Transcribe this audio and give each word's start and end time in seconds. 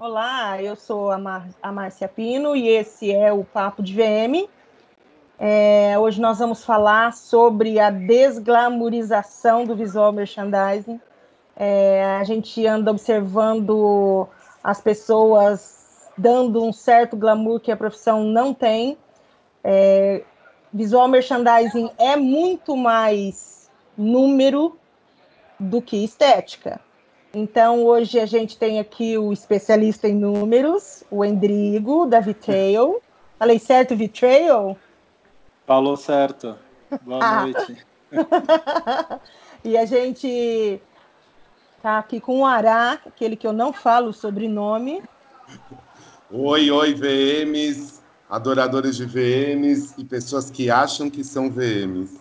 Olá, 0.00 0.62
eu 0.62 0.76
sou 0.76 1.10
a, 1.10 1.18
Mar 1.18 1.48
a 1.60 1.72
Márcia 1.72 2.06
Pino 2.06 2.54
e 2.54 2.68
esse 2.68 3.12
é 3.12 3.32
o 3.32 3.42
Papo 3.42 3.82
de 3.82 3.92
VM. 3.92 4.48
É, 5.36 5.98
hoje 5.98 6.20
nós 6.20 6.38
vamos 6.38 6.64
falar 6.64 7.12
sobre 7.12 7.80
a 7.80 7.90
desglamorização 7.90 9.64
do 9.64 9.74
visual 9.74 10.12
merchandising. 10.12 11.00
É, 11.56 12.16
a 12.20 12.22
gente 12.22 12.64
anda 12.64 12.92
observando 12.92 14.28
as 14.62 14.80
pessoas 14.80 16.08
dando 16.16 16.62
um 16.62 16.72
certo 16.72 17.16
glamour 17.16 17.58
que 17.58 17.72
a 17.72 17.76
profissão 17.76 18.22
não 18.22 18.54
tem. 18.54 18.96
É, 19.64 20.22
visual 20.72 21.08
merchandising 21.08 21.90
é 21.98 22.14
muito 22.14 22.76
mais 22.76 23.68
número 23.96 24.78
do 25.58 25.82
que 25.82 26.04
estética. 26.04 26.80
Então, 27.32 27.84
hoje 27.84 28.18
a 28.18 28.26
gente 28.26 28.56
tem 28.56 28.80
aqui 28.80 29.18
o 29.18 29.32
especialista 29.32 30.08
em 30.08 30.14
números, 30.14 31.04
o 31.10 31.24
Endrigo, 31.24 32.06
da 32.06 32.20
Vitrail. 32.20 33.02
Falei 33.38 33.58
certo, 33.58 33.94
Vitrail? 33.94 34.76
Falou 35.66 35.96
certo. 35.96 36.56
Boa 37.02 37.22
ah. 37.22 37.42
noite. 37.42 37.86
e 39.62 39.76
a 39.76 39.84
gente 39.84 40.80
tá 41.82 41.98
aqui 41.98 42.18
com 42.18 42.40
o 42.40 42.46
Ará, 42.46 42.98
aquele 43.04 43.36
que 43.36 43.46
eu 43.46 43.52
não 43.52 43.72
falo 43.72 44.08
o 44.08 44.14
sobrenome. 44.14 45.02
Oi, 46.30 46.70
oi, 46.70 46.94
VMs, 46.94 48.00
adoradores 48.28 48.96
de 48.96 49.04
VMs 49.04 49.94
e 49.98 50.04
pessoas 50.04 50.50
que 50.50 50.70
acham 50.70 51.10
que 51.10 51.22
são 51.22 51.50
VMs. 51.50 52.18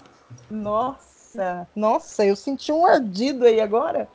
Nossa, 0.51 1.65
nossa, 1.73 2.26
eu 2.26 2.35
senti 2.35 2.71
um 2.73 2.85
ardido 2.85 3.45
aí 3.45 3.62
agora. 3.62 4.09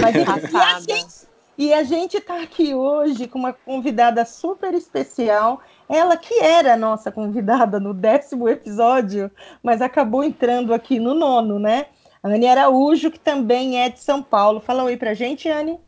Mas 0.00 0.14
e, 0.14 0.22
a 0.56 0.80
gente, 0.80 1.14
e 1.58 1.74
a 1.74 1.82
gente 1.82 2.16
está 2.18 2.42
aqui 2.42 2.74
hoje 2.74 3.26
com 3.26 3.38
uma 3.38 3.52
convidada 3.52 4.24
super 4.24 4.74
especial. 4.74 5.62
Ela 5.88 6.16
que 6.16 6.40
era 6.40 6.74
a 6.74 6.76
nossa 6.76 7.10
convidada 7.10 7.80
no 7.80 7.92
décimo 7.92 8.48
episódio, 8.48 9.30
mas 9.62 9.82
acabou 9.82 10.22
entrando 10.22 10.72
aqui 10.72 11.00
no 11.00 11.14
nono, 11.14 11.58
né? 11.58 11.86
A 12.22 12.28
Anne 12.28 12.46
Araújo, 12.46 13.10
que 13.10 13.18
também 13.18 13.82
é 13.82 13.88
de 13.88 14.00
São 14.00 14.22
Paulo. 14.22 14.60
Fala 14.60 14.84
oi 14.84 14.96
pra 14.96 15.14
gente, 15.14 15.48
Anne. 15.48 15.80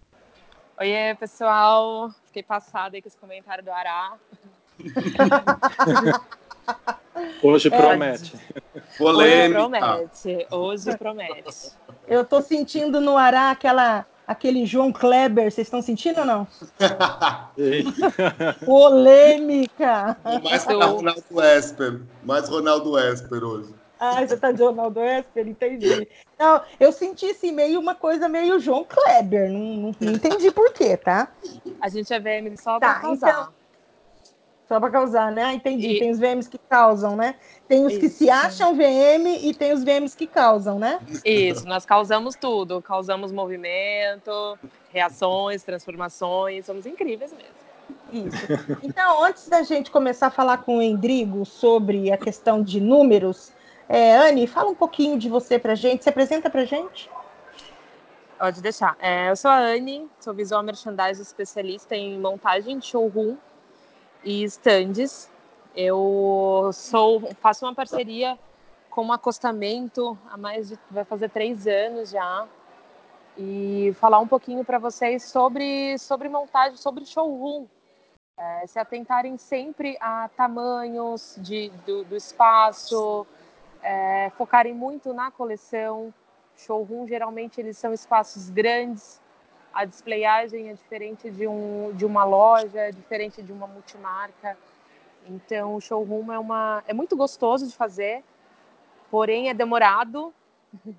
Oi, 0.81 0.89
pessoal. 1.21 2.11
Fiquei 2.27 2.43
passada 2.43 2.97
aí 2.97 3.03
com 3.03 3.09
esse 3.09 3.17
comentário 3.17 3.63
do 3.63 3.71
Ará. 3.71 4.15
Hoje 7.43 7.71
promete. 7.71 8.35
É, 8.99 9.03
Hoje 9.03 9.53
promete. 9.53 10.47
Hoje 10.51 10.97
promete. 10.97 11.73
Eu 12.07 12.25
tô 12.25 12.41
sentindo 12.41 13.01
no 13.01 13.17
Ará 13.17 13.51
aquela, 13.51 14.07
aquele 14.27 14.67
João 14.67 14.93
Kleber. 14.93 15.51
Vocês 15.51 15.67
estão 15.67 15.81
sentindo 15.83 16.21
ou 16.21 16.27
não? 16.27 16.47
Polêmica. 18.65 20.17
Mais 20.43 20.65
Ronaldo 20.65 21.43
Esper. 21.43 22.01
Mais 22.23 22.49
Ronaldo 22.49 22.99
Esper 22.99 23.43
hoje. 23.43 23.75
Ah, 23.99 24.27
você 24.27 24.37
tá 24.37 24.53
de 24.53 24.63
Ronaldo 24.63 25.01
Esper? 25.01 25.47
Entendi. 25.47 26.09
Não, 26.39 26.61
eu 26.81 26.93
senti 26.93 27.27
assim, 27.27 27.53
meio 27.53 27.79
uma 27.79 27.95
coisa 27.95 28.29
meio 28.29 28.59
João 28.59 28.85
Kleber. 28.85 29.51
Não, 29.51 29.59
não, 29.59 29.97
não 30.01 30.13
entendi 30.13 30.51
por 30.51 30.73
quê, 30.73 30.97
tá? 30.97 31.29
A 31.81 31.89
gente 31.89 32.13
é 32.13 32.19
VM 32.19 32.57
só 32.57 32.81
tá, 32.81 32.95
pra 32.95 33.01
causar. 33.01 33.31
Então, 33.31 33.62
só 34.73 34.81
para 34.81 34.91
causar, 34.91 35.31
né? 35.31 35.45
Ah, 35.45 35.53
entendi. 35.53 35.87
E... 35.87 35.99
Tem 35.99 36.11
os 36.11 36.19
VMs 36.19 36.49
que 36.49 36.57
causam, 36.57 37.15
né? 37.15 37.35
Tem 37.69 37.85
os 37.85 37.93
Isso. 37.93 38.01
que 38.01 38.09
se 38.09 38.31
acham 38.31 38.75
VM 38.75 39.27
e 39.43 39.53
tem 39.53 39.75
os 39.75 39.85
VMs 39.85 40.17
que 40.17 40.27
causam, 40.27 40.79
né? 40.79 40.99
Isso, 41.23 41.67
nós 41.67 41.85
causamos 41.85 42.35
tudo. 42.37 42.81
Causamos 42.81 43.31
movimento, 43.31 44.59
reações, 44.91 45.63
transformações. 45.63 46.65
Somos 46.65 46.87
incríveis 46.87 47.35
mesmo. 47.35 48.27
Isso. 48.27 48.79
Então, 48.83 49.23
antes 49.23 49.47
da 49.47 49.63
gente 49.63 49.91
começar 49.91 50.29
a 50.29 50.31
falar 50.31 50.59
com 50.59 50.79
o 50.79 50.83
Endrigo 50.83 51.45
sobre 51.45 52.11
a 52.11 52.17
questão 52.17 52.63
de 52.63 52.81
números, 52.81 53.53
é, 53.87 54.17
Anne, 54.17 54.47
fala 54.47 54.71
um 54.71 54.75
pouquinho 54.75 55.19
de 55.19 55.29
você 55.29 55.59
para 55.59 55.75
gente. 55.75 56.03
Se 56.03 56.09
apresenta 56.09 56.49
para 56.49 56.65
gente. 56.65 57.11
Pode 58.39 58.63
deixar. 58.63 58.97
É, 58.99 59.29
eu 59.29 59.37
sou 59.37 59.51
a 59.51 59.59
Anne, 59.59 60.09
sou 60.19 60.33
visual 60.33 60.63
merchandising 60.63 61.21
especialista 61.21 61.95
em 61.95 62.19
montagem 62.19 62.79
de 62.79 62.87
showroom 62.87 63.37
e 64.25 64.43
estandes. 64.45 65.31
Eu 65.75 66.71
sou 66.73 67.21
faço 67.41 67.65
uma 67.65 67.75
parceria 67.75 68.39
com 68.91 69.07
o 69.07 69.13
acostamento 69.13 70.19
há 70.31 70.37
mais 70.37 70.69
de 70.69 70.79
vai 70.91 71.05
fazer 71.05 71.31
três 71.31 71.67
anos 71.67 72.11
já 72.11 72.47
e 73.39 73.95
falar 73.99 74.19
um 74.19 74.29
pouquinho 74.29 74.65
para 74.65 74.79
vocês 74.79 75.25
sobre 75.25 75.97
sobre 75.99 76.29
montagem, 76.29 76.77
sobre 76.77 77.07
showroom. 77.07 77.67
É, 78.39 78.67
se 78.67 78.79
atentarem 78.79 79.37
sempre 79.37 79.97
a 80.01 80.29
tamanhos 80.37 81.37
de, 81.39 81.71
do, 81.87 82.05
do 82.05 82.17
espaço, 82.17 83.27
é, 83.83 84.31
focarem 84.37 84.75
muito 84.75 85.13
na 85.15 85.31
coleção. 85.31 86.13
Showroom 86.57 87.07
geralmente 87.07 87.61
eles 87.61 87.79
são 87.79 87.93
espaços 87.93 88.51
grandes 88.51 89.22
a 89.73 89.85
displayagem 89.85 90.69
é 90.69 90.75
diferente 90.75 91.31
de, 91.31 91.47
um, 91.47 91.93
de 91.95 92.05
uma 92.05 92.25
loja, 92.25 92.79
é 92.79 92.91
diferente 92.91 93.43
de 93.43 93.53
uma 93.53 93.67
multimarca. 93.67 94.57
Então, 95.27 95.77
o 95.77 95.81
showroom 95.81 96.33
é, 96.33 96.39
uma, 96.39 96.83
é 96.87 96.93
muito 96.93 97.17
gostoso 97.17 97.67
de 97.67 97.75
fazer, 97.75 98.23
porém 99.11 99.49
é 99.49 99.55
demorado, 99.55 100.33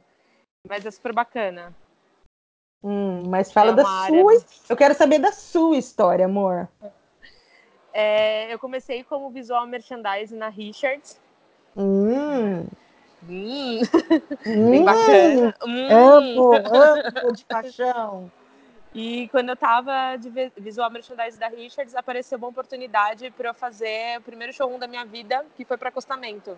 mas 0.68 0.86
é 0.86 0.92
super 0.92 1.14
bacana. 1.14 1.74
Hum, 2.84 3.24
mas 3.28 3.52
fala 3.52 3.72
é 3.72 3.76
da 3.76 3.84
sua. 3.84 4.32
Área... 4.32 4.46
Eu 4.68 4.76
quero 4.76 4.94
saber 4.94 5.20
da 5.20 5.32
sua 5.32 5.78
história, 5.78 6.26
amor. 6.26 6.68
É, 7.96 8.52
eu 8.52 8.58
comecei 8.58 9.04
como 9.04 9.30
visual 9.30 9.68
merchandising 9.68 10.36
na 10.36 10.50
Richards. 10.50 11.22
Hum. 11.78 12.66
Hum. 13.30 13.82
Bem 14.44 14.84
bacana. 14.84 15.56
Hum. 15.64 15.88
Amo, 15.92 16.54
amo 16.56 17.34
de 17.34 17.46
paixão. 17.46 18.32
E 18.94 19.28
quando 19.30 19.50
eu 19.50 19.54
estava 19.54 20.16
de 20.18 20.30
visual 20.58 20.90
merchandising 20.92 21.40
da 21.40 21.48
Richards, 21.48 21.96
apareceu 21.96 22.38
uma 22.38 22.48
oportunidade 22.48 23.32
para 23.32 23.50
eu 23.50 23.54
fazer 23.54 24.20
o 24.20 24.22
primeiro 24.22 24.54
showroom 24.54 24.78
da 24.78 24.88
minha 24.88 25.04
vida, 25.04 25.44
que 25.56 25.66
foi 25.66 25.78
para 25.78 25.90
acostamento. 25.90 26.56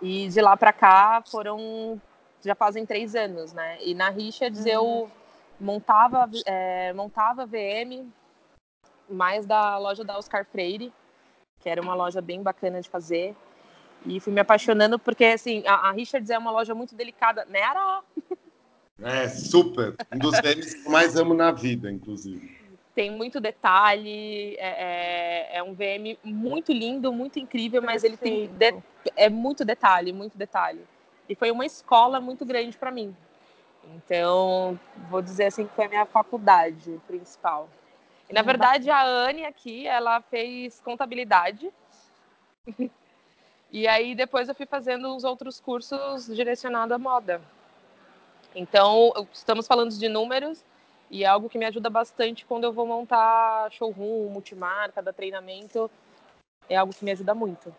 E 0.00 0.28
de 0.28 0.40
lá 0.40 0.56
para 0.56 0.72
cá 0.72 1.22
foram 1.28 2.00
já 2.44 2.54
fazem 2.54 2.86
três 2.86 3.16
anos, 3.16 3.52
né? 3.52 3.78
E 3.82 3.94
na 3.94 4.10
Richards 4.10 4.60
uhum. 4.60 4.68
eu 4.68 5.10
montava 5.58 6.30
é, 6.44 6.92
montava 6.92 7.46
VM 7.46 8.08
mais 9.08 9.44
da 9.44 9.78
loja 9.78 10.04
da 10.04 10.16
Oscar 10.16 10.44
Freire, 10.44 10.92
que 11.60 11.68
era 11.68 11.82
uma 11.82 11.94
loja 11.94 12.20
bem 12.20 12.42
bacana 12.42 12.80
de 12.80 12.88
fazer. 12.88 13.34
E 14.04 14.20
fui 14.20 14.32
me 14.32 14.40
apaixonando 14.40 15.00
porque 15.00 15.24
assim 15.24 15.66
a, 15.66 15.88
a 15.88 15.90
Richards 15.90 16.30
é 16.30 16.38
uma 16.38 16.52
loja 16.52 16.76
muito 16.76 16.94
delicada, 16.94 17.44
né? 17.46 17.62
Ara? 17.62 18.02
É, 19.02 19.28
super. 19.28 19.94
Um 20.12 20.18
dos 20.18 20.40
VMs 20.40 20.74
que 20.74 20.86
eu 20.86 20.90
mais 20.90 21.16
amo 21.16 21.34
na 21.34 21.52
vida, 21.52 21.90
inclusive. 21.90 22.56
Tem 22.94 23.10
muito 23.10 23.38
detalhe, 23.40 24.56
é, 24.56 25.50
é, 25.52 25.58
é 25.58 25.62
um 25.62 25.74
VM 25.74 26.16
muito 26.24 26.72
lindo, 26.72 27.12
muito 27.12 27.38
incrível, 27.38 27.82
mas 27.82 28.02
ele 28.02 28.16
tem 28.16 28.48
de, 28.48 28.74
é 29.14 29.28
muito 29.28 29.66
detalhe, 29.66 30.14
muito 30.14 30.38
detalhe. 30.38 30.80
E 31.28 31.34
foi 31.34 31.50
uma 31.50 31.66
escola 31.66 32.20
muito 32.20 32.46
grande 32.46 32.76
para 32.78 32.90
mim. 32.90 33.14
Então, 33.94 34.78
vou 35.10 35.20
dizer 35.20 35.44
assim 35.44 35.66
que 35.66 35.74
foi 35.74 35.84
a 35.84 35.88
minha 35.88 36.06
faculdade 36.06 36.98
principal. 37.06 37.68
E, 38.30 38.32
na 38.32 38.42
verdade, 38.42 38.90
a 38.90 39.04
Anne 39.04 39.44
aqui, 39.44 39.86
ela 39.86 40.22
fez 40.22 40.80
contabilidade. 40.80 41.70
e 43.70 43.86
aí, 43.86 44.14
depois 44.14 44.48
eu 44.48 44.54
fui 44.54 44.66
fazendo 44.66 45.14
os 45.14 45.22
outros 45.22 45.60
cursos 45.60 46.26
direcionados 46.34 46.92
à 46.92 46.98
moda. 46.98 47.42
Então, 48.58 49.12
estamos 49.34 49.66
falando 49.66 49.90
de 49.90 50.08
números 50.08 50.64
e 51.10 51.24
é 51.24 51.26
algo 51.26 51.46
que 51.46 51.58
me 51.58 51.66
ajuda 51.66 51.90
bastante 51.90 52.46
quando 52.46 52.64
eu 52.64 52.72
vou 52.72 52.86
montar 52.86 53.70
showroom, 53.70 54.30
multimarca, 54.30 55.02
dar 55.02 55.12
treinamento. 55.12 55.90
É 56.66 56.74
algo 56.74 56.94
que 56.94 57.04
me 57.04 57.10
ajuda 57.10 57.34
muito. 57.34 57.72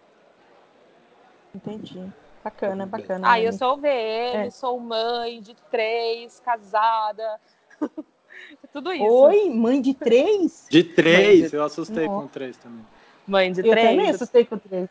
Entendi. 1.54 2.08
Bacana, 2.44 2.86
bacana. 2.86 3.32
Ah, 3.32 3.42
eu 3.42 3.52
sou 3.52 3.76
VM, 3.78 3.88
é. 3.88 4.50
sou 4.52 4.80
mãe 4.80 5.42
de 5.42 5.56
três, 5.72 6.40
casada. 6.46 7.42
Tudo 8.72 8.94
isso. 8.94 9.04
Oi, 9.04 9.50
mãe 9.50 9.82
de 9.82 9.96
três? 9.96 10.68
De 10.70 10.84
três, 10.84 11.50
de... 11.50 11.58
eu 11.58 11.64
assustei 11.64 12.06
Nossa. 12.06 12.22
com 12.22 12.28
três 12.28 12.56
também. 12.56 12.86
Mãe 13.28 13.52
de 13.52 13.62
eu 13.62 13.72
três. 13.72 13.86
Eu 13.86 13.92
também 13.98 14.10
assustei 14.12 14.46
com 14.46 14.58
três. 14.60 14.90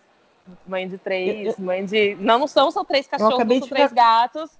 Mãe 0.66 0.88
de 0.88 0.98
três, 0.98 1.56
eu, 1.56 1.64
mãe 1.64 1.84
de. 1.84 2.16
Não, 2.16 2.40
não 2.40 2.48
são 2.48 2.72
só 2.72 2.82
três 2.82 3.06
cachorros, 3.06 3.36
são 3.36 3.46
três 3.68 3.88
ficar... 3.88 3.94
gatos. 3.94 4.50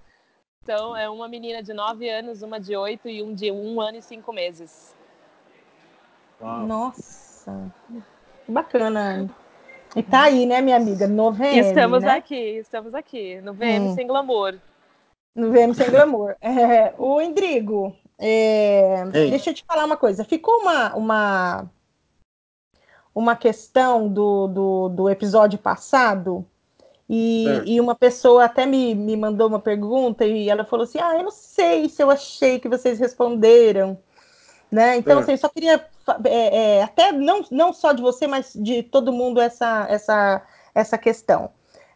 Então, 0.66 0.96
é 0.96 1.08
uma 1.08 1.28
menina 1.28 1.62
de 1.62 1.72
9 1.72 2.10
anos, 2.10 2.42
uma 2.42 2.58
de 2.58 2.76
8 2.76 3.08
e 3.08 3.22
um 3.22 3.32
de 3.32 3.52
1 3.52 3.80
ano 3.80 3.98
e 3.98 4.02
5 4.02 4.32
meses. 4.32 4.96
Uau. 6.40 6.66
Nossa, 6.66 7.72
bacana. 8.48 9.30
E 9.94 10.02
tá 10.02 10.22
aí, 10.24 10.44
né, 10.44 10.60
minha 10.60 10.76
amiga? 10.76 11.06
No 11.06 11.30
VM, 11.30 11.68
Estamos 11.68 12.02
né? 12.02 12.10
aqui, 12.10 12.58
estamos 12.58 12.96
aqui, 12.96 13.40
no 13.42 13.54
VM 13.54 13.90
hum. 13.90 13.94
sem 13.94 14.08
glamour. 14.08 14.58
No 15.36 15.52
VM 15.52 15.72
sem 15.72 15.88
glamour. 15.88 16.34
É, 16.42 16.92
o 16.98 17.20
Endrigo, 17.20 17.96
é, 18.18 19.04
deixa 19.12 19.50
eu 19.50 19.54
te 19.54 19.64
falar 19.64 19.84
uma 19.84 19.96
coisa. 19.96 20.24
Ficou 20.24 20.62
uma, 20.62 20.96
uma, 20.96 21.70
uma 23.14 23.36
questão 23.36 24.08
do, 24.08 24.48
do, 24.48 24.88
do 24.88 25.08
episódio 25.08 25.60
passado, 25.60 26.44
e, 27.08 27.46
e, 27.66 27.80
uma 27.80 27.94
pessoa 27.94 28.44
até 28.44 28.66
me, 28.66 28.94
me 28.94 29.16
mandou 29.16 29.46
uma 29.48 29.60
pergunta 29.60 30.24
e 30.24 30.48
ela 30.48 30.64
falou 30.64 30.84
assim: 30.84 30.98
Ah, 31.00 31.16
eu 31.16 31.22
não 31.22 31.30
sei 31.30 31.88
se 31.88 32.02
eu 32.02 32.10
achei 32.10 32.58
que 32.58 32.68
vocês 32.68 32.98
responderam. 32.98 33.98
Né? 34.70 34.96
Então, 34.96 35.18
é. 35.18 35.22
assim, 35.22 35.32
eu 35.32 35.38
só 35.38 35.48
queria 35.48 35.86
é, 36.24 36.78
é, 36.78 36.82
até 36.82 37.12
não, 37.12 37.44
não 37.50 37.72
só 37.72 37.92
de 37.92 38.02
você, 38.02 38.26
mas 38.26 38.52
de 38.54 38.82
todo 38.82 39.12
mundo 39.12 39.40
essa, 39.40 39.86
essa, 39.88 40.42
essa 40.74 40.98
questão. 40.98 41.50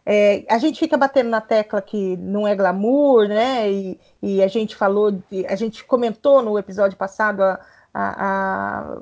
É, 0.05 0.45
a 0.49 0.57
gente 0.57 0.79
fica 0.79 0.97
batendo 0.97 1.29
na 1.29 1.41
tecla 1.41 1.81
que 1.81 2.17
não 2.17 2.47
é 2.47 2.55
glamour, 2.55 3.27
né? 3.27 3.69
E, 3.69 3.99
e 4.21 4.41
a 4.41 4.47
gente 4.47 4.75
falou, 4.75 5.11
de, 5.11 5.45
a 5.45 5.55
gente 5.55 5.83
comentou 5.83 6.41
no 6.41 6.57
episódio 6.57 6.97
passado 6.97 7.43
a, 7.43 7.59
a, 7.93 8.79
a, 8.83 8.97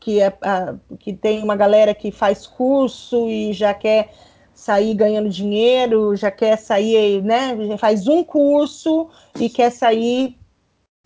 que, 0.00 0.20
é, 0.20 0.36
a, 0.42 0.74
que 0.98 1.12
tem 1.12 1.42
uma 1.42 1.54
galera 1.54 1.94
que 1.94 2.10
faz 2.10 2.46
curso 2.46 3.28
e 3.28 3.52
já 3.52 3.72
quer 3.72 4.12
sair 4.54 4.94
ganhando 4.94 5.28
dinheiro, 5.28 6.14
já 6.16 6.30
quer 6.30 6.56
sair, 6.56 7.22
né? 7.22 7.76
Faz 7.78 8.06
um 8.06 8.22
curso 8.22 9.08
e 9.38 9.50
quer 9.50 9.70
sair 9.70 10.38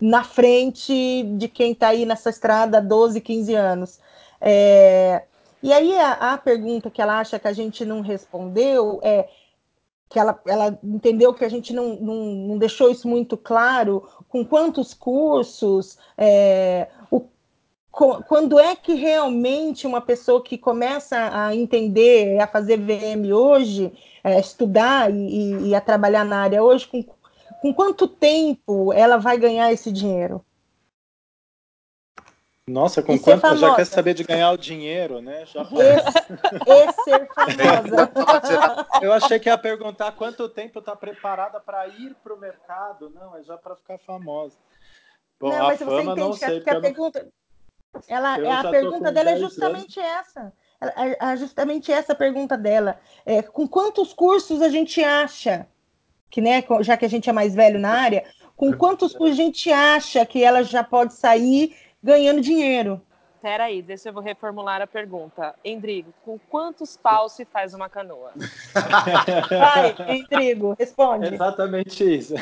na 0.01 0.23
frente 0.23 1.23
de 1.37 1.47
quem 1.47 1.73
está 1.73 1.89
aí 1.89 2.05
nessa 2.05 2.29
estrada 2.29 2.77
há 2.77 2.81
12, 2.81 3.19
15 3.19 3.55
anos. 3.55 3.99
É, 4.39 5.23
e 5.61 5.73
aí 5.73 5.97
a, 5.97 6.33
a, 6.33 6.37
pergunta 6.37 6.89
que 6.89 7.01
ela 7.01 7.19
acha 7.19 7.37
que 7.37 7.47
a 7.47 7.53
gente 7.53 7.83
não 7.83 8.01
respondeu 8.01 8.99
é 9.03 9.27
que 10.07 10.17
ela, 10.17 10.39
ela 10.47 10.79
entendeu 10.83 11.33
que 11.33 11.45
a 11.45 11.49
gente 11.49 11.73
não, 11.73 11.95
não, 11.95 12.15
não 12.15 12.57
deixou 12.57 12.89
isso 12.89 13.07
muito 13.07 13.37
claro, 13.37 14.07
com 14.27 14.43
quantos 14.43 14.93
cursos, 14.93 15.97
é, 16.17 16.87
quando 17.91 18.59
é 18.59 18.75
que 18.75 18.93
realmente 18.93 19.87
uma 19.87 19.99
pessoa 19.99 20.43
que 20.43 20.57
começa 20.57 21.29
a 21.33 21.55
entender, 21.55 22.39
a 22.39 22.47
fazer 22.47 22.77
VM 22.77 23.31
hoje, 23.33 23.91
é, 24.23 24.39
estudar 24.39 25.11
e, 25.11 25.69
e, 25.69 25.75
a 25.75 25.81
trabalhar 25.81 26.23
na 26.23 26.41
área 26.41 26.63
hoje, 26.63 26.87
com, 26.87 27.03
com 27.61 27.73
quanto 27.73 28.07
tempo 28.07 28.93
ela 28.93 29.17
vai 29.17 29.37
ganhar 29.37 29.71
esse 29.71 29.91
dinheiro? 29.91 30.45
Nossa, 32.69 33.01
com 33.01 33.15
e 33.15 33.19
quanto 33.19 33.57
já 33.57 33.75
quer 33.75 33.85
saber 33.85 34.13
de 34.13 34.23
ganhar 34.23 34.51
o 34.51 34.57
dinheiro, 34.57 35.21
né? 35.21 35.43
Já 35.47 35.63
esse, 35.63 37.03
ser 37.03 37.27
famosa. 37.33 38.87
Eu 39.01 39.11
achei 39.11 39.39
que 39.39 39.49
ia 39.49 39.57
perguntar 39.57 40.11
quanto 40.11 40.47
tempo 40.47 40.77
está 40.77 40.95
preparada 40.95 41.59
para 41.59 41.87
ir 41.87 42.15
para 42.23 42.33
o 42.33 42.39
mercado. 42.39 43.09
Não, 43.09 43.35
é 43.35 43.41
já 43.41 43.57
para 43.57 43.75
ficar 43.75 43.97
famosa. 43.97 44.55
Bom, 45.39 45.49
não, 45.49 45.65
mas 45.65 45.79
você 45.79 46.01
entende 46.01 46.39
que, 46.39 46.45
a, 46.45 46.61
que 46.61 46.69
a 46.69 46.81
pergunta, 46.81 47.27
ela, 48.07 48.59
a 48.59 48.69
pergunta 48.69 49.11
dela 49.11 49.31
é 49.31 49.37
justamente 49.37 49.99
anos. 49.99 50.19
essa. 50.19 50.53
É, 50.81 51.31
é 51.31 51.37
justamente 51.37 51.91
essa 51.91 52.15
pergunta 52.15 52.57
dela. 52.57 52.99
É, 53.25 53.41
com 53.41 53.67
quantos 53.67 54.13
cursos 54.13 54.61
a 54.61 54.69
gente 54.69 55.03
acha 55.03 55.67
que, 56.29 56.41
né, 56.41 56.63
já 56.81 56.95
que 56.95 57.05
a 57.05 57.09
gente 57.09 57.29
é 57.29 57.33
mais 57.33 57.53
velho 57.53 57.79
na 57.79 57.91
área, 57.91 58.23
com 58.55 58.71
quantos 58.73 59.13
cursos 59.13 59.39
a 59.39 59.43
gente 59.43 59.71
acha 59.71 60.25
que 60.25 60.43
ela 60.43 60.63
já 60.63 60.83
pode 60.83 61.13
sair 61.13 61.75
ganhando 62.01 62.41
dinheiro? 62.41 63.01
Peraí, 63.41 63.81
deixa 63.81 64.09
eu 64.09 64.19
reformular 64.19 64.81
a 64.81 64.87
pergunta. 64.87 65.55
Endrigo, 65.63 66.13
com 66.25 66.37
quantos 66.37 66.97
paus 66.97 67.31
se 67.33 67.45
faz 67.45 67.73
uma 67.73 67.87
canoa? 67.87 68.33
Vai, 69.49 69.95
Endrigo, 70.17 70.75
responde. 70.77 71.33
Exatamente 71.33 72.17
isso. 72.17 72.35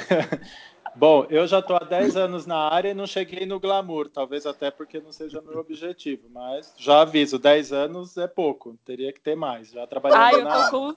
Bom, 0.98 1.28
eu 1.30 1.46
já 1.46 1.60
estou 1.60 1.76
há 1.76 1.84
10 1.84 2.18
anos 2.18 2.48
na 2.48 2.58
área 2.58 2.90
e 2.90 2.94
não 2.96 3.06
cheguei 3.06 3.46
no 3.46 3.60
glamour, 3.60 4.10
talvez 4.10 4.48
até 4.48 4.72
porque 4.72 5.00
não 5.00 5.12
seja 5.12 5.40
meu 5.44 5.60
objetivo, 5.60 6.28
mas 6.32 6.74
já 6.76 7.02
aviso, 7.02 7.38
10 7.38 7.72
anos 7.72 8.18
é 8.18 8.28
pouco, 8.28 8.76
teria 8.84 9.14
que 9.14 9.22
ter 9.22 9.36
mais, 9.36 9.70
já 9.70 9.86
trabalhando 9.86 10.20
Ai, 10.20 10.34
eu 10.34 10.44
na 10.44 10.50
tô 10.50 10.58
área. 10.58 10.72
Com, 10.72 10.96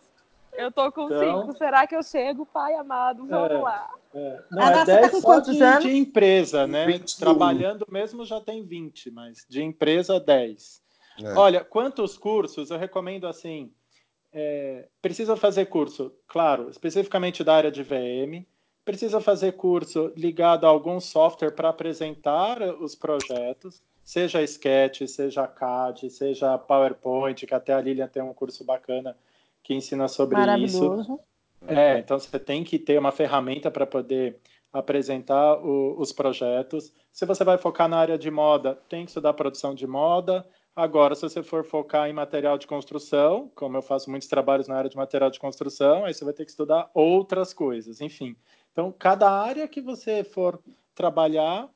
eu 0.56 0.72
tô 0.72 0.92
com 0.92 1.08
5, 1.08 1.14
então, 1.14 1.52
será 1.52 1.86
que 1.86 1.94
eu 1.94 2.02
chego, 2.02 2.46
pai 2.46 2.74
amado? 2.76 3.26
Vamos 3.26 3.50
é, 3.50 3.58
lá. 3.58 3.90
É. 4.14 4.42
Não, 4.50 4.62
ah, 4.62 4.70
é 4.70 4.84
10 4.86 5.10
tá 5.12 5.20
só 5.20 5.40
de, 5.40 5.62
anos? 5.62 5.84
de 5.84 5.94
empresa, 5.94 6.66
né? 6.66 6.86
21. 6.86 7.18
Trabalhando 7.18 7.86
mesmo 7.90 8.24
já 8.24 8.40
tem 8.40 8.64
20, 8.64 9.10
mas 9.10 9.44
de 9.50 9.62
empresa 9.62 10.18
10. 10.18 10.80
É. 11.22 11.34
Olha, 11.34 11.62
quantos 11.62 12.16
cursos 12.16 12.70
eu 12.70 12.78
recomendo 12.78 13.26
assim? 13.26 13.70
É, 14.32 14.88
precisa 15.02 15.36
fazer 15.36 15.66
curso, 15.66 16.10
claro, 16.26 16.70
especificamente 16.70 17.44
da 17.44 17.54
área 17.54 17.70
de 17.70 17.82
VM, 17.82 18.46
precisa 18.84 19.20
fazer 19.20 19.52
curso 19.52 20.12
ligado 20.16 20.64
a 20.64 20.68
algum 20.68 21.00
software 21.00 21.52
para 21.52 21.68
apresentar 21.68 22.60
os 22.62 22.94
projetos, 22.94 23.82
seja 24.04 24.42
Sketch, 24.42 25.06
seja 25.06 25.46
CAD, 25.46 26.10
seja 26.10 26.58
PowerPoint, 26.58 27.46
que 27.46 27.54
até 27.54 27.72
a 27.72 27.80
Lilian 27.80 28.08
tem 28.08 28.22
um 28.22 28.34
curso 28.34 28.64
bacana 28.64 29.16
que 29.62 29.74
ensina 29.74 30.08
sobre 30.08 30.36
Maravilhoso. 30.36 31.00
isso. 31.00 31.20
É, 31.66 31.98
então 31.98 32.18
você 32.18 32.38
tem 32.38 32.64
que 32.64 32.78
ter 32.78 32.98
uma 32.98 33.12
ferramenta 33.12 33.70
para 33.70 33.86
poder 33.86 34.38
apresentar 34.72 35.58
o, 35.58 36.00
os 36.00 36.12
projetos. 36.12 36.92
Se 37.12 37.26
você 37.26 37.44
vai 37.44 37.58
focar 37.58 37.88
na 37.88 37.98
área 37.98 38.16
de 38.16 38.30
moda, 38.30 38.78
tem 38.88 39.04
que 39.04 39.10
estudar 39.10 39.34
produção 39.34 39.74
de 39.74 39.86
moda. 39.86 40.46
Agora, 40.74 41.14
se 41.14 41.22
você 41.22 41.42
for 41.42 41.64
focar 41.64 42.08
em 42.08 42.12
material 42.12 42.56
de 42.56 42.66
construção, 42.66 43.50
como 43.54 43.76
eu 43.76 43.82
faço 43.82 44.08
muitos 44.08 44.28
trabalhos 44.28 44.68
na 44.68 44.76
área 44.76 44.88
de 44.88 44.96
material 44.96 45.30
de 45.30 45.38
construção, 45.38 46.04
aí 46.04 46.14
você 46.14 46.24
vai 46.24 46.32
ter 46.32 46.44
que 46.44 46.50
estudar 46.50 46.90
outras 46.94 47.52
coisas. 47.52 48.00
Enfim, 48.00 48.36
então, 48.72 48.94
cada 48.96 49.30
área 49.30 49.66
que 49.66 49.80
você 49.80 50.22
for 50.22 50.60
trabalhar 50.94 51.68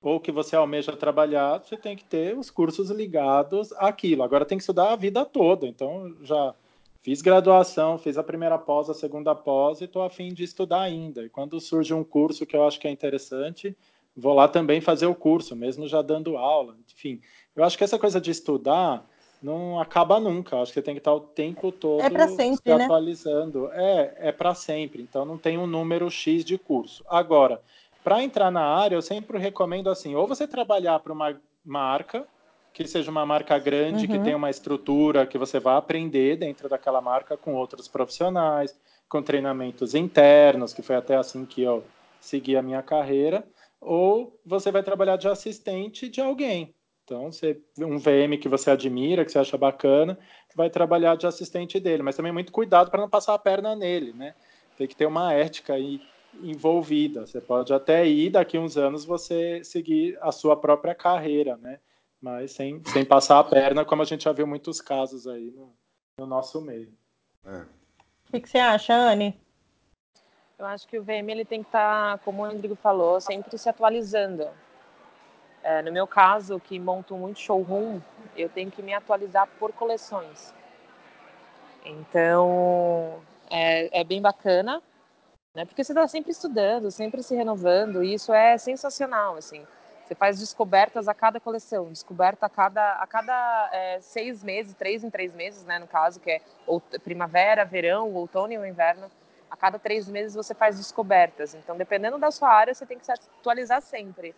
ou 0.00 0.20
que 0.20 0.30
você 0.30 0.54
almeja 0.54 0.96
trabalhar, 0.96 1.58
você 1.58 1.76
tem 1.76 1.96
que 1.96 2.04
ter 2.04 2.36
os 2.36 2.50
cursos 2.50 2.90
ligados 2.90 3.72
àquilo. 3.72 4.22
Agora 4.22 4.44
tem 4.44 4.58
que 4.58 4.62
estudar 4.62 4.92
a 4.92 4.96
vida 4.96 5.24
toda. 5.24 5.66
Então, 5.66 6.14
já 6.22 6.54
fiz 7.02 7.20
graduação, 7.20 7.98
fiz 7.98 8.16
a 8.16 8.22
primeira 8.22 8.58
pós, 8.58 8.88
a 8.88 8.94
segunda 8.94 9.34
pós 9.34 9.80
e 9.80 9.84
estou 9.84 10.02
afim 10.02 10.32
de 10.32 10.44
estudar 10.44 10.82
ainda. 10.82 11.24
E 11.24 11.28
quando 11.28 11.60
surge 11.60 11.94
um 11.94 12.04
curso 12.04 12.46
que 12.46 12.56
eu 12.56 12.66
acho 12.66 12.78
que 12.78 12.86
é 12.86 12.90
interessante, 12.90 13.76
vou 14.16 14.34
lá 14.34 14.46
também 14.46 14.80
fazer 14.80 15.06
o 15.06 15.14
curso, 15.14 15.56
mesmo 15.56 15.88
já 15.88 16.02
dando 16.02 16.36
aula. 16.36 16.76
Enfim, 16.92 17.20
eu 17.56 17.64
acho 17.64 17.78
que 17.78 17.84
essa 17.84 17.98
coisa 17.98 18.20
de 18.20 18.30
estudar 18.30 19.07
não 19.42 19.80
acaba 19.80 20.18
nunca. 20.18 20.60
Acho 20.60 20.72
que 20.72 20.74
você 20.74 20.82
tem 20.82 20.94
que 20.94 21.00
estar 21.00 21.12
o 21.12 21.20
tempo 21.20 21.70
todo 21.70 22.00
é 22.00 22.28
sempre, 22.28 22.72
se 22.72 22.78
né? 22.78 22.84
atualizando. 22.84 23.68
Né? 23.68 23.74
É, 23.74 24.28
é 24.28 24.32
para 24.32 24.54
sempre. 24.54 25.02
Então 25.02 25.24
não 25.24 25.38
tem 25.38 25.56
um 25.56 25.66
número 25.66 26.10
X 26.10 26.44
de 26.44 26.58
curso. 26.58 27.04
Agora, 27.08 27.60
para 28.02 28.22
entrar 28.22 28.50
na 28.50 28.64
área, 28.64 28.96
eu 28.96 29.02
sempre 29.02 29.38
recomendo 29.38 29.90
assim: 29.90 30.14
ou 30.14 30.26
você 30.26 30.46
trabalhar 30.46 30.98
para 31.00 31.12
uma 31.12 31.38
marca, 31.64 32.26
que 32.72 32.86
seja 32.86 33.10
uma 33.10 33.26
marca 33.26 33.58
grande, 33.58 34.06
uhum. 34.06 34.12
que 34.12 34.18
tenha 34.20 34.36
uma 34.36 34.50
estrutura 34.50 35.26
que 35.26 35.38
você 35.38 35.58
vai 35.58 35.76
aprender 35.76 36.36
dentro 36.36 36.68
daquela 36.68 37.00
marca 37.00 37.36
com 37.36 37.54
outros 37.54 37.88
profissionais, 37.88 38.78
com 39.08 39.22
treinamentos 39.22 39.94
internos, 39.94 40.72
que 40.72 40.82
foi 40.82 40.96
até 40.96 41.16
assim 41.16 41.44
que 41.44 41.62
eu 41.62 41.84
segui 42.20 42.56
a 42.56 42.62
minha 42.62 42.82
carreira, 42.82 43.44
ou 43.80 44.38
você 44.44 44.70
vai 44.70 44.82
trabalhar 44.82 45.16
de 45.16 45.28
assistente 45.28 46.08
de 46.08 46.20
alguém. 46.20 46.74
Então, 47.08 47.32
você 47.32 47.58
um 47.78 47.98
VM 47.98 48.36
que 48.38 48.50
você 48.50 48.70
admira, 48.70 49.24
que 49.24 49.32
você 49.32 49.38
acha 49.38 49.56
bacana, 49.56 50.18
vai 50.54 50.68
trabalhar 50.68 51.16
de 51.16 51.26
assistente 51.26 51.80
dele, 51.80 52.02
mas 52.02 52.14
também 52.14 52.30
muito 52.30 52.52
cuidado 52.52 52.90
para 52.90 53.00
não 53.00 53.08
passar 53.08 53.32
a 53.32 53.38
perna 53.38 53.74
nele, 53.74 54.12
né? 54.12 54.34
Tem 54.76 54.86
que 54.86 54.94
ter 54.94 55.06
uma 55.06 55.32
ética 55.32 55.72
aí 55.72 56.02
envolvida. 56.42 57.26
Você 57.26 57.40
pode 57.40 57.72
até 57.72 58.06
ir 58.06 58.28
daqui 58.28 58.58
uns 58.58 58.76
anos 58.76 59.06
você 59.06 59.64
seguir 59.64 60.18
a 60.20 60.30
sua 60.30 60.54
própria 60.54 60.94
carreira, 60.94 61.56
né? 61.56 61.80
Mas 62.20 62.52
sem, 62.52 62.82
sem 62.84 63.06
passar 63.06 63.38
a 63.38 63.44
perna, 63.44 63.86
como 63.86 64.02
a 64.02 64.04
gente 64.04 64.24
já 64.24 64.32
viu 64.32 64.46
muitos 64.46 64.78
casos 64.78 65.26
aí 65.26 65.50
no, 65.50 65.72
no 66.18 66.26
nosso 66.26 66.60
meio. 66.60 66.92
É. 67.46 67.60
O 68.28 68.32
que, 68.32 68.40
que 68.40 68.50
você 68.50 68.58
acha, 68.58 68.92
Anne? 68.92 69.40
Eu 70.58 70.66
acho 70.66 70.86
que 70.86 70.98
o 70.98 71.02
VM 71.02 71.30
ele 71.30 71.44
tem 71.46 71.62
que 71.62 71.68
estar, 71.68 72.18
tá, 72.18 72.22
como 72.22 72.42
o 72.42 72.46
Rodrigo 72.46 72.74
falou, 72.74 73.18
sempre 73.18 73.56
se 73.56 73.70
atualizando. 73.70 74.46
É, 75.68 75.82
no 75.82 75.92
meu 75.92 76.06
caso, 76.06 76.58
que 76.58 76.78
monto 76.78 77.14
muito 77.14 77.40
showroom, 77.40 78.00
eu 78.34 78.48
tenho 78.48 78.70
que 78.70 78.80
me 78.80 78.94
atualizar 78.94 79.46
por 79.58 79.70
coleções. 79.70 80.54
Então, 81.84 83.20
é, 83.50 84.00
é 84.00 84.02
bem 84.02 84.18
bacana, 84.22 84.82
né? 85.54 85.66
Porque 85.66 85.84
você 85.84 85.92
está 85.92 86.08
sempre 86.08 86.30
estudando, 86.30 86.90
sempre 86.90 87.22
se 87.22 87.34
renovando, 87.34 88.02
e 88.02 88.14
isso 88.14 88.32
é 88.32 88.56
sensacional, 88.56 89.36
assim. 89.36 89.66
Você 90.06 90.14
faz 90.14 90.38
descobertas 90.38 91.06
a 91.06 91.12
cada 91.12 91.38
coleção, 91.38 91.90
descoberta 91.90 92.46
a 92.46 92.48
cada, 92.48 92.92
a 92.94 93.06
cada 93.06 93.68
é, 93.70 94.00
seis 94.00 94.42
meses, 94.42 94.72
três 94.72 95.04
em 95.04 95.10
três 95.10 95.34
meses, 95.34 95.66
né? 95.66 95.78
No 95.78 95.86
caso, 95.86 96.18
que 96.18 96.30
é 96.30 96.40
primavera, 97.04 97.66
verão, 97.66 98.10
outono 98.14 98.54
e 98.54 98.56
inverno. 98.56 99.10
A 99.50 99.56
cada 99.56 99.78
três 99.78 100.08
meses 100.08 100.34
você 100.34 100.54
faz 100.54 100.78
descobertas. 100.78 101.54
Então, 101.54 101.76
dependendo 101.76 102.16
da 102.16 102.30
sua 102.30 102.48
área, 102.48 102.72
você 102.72 102.86
tem 102.86 102.98
que 102.98 103.04
se 103.04 103.12
atualizar 103.12 103.82
sempre. 103.82 104.34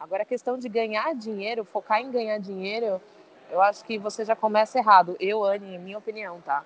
Agora, 0.00 0.22
a 0.22 0.26
questão 0.26 0.56
de 0.56 0.66
ganhar 0.66 1.14
dinheiro, 1.14 1.62
focar 1.62 2.00
em 2.00 2.10
ganhar 2.10 2.38
dinheiro, 2.38 3.00
eu 3.50 3.60
acho 3.60 3.84
que 3.84 3.98
você 3.98 4.24
já 4.24 4.34
começa 4.34 4.78
errado. 4.78 5.14
Eu, 5.20 5.44
Anne, 5.44 5.76
minha 5.76 5.98
opinião, 5.98 6.40
tá? 6.40 6.64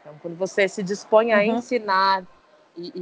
Então, 0.00 0.14
quando 0.20 0.36
você 0.36 0.68
se 0.68 0.82
dispõe 0.82 1.32
a 1.32 1.38
uhum. 1.38 1.56
ensinar, 1.56 2.26
e, 2.76 2.92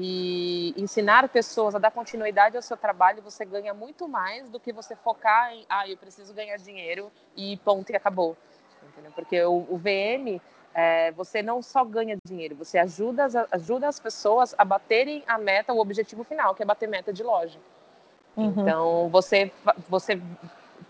e, 0.77 0.81
ensinar 0.81 1.29
pessoas 1.29 1.75
a 1.75 1.81
dar 1.81 1.91
continuidade 1.91 2.55
ao 2.55 2.62
seu 2.62 2.77
trabalho, 2.77 3.21
você 3.23 3.45
ganha 3.45 3.75
muito 3.75 4.07
mais 4.07 4.49
do 4.49 4.61
que 4.61 4.73
você 4.73 4.95
focar 4.95 5.53
em, 5.53 5.67
ah, 5.69 5.89
eu 5.89 5.97
preciso 5.97 6.33
ganhar 6.33 6.57
dinheiro 6.59 7.11
e 7.37 7.57
ponto 7.59 7.91
e 7.91 7.97
acabou. 7.97 8.37
Entendeu? 8.85 9.11
Porque 9.11 9.43
o, 9.43 9.67
o 9.69 9.77
VM, 9.79 10.41
é, 10.73 11.11
você 11.11 11.43
não 11.43 11.61
só 11.61 11.85
ganha 11.85 12.17
dinheiro, 12.25 12.55
você 12.55 12.79
ajuda, 12.79 13.27
ajuda 13.51 13.89
as 13.89 13.99
pessoas 13.99 14.55
a 14.57 14.65
baterem 14.65 15.25
a 15.27 15.39
meta, 15.39 15.73
o 15.73 15.81
objetivo 15.81 16.23
final, 16.23 16.55
que 16.55 16.62
é 16.62 16.67
bater 16.67 16.89
meta 16.89 17.12
de 17.12 17.25
loja. 17.25 17.59
Uhum. 18.37 18.55
Então, 18.57 19.09
você, 19.11 19.53
você 19.89 20.21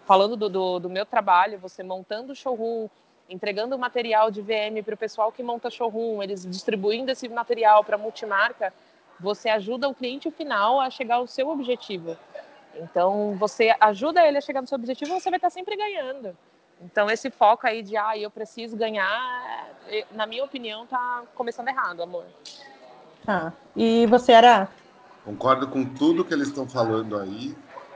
falando 0.05 0.37
do, 0.37 0.49
do, 0.49 0.79
do 0.81 0.91
meu 0.91 1.05
trabalho, 1.05 1.59
você 1.59 1.83
montando 1.83 2.33
o 2.33 2.37
showroom, 2.37 2.89
entregando 3.29 3.79
material 3.79 4.31
de 4.31 4.41
VM 4.43 4.83
para 4.85 4.95
o 4.95 4.99
pessoal 4.99 5.33
que 5.33 5.43
monta 5.43 5.71
showroom, 5.71 6.23
eles 6.23 6.45
distribuindo 6.45 7.11
esse 7.11 7.29
material 7.29 7.83
para 7.83 7.99
multimarca, 7.99 8.73
você 9.19 9.49
ajuda 9.49 9.89
o 9.89 9.95
cliente 9.95 10.31
final 10.31 10.81
a 10.81 10.91
chegar 10.91 11.17
ao 11.17 11.27
seu 11.27 11.49
objetivo. 11.49 12.17
Então, 12.75 13.37
você 13.37 13.75
ajuda 13.81 14.27
ele 14.27 14.39
a 14.39 14.41
chegar 14.41 14.61
no 14.61 14.67
seu 14.67 14.77
objetivo, 14.77 15.19
você 15.19 15.31
vai 15.31 15.39
estar 15.39 15.51
sempre 15.51 15.77
ganhando. 15.77 16.37
Então, 16.81 17.09
esse 17.09 17.31
foco 17.31 17.67
aí 17.67 17.83
de, 17.83 17.97
ah, 17.97 18.19
eu 18.19 18.31
preciso 18.31 18.77
ganhar, 18.77 19.69
na 20.11 20.27
minha 20.27 20.43
opinião, 20.43 20.87
tá 20.87 21.23
começando 21.35 21.69
errado, 21.69 22.03
amor. 22.03 22.25
Ah, 23.27 23.53
e 23.77 24.07
você, 24.07 24.33
Ara? 24.33 24.69
Concordo 25.25 25.69
com 25.69 25.85
tudo 25.85 26.25
que 26.25 26.35
eles 26.35 26.49
estão 26.49 26.69
falando 26.69 27.17
aí. 27.17 27.55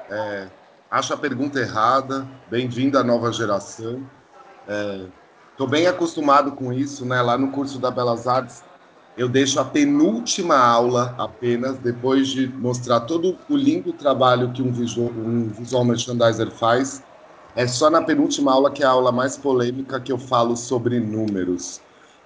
É, 0.09 0.49
acho 0.89 1.13
a 1.13 1.17
pergunta 1.17 1.59
errada. 1.59 2.27
Bem-vindo 2.49 2.97
à 2.97 3.03
nova 3.03 3.33
geração. 3.33 4.01
Estou 5.51 5.67
é, 5.67 5.71
bem 5.71 5.87
acostumado 5.89 6.53
com 6.53 6.73
isso, 6.73 7.05
né? 7.05 7.21
Lá 7.21 7.37
no 7.37 7.51
curso 7.51 7.81
da 7.81 7.91
Belas 7.91 8.29
Artes, 8.29 8.63
eu 9.17 9.29
deixo 9.29 9.59
a 9.59 9.65
penúltima 9.65 10.57
aula 10.57 11.17
apenas, 11.19 11.79
depois 11.79 12.29
de 12.29 12.47
mostrar 12.47 13.01
todo 13.01 13.37
o 13.49 13.57
lindo 13.57 13.93
trabalho 13.93 14.53
que 14.53 14.63
um 14.63 14.71
visual, 14.71 15.11
um 15.11 15.49
visual 15.49 15.85
merchandiser 15.85 16.51
faz. 16.53 17.03
É 17.57 17.67
só 17.67 17.91
na 17.91 18.03
penúltima 18.03 18.53
aula, 18.53 18.71
que 18.71 18.85
é 18.85 18.87
a 18.87 18.91
aula 18.91 19.11
mais 19.11 19.37
polêmica, 19.37 19.99
que 19.99 20.13
eu 20.13 20.19
falo 20.19 20.57
sobre 20.57 21.01
números. 21.01 21.81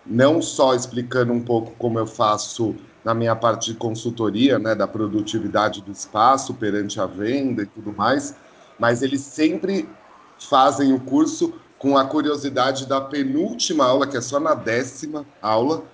Não 0.04 0.42
só 0.42 0.74
explicando 0.74 1.32
um 1.32 1.40
pouco 1.40 1.70
como 1.78 1.98
eu 1.98 2.06
faço 2.06 2.76
na 3.04 3.14
minha 3.14 3.34
parte 3.34 3.72
de 3.72 3.78
consultoria, 3.78 4.58
né, 4.58 4.74
da 4.74 4.86
produtividade 4.86 5.80
do 5.82 5.90
espaço 5.90 6.54
perante 6.54 7.00
a 7.00 7.06
venda 7.06 7.62
e 7.62 7.66
tudo 7.66 7.92
mais, 7.92 8.34
mas 8.78 9.02
eles 9.02 9.20
sempre 9.22 9.88
fazem 10.38 10.92
o 10.92 11.00
curso 11.00 11.54
com 11.78 11.96
a 11.96 12.04
curiosidade 12.04 12.86
da 12.86 13.00
penúltima 13.00 13.86
aula, 13.86 14.06
que 14.06 14.16
é 14.16 14.20
só 14.20 14.38
na 14.38 14.54
décima 14.54 15.24
aula, 15.40 15.84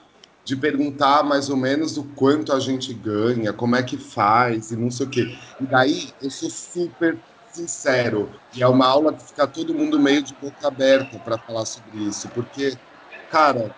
de 0.44 0.56
perguntar 0.56 1.24
mais 1.24 1.48
ou 1.48 1.56
menos 1.56 1.96
o 1.96 2.04
quanto 2.04 2.52
a 2.52 2.60
gente 2.60 2.92
ganha, 2.94 3.52
como 3.52 3.74
é 3.76 3.82
que 3.82 3.96
faz 3.96 4.70
e 4.70 4.76
não 4.76 4.90
sei 4.90 5.06
o 5.06 5.10
quê. 5.10 5.36
E 5.60 5.66
daí 5.66 6.12
eu 6.22 6.30
sou 6.30 6.50
super 6.50 7.18
sincero, 7.52 8.30
e 8.54 8.62
é 8.62 8.68
uma 8.68 8.86
aula 8.86 9.12
que 9.12 9.24
fica 9.24 9.46
todo 9.46 9.74
mundo 9.74 9.98
meio 9.98 10.22
de 10.22 10.34
boca 10.34 10.68
aberta 10.68 11.18
para 11.18 11.38
falar 11.38 11.64
sobre 11.64 11.98
isso, 11.98 12.28
porque, 12.28 12.76
cara, 13.30 13.74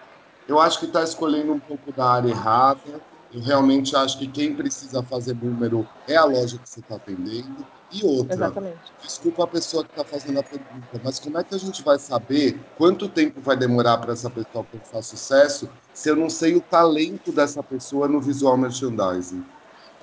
eu 0.49 0.59
acho 0.59 0.81
que 0.81 0.87
está 0.87 1.05
escolhendo 1.05 1.53
um 1.53 1.61
pouco 1.61 1.93
da 1.93 2.11
área 2.11 2.31
errada. 2.31 3.01
Eu 3.33 3.43
realmente 3.43 3.95
acho 3.95 4.19
que 4.19 4.27
quem 4.27 4.55
precisa 4.55 5.03
fazer 5.03 5.35
número 5.35 5.87
é 6.07 6.17
a 6.17 6.25
loja 6.25 6.59
que 6.59 6.69
você 6.69 6.81
está 6.81 6.97
atendendo. 6.97 7.67
E 7.91 8.05
outra, 8.05 8.35
Exatamente. 8.35 8.79
desculpa 9.03 9.45
a 9.45 9.47
pessoa 9.47 9.83
que 9.83 9.91
está 9.91 10.05
fazendo 10.05 10.39
a 10.39 10.43
pergunta, 10.43 11.01
mas 11.03 11.19
como 11.19 11.39
é 11.39 11.45
que 11.45 11.55
a 11.55 11.59
gente 11.59 11.83
vai 11.83 11.99
saber 11.99 12.61
quanto 12.77 13.09
tempo 13.09 13.41
vai 13.41 13.57
demorar 13.57 13.97
para 13.99 14.13
essa 14.13 14.29
pessoa 14.29 14.65
alcançar 14.65 15.03
sucesso 15.03 15.71
se 15.95 16.11
eu 16.11 16.17
não 16.17 16.29
sei 16.29 16.55
o 16.55 16.61
talento 16.61 17.33
dessa 17.33 17.63
pessoa 17.63 18.07
no 18.07 18.21
visual 18.21 18.59
merchandising? 18.59 19.43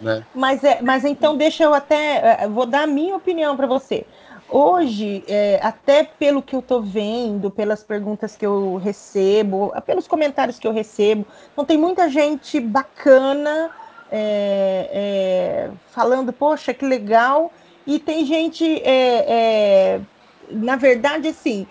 Né? 0.02 0.26
Mas, 0.34 0.64
é, 0.64 0.82
mas 0.82 1.06
então 1.06 1.38
deixa 1.38 1.64
eu 1.64 1.74
até. 1.74 2.42
É, 2.44 2.48
vou 2.48 2.66
dar 2.66 2.84
a 2.84 2.88
minha 2.88 3.16
opinião 3.16 3.56
para 3.56 3.68
você. 3.68 4.06
Hoje, 4.50 5.24
é, 5.28 5.60
até 5.62 6.04
pelo 6.04 6.42
que 6.42 6.56
eu 6.56 6.60
estou 6.60 6.82
vendo, 6.82 7.50
pelas 7.50 7.84
perguntas 7.84 8.36
que 8.36 8.46
eu 8.46 8.76
recebo, 8.78 9.74
pelos 9.86 10.08
comentários 10.08 10.60
que 10.60 10.68
eu 10.68 10.72
recebo, 10.72 11.26
então 11.52 11.66
tem 11.66 11.78
muita 11.78 12.08
gente 12.10 12.60
bacana 12.60 13.72
é, 14.12 14.90
é, 14.92 15.72
falando, 15.92 16.32
poxa, 16.32 16.74
que 16.74 16.86
legal, 16.86 17.52
e 17.88 18.00
tem 18.00 18.24
gente, 18.26 18.82
é, 18.84 19.98
é, 19.98 20.02
na 20.50 20.76
verdade, 20.76 21.28
assim, 21.28 21.68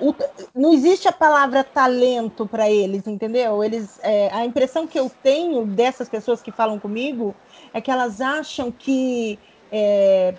o, 0.00 0.14
não 0.54 0.72
existe 0.72 1.08
a 1.08 1.12
palavra 1.12 1.64
talento 1.64 2.46
para 2.46 2.70
eles, 2.70 3.06
entendeu? 3.06 3.62
Eles, 3.62 3.98
é, 4.02 4.30
a 4.32 4.44
impressão 4.44 4.86
que 4.86 4.98
eu 4.98 5.10
tenho 5.22 5.64
dessas 5.64 6.08
pessoas 6.08 6.42
que 6.42 6.52
falam 6.52 6.78
comigo 6.78 7.34
é 7.72 7.80
que 7.80 7.90
elas 7.90 8.20
acham 8.20 8.70
que 8.70 9.38
é, 9.70 10.34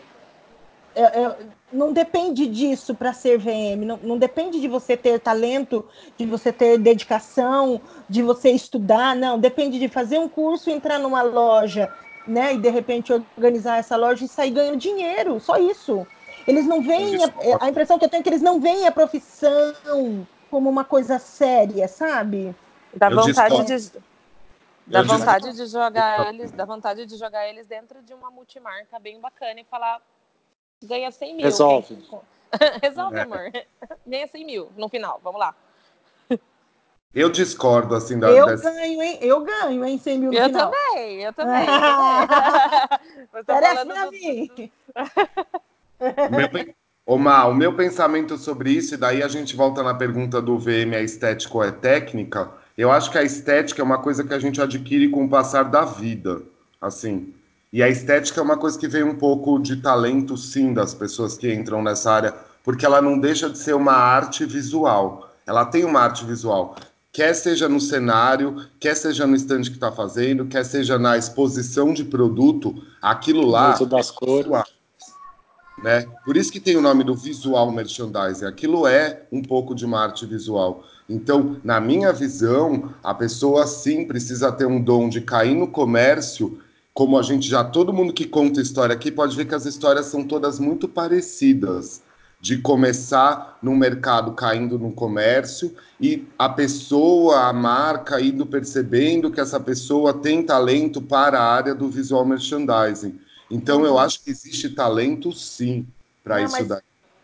é, 1.02 1.22
é 1.24 1.38
não 1.72 1.92
depende 1.92 2.48
disso 2.48 2.96
para 2.96 3.14
ser 3.14 3.38
VM, 3.38 3.84
não, 3.86 4.00
não, 4.02 4.18
depende 4.18 4.60
de 4.60 4.68
você 4.68 4.96
ter 4.96 5.20
talento, 5.20 5.86
de 6.18 6.26
você 6.26 6.52
ter 6.52 6.78
dedicação, 6.78 7.82
de 8.08 8.22
você 8.22 8.52
estudar, 8.52 9.16
não, 9.16 9.38
depende 9.38 9.78
de 9.78 9.90
fazer 9.90 10.18
um 10.18 10.30
curso, 10.30 10.70
entrar 10.70 10.98
numa 10.98 11.22
loja, 11.22 11.94
né, 12.26 12.54
e 12.54 12.58
de 12.58 12.70
repente 12.70 13.12
organizar 13.12 13.78
essa 13.78 13.98
loja 13.98 14.24
e 14.24 14.28
sair 14.28 14.52
ganhando 14.52 14.78
dinheiro, 14.78 15.40
só 15.40 15.58
isso. 15.58 16.08
Eles 16.48 16.66
não 16.66 16.82
veem, 16.82 17.22
a, 17.24 17.32
a, 17.60 17.70
impressão 17.70 18.00
que 18.00 18.06
eu 18.06 18.10
tenho 18.10 18.22
é 18.22 18.24
que 18.24 18.30
eles 18.30 18.42
não 18.42 18.62
veem 18.62 18.88
a 18.88 18.92
profissão 18.92 20.26
como 20.50 20.70
uma 20.70 20.86
coisa 20.86 21.20
séria, 21.20 21.90
sabe? 21.90 22.56
Dá 22.94 23.10
vontade 23.10 23.66
de 23.66 23.92
dá 24.88 25.04
vontade 25.04 25.52
de 25.52 25.66
jogar 25.66 26.34
eles, 26.34 26.52
dá 26.52 26.64
vontade 26.64 27.06
de 27.06 27.18
jogar 27.18 27.46
eles 27.50 27.68
dentro 27.68 28.02
de 28.02 28.14
uma 28.14 28.32
multimarca 28.32 28.98
bem 28.98 29.20
bacana 29.20 29.60
e 29.60 29.66
falar 29.66 30.02
ganha 30.84 31.12
100 31.12 31.36
mil. 31.36 31.46
Resolve. 31.46 31.98
Resolve, 32.82 33.18
é. 33.18 33.22
amor. 33.22 33.52
Ganha 34.08 34.28
100 34.28 34.46
mil 34.46 34.70
no 34.78 34.88
final. 34.88 35.20
Vamos 35.24 35.40
lá. 35.40 35.54
Eu 37.14 37.30
discordo, 37.30 37.96
assim, 37.96 38.20
da. 38.20 38.30
Eu 38.30 38.46
dessa... 38.46 38.72
ganho, 38.72 39.02
hein? 39.02 39.18
Eu 39.22 39.44
ganho, 39.44 39.84
hein? 39.84 39.98
100 39.98 40.20
mil 40.20 40.32
no 40.32 40.38
eu 40.38 40.46
final. 40.46 40.72
Também, 40.72 41.24
eu 41.24 41.34
também, 41.34 41.60
eu 41.62 42.28
também. 43.34 43.46
Parece 43.46 43.86
pra 43.86 44.06
do... 44.06 44.12
mim. 44.12 44.72
meu, 46.32 46.76
Omar, 47.06 47.50
o 47.50 47.56
meu 47.56 47.74
pensamento 47.74 48.38
sobre 48.38 48.72
isso, 48.72 48.94
e 48.94 48.98
daí 48.98 49.24
a 49.24 49.28
gente 49.28 49.56
volta 49.56 49.82
na 49.82 49.94
pergunta 49.94 50.42
do 50.42 50.60
VM, 50.60 50.94
a 50.94 51.02
estética 51.02 51.56
ou 51.56 51.64
é 51.64 51.72
técnica. 51.72 52.52
Eu 52.78 52.92
acho 52.92 53.10
que 53.10 53.18
a 53.18 53.24
estética 53.24 53.82
é 53.82 53.86
uma 53.86 53.98
coisa 53.98 54.24
que 54.24 54.34
a 54.34 54.40
gente 54.40 54.62
adquire 54.62 55.10
com 55.10 55.26
o 55.26 55.30
passar 55.30 55.64
da 55.64 55.86
vida, 55.86 56.44
assim. 56.80 57.34
E 57.78 57.84
a 57.84 57.88
estética 57.88 58.42
é 58.42 58.44
uma 58.44 58.58
coisa 58.58 58.76
que 58.76 58.88
vem 58.88 59.04
um 59.04 59.14
pouco 59.14 59.60
de 59.60 59.76
talento, 59.76 60.36
sim, 60.36 60.74
das 60.74 60.96
pessoas 60.96 61.38
que 61.38 61.54
entram 61.54 61.84
nessa 61.84 62.12
área, 62.12 62.34
porque 62.64 62.84
ela 62.84 63.00
não 63.00 63.20
deixa 63.20 63.48
de 63.52 63.60
ser 63.60 63.76
uma 63.76 63.94
arte 63.94 64.46
visual. 64.46 65.32
Ela 65.46 65.64
tem 65.64 65.86
uma 65.86 66.00
arte 66.00 66.26
visual 66.26 66.76
quer 67.12 67.36
seja 67.36 67.70
no 67.70 67.80
cenário, 67.80 68.68
quer 68.80 68.96
seja 68.96 69.28
no 69.28 69.36
stand 69.36 69.62
que 69.62 69.70
está 69.72 69.92
fazendo, 69.92 70.46
quer 70.46 70.64
seja 70.64 70.98
na 70.98 71.18
exposição 71.18 71.94
de 71.94 72.04
produto, 72.04 72.76
aquilo 73.02 73.46
lá 73.46 73.74
uso 73.76 73.86
das 73.86 74.10
é 74.10 74.14
cores. 74.14 74.52
né? 75.84 76.06
Por 76.26 76.36
isso 76.36 76.52
que 76.52 76.60
tem 76.60 76.78
o 76.78 76.82
nome 76.82 77.04
do 77.04 77.16
visual 77.16 77.72
merchandising. 77.72 78.46
Aquilo 78.46 78.88
é 78.88 79.24
um 79.32 79.42
pouco 79.42 79.76
de 79.76 79.86
uma 79.86 80.02
arte 80.02 80.26
visual. 80.26 80.84
Então, 81.08 81.58
na 81.64 81.80
minha 81.80 82.12
visão, 82.12 82.94
a 83.04 83.14
pessoa 83.14 83.66
sim 83.68 84.06
precisa 84.06 84.52
ter 84.52 84.66
um 84.66 84.82
dom 84.82 85.10
de 85.10 85.22
cair 85.22 85.56
no 85.56 85.68
comércio, 85.68 86.60
como 86.98 87.16
a 87.16 87.22
gente 87.22 87.48
já 87.48 87.64
todo 87.64 87.94
mundo 87.94 88.12
que 88.12 88.26
conta 88.26 88.60
história 88.60 88.96
aqui 88.96 89.12
pode 89.12 89.36
ver 89.36 89.46
que 89.46 89.54
as 89.54 89.68
histórias 89.68 90.08
são 90.08 90.24
todas 90.24 90.60
muito 90.60 90.88
parecidas 90.88 92.02
de 92.42 92.58
começar 92.58 93.60
no 93.62 93.76
mercado 93.76 94.34
caindo 94.34 94.80
no 94.80 94.92
comércio 94.92 95.76
e 96.02 96.28
a 96.40 96.50
pessoa, 96.50 97.50
a 97.50 97.54
marca 97.54 98.20
indo 98.20 98.48
percebendo 98.48 99.30
que 99.30 99.40
essa 99.40 99.60
pessoa 99.60 100.12
tem 100.12 100.42
talento 100.42 101.00
para 101.00 101.40
a 101.40 101.54
área 101.54 101.76
do 101.76 101.88
visual 101.88 102.26
merchandising. 102.26 103.20
Então 103.52 103.86
eu 103.86 104.00
acho 104.00 104.24
que 104.24 104.32
existe 104.32 104.68
talento 104.72 105.32
sim 105.32 105.86
para 106.24 106.42
isso 106.42 106.54
mas, 106.54 106.68
daí. 106.68 106.82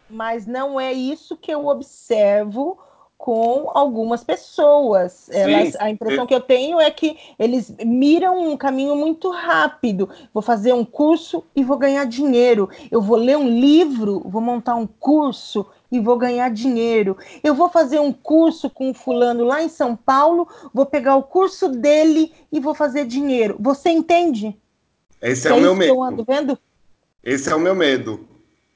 Mas 0.08 0.46
não 0.46 0.80
é 0.80 0.94
isso 0.94 1.36
que 1.36 1.52
eu 1.52 1.66
observo 1.66 2.78
com 3.24 3.72
algumas 3.74 4.22
pessoas. 4.22 5.30
Elas, 5.30 5.78
a 5.80 5.90
impressão 5.90 6.28
que 6.28 6.36
eu 6.36 6.42
tenho 6.42 6.78
é 6.78 6.92
que 6.92 7.18
eles 7.40 7.74
miram 7.86 8.52
um 8.52 8.58
caminho 8.58 8.98
muito 8.98 9.32
rápido. 9.32 10.10
Vou 10.34 10.44
fazer 10.44 10.74
um 10.74 10.84
curso 10.84 11.42
e 11.56 11.64
vou 11.64 11.78
ganhar 11.78 12.04
dinheiro. 12.04 12.70
Eu 12.92 13.02
vou 13.02 13.16
ler 13.16 13.38
um 13.38 13.48
livro, 13.48 14.22
vou 14.26 14.42
montar 14.42 14.76
um 14.76 14.86
curso 14.86 15.66
e 15.90 16.02
vou 16.02 16.18
ganhar 16.18 16.50
dinheiro. 16.50 17.16
Eu 17.42 17.56
vou 17.56 17.70
fazer 17.70 17.98
um 17.98 18.12
curso 18.12 18.70
com 18.70 18.90
um 18.90 18.94
fulano 18.94 19.46
lá 19.46 19.64
em 19.64 19.70
São 19.70 19.96
Paulo, 19.96 20.46
vou 20.74 20.86
pegar 20.86 21.16
o 21.16 21.24
curso 21.24 21.70
dele 21.70 22.30
e 22.52 22.60
vou 22.60 22.76
fazer 22.76 23.06
dinheiro. 23.06 23.56
Você 23.58 23.90
entende? 23.90 24.54
Esse 25.22 25.48
é, 25.48 25.52
é 25.52 25.54
o 25.54 25.62
meu 25.62 25.74
medo. 25.74 26.60
Esse 27.24 27.50
é 27.50 27.56
o 27.56 27.60
meu 27.60 27.74
medo. 27.74 28.28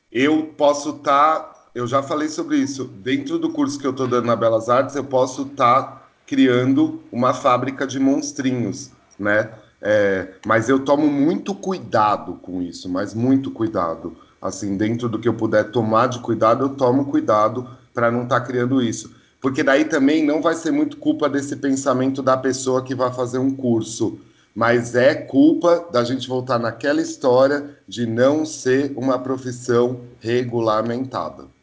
Eu 0.09 0.53
posso 0.55 0.91
estar 0.91 1.39
tá 1.41 1.56
eu 1.77 1.86
já 1.86 2.01
falei 2.01 2.27
sobre 2.27 2.57
isso. 2.57 2.86
Dentro 2.86 3.38
do 3.38 3.51
curso 3.51 3.77
que 3.77 3.86
eu 3.86 3.91
estou 3.91 4.07
dando 4.07 4.25
na 4.25 4.36
Belas 4.36 4.67
Artes, 4.67 4.96
eu 4.96 5.03
posso 5.03 5.43
estar 5.43 5.84
tá 5.84 6.07
criando 6.25 7.03
uma 7.12 7.36
fábrica 7.36 7.86
de 7.86 8.00
monstrinhos, 8.00 8.89
né? 9.17 9.51
É, 9.79 10.29
mas 10.43 10.69
eu 10.69 10.79
tomo 10.79 11.07
muito 11.07 11.53
cuidado 11.53 12.34
com 12.41 12.63
isso, 12.63 12.89
mas 12.89 13.13
muito 13.13 13.51
cuidado. 13.51 14.17
Assim, 14.41 14.75
dentro 14.75 15.07
do 15.07 15.19
que 15.19 15.27
eu 15.27 15.36
puder 15.36 15.65
tomar 15.65 16.07
de 16.07 16.19
cuidado, 16.19 16.65
eu 16.65 16.69
tomo 16.69 17.05
cuidado 17.05 17.69
para 17.93 18.10
não 18.10 18.24
estar 18.24 18.39
tá 18.39 18.46
criando 18.48 18.81
isso. 18.81 19.15
Porque 19.39 19.62
daí 19.62 19.86
também 19.86 20.25
não 20.25 20.41
vai 20.41 20.55
ser 20.55 20.72
muito 20.72 20.98
culpa 20.98 21.29
desse 21.29 21.55
pensamento 21.57 22.24
da 22.24 22.36
pessoa 22.36 22.84
que 22.84 22.96
vai 22.96 23.13
fazer 23.13 23.38
um 23.38 23.51
curso, 23.51 24.17
mas 24.55 24.96
é 24.96 25.13
culpa 25.13 25.86
da 25.91 26.03
gente 26.03 26.27
voltar 26.27 26.57
naquela 26.57 27.03
história 27.03 27.77
de 27.88 28.07
não 28.07 28.48
ser 28.48 28.93
uma 28.96 29.19
profissão 29.19 30.01
regulamentada. 30.19 31.55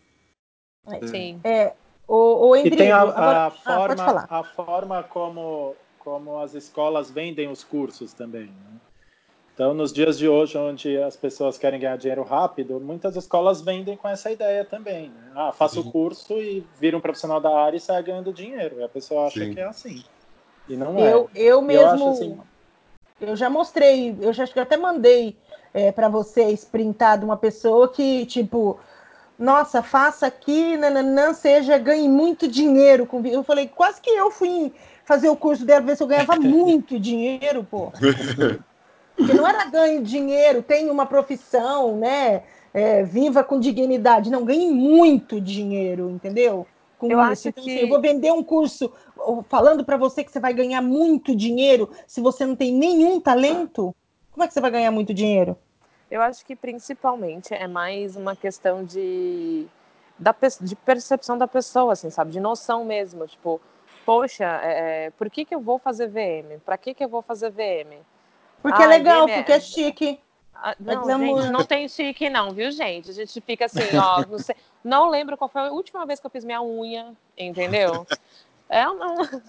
Sim. 1.06 1.40
É, 1.44 1.72
o, 2.06 2.48
o 2.48 2.56
e 2.56 2.70
tem 2.70 2.92
a, 2.92 3.02
a 3.02 3.46
ah, 3.46 3.50
forma, 3.50 4.26
a 4.28 4.44
forma 4.44 5.02
como, 5.04 5.74
como 5.98 6.38
as 6.38 6.54
escolas 6.54 7.10
vendem 7.10 7.48
os 7.48 7.64
cursos 7.64 8.12
também. 8.12 8.46
Né? 8.46 8.80
Então, 9.54 9.72
nos 9.72 9.92
dias 9.92 10.18
de 10.18 10.28
hoje, 10.28 10.58
onde 10.58 10.98
as 10.98 11.16
pessoas 11.16 11.56
querem 11.56 11.78
ganhar 11.78 11.96
dinheiro 11.96 12.24
rápido, 12.24 12.80
muitas 12.80 13.14
escolas 13.14 13.60
vendem 13.60 13.96
com 13.96 14.08
essa 14.08 14.30
ideia 14.30 14.64
também. 14.64 15.10
Né? 15.10 15.30
Ah, 15.34 15.52
faça 15.52 15.78
o 15.78 15.90
curso 15.92 16.34
e 16.34 16.66
vira 16.80 16.96
um 16.96 17.00
profissional 17.00 17.40
da 17.40 17.56
área 17.56 17.76
e 17.76 17.80
sai 17.80 18.02
ganhando 18.02 18.32
dinheiro. 18.32 18.80
E 18.80 18.82
a 18.82 18.88
pessoa 18.88 19.28
acha 19.28 19.38
Sim. 19.38 19.54
que 19.54 19.60
é 19.60 19.64
assim. 19.64 20.04
E 20.68 20.76
não 20.76 20.98
eu, 20.98 21.30
é. 21.34 21.40
Eu 21.40 21.62
mesmo. 21.62 22.04
Eu, 22.04 22.10
assim... 22.10 22.38
eu 23.20 23.36
já 23.36 23.48
mostrei, 23.48 24.16
eu 24.20 24.32
já 24.32 24.44
eu 24.54 24.62
até 24.62 24.76
mandei 24.76 25.36
é, 25.72 25.92
para 25.92 26.08
vocês 26.08 26.64
printado 26.64 27.24
uma 27.24 27.36
pessoa 27.36 27.88
que, 27.88 28.26
tipo, 28.26 28.80
nossa, 29.38 29.82
faça 29.82 30.26
aqui, 30.26 30.76
nananã, 30.76 31.32
seja, 31.34 31.76
ganhe 31.76 32.08
muito 32.08 32.46
dinheiro. 32.46 33.06
Com... 33.06 33.24
Eu 33.26 33.42
falei, 33.42 33.68
quase 33.68 34.00
que 34.00 34.10
eu 34.10 34.30
fui 34.30 34.72
fazer 35.04 35.28
o 35.28 35.36
curso 35.36 35.64
dela, 35.64 35.80
ver 35.80 35.96
se 35.96 36.02
eu 36.02 36.06
ganhava 36.06 36.36
muito 36.40 36.98
dinheiro, 36.98 37.66
pô. 37.68 37.92
Porque 39.16 39.32
não 39.32 39.46
era 39.46 39.64
ganho 39.66 40.02
dinheiro, 40.02 40.62
tem 40.62 40.90
uma 40.90 41.06
profissão, 41.06 41.96
né? 41.96 42.42
É, 42.72 43.04
viva 43.04 43.44
com 43.44 43.60
dignidade. 43.60 44.30
Não, 44.30 44.44
ganhe 44.44 44.68
muito 44.70 45.40
dinheiro, 45.40 46.10
entendeu? 46.10 46.66
Com 46.98 47.10
eu 47.10 47.20
isso. 47.20 47.30
acho 47.30 47.48
então, 47.48 47.64
que 47.64 47.70
assim, 47.70 47.80
eu 47.80 47.88
vou 47.88 48.00
vender 48.00 48.32
um 48.32 48.42
curso 48.42 48.92
falando 49.48 49.84
para 49.84 49.96
você 49.96 50.24
que 50.24 50.32
você 50.32 50.40
vai 50.40 50.52
ganhar 50.52 50.82
muito 50.82 51.34
dinheiro 51.34 51.90
se 52.06 52.20
você 52.20 52.44
não 52.44 52.56
tem 52.56 52.72
nenhum 52.72 53.20
talento. 53.20 53.94
Como 54.32 54.42
é 54.42 54.48
que 54.48 54.54
você 54.54 54.60
vai 54.60 54.70
ganhar 54.70 54.90
muito 54.90 55.14
dinheiro? 55.14 55.56
Eu 56.10 56.22
acho 56.22 56.44
que 56.44 56.54
principalmente 56.54 57.54
é 57.54 57.66
mais 57.66 58.16
uma 58.16 58.36
questão 58.36 58.84
de, 58.84 59.66
da, 60.18 60.34
de 60.60 60.76
percepção 60.76 61.36
da 61.36 61.48
pessoa, 61.48 61.92
assim, 61.92 62.10
sabe? 62.10 62.30
De 62.30 62.40
noção 62.40 62.84
mesmo. 62.84 63.26
Tipo, 63.26 63.60
poxa, 64.04 64.44
é, 64.62 65.10
por 65.10 65.30
que, 65.30 65.44
que 65.44 65.54
eu 65.54 65.60
vou 65.60 65.78
fazer 65.78 66.08
VM? 66.08 66.60
Para 66.64 66.76
que, 66.76 66.94
que 66.94 67.04
eu 67.04 67.08
vou 67.08 67.22
fazer 67.22 67.50
VM? 67.50 68.02
Porque 68.62 68.82
é 68.82 68.86
legal, 68.86 69.26
porque 69.26 69.52
é, 69.52 69.56
é 69.56 69.60
chique. 69.60 70.20
Ah, 70.54 70.70
é 70.72 70.76
não, 70.78 71.10
é 71.10 71.18
gente, 71.18 71.50
não 71.50 71.64
tem 71.64 71.88
chique 71.88 72.30
não, 72.30 72.52
viu, 72.52 72.70
gente? 72.70 73.10
A 73.10 73.14
gente 73.14 73.40
fica 73.40 73.66
assim, 73.66 73.80
ó, 73.98 74.24
não, 74.26 74.38
sei, 74.38 74.56
não 74.82 75.10
lembro 75.10 75.36
qual 75.36 75.48
foi 75.48 75.62
a 75.62 75.72
última 75.72 76.06
vez 76.06 76.20
que 76.20 76.26
eu 76.26 76.30
fiz 76.30 76.44
minha 76.44 76.62
unha, 76.62 77.12
entendeu? 77.36 78.06
É 78.68 78.88
uma... 78.88 79.42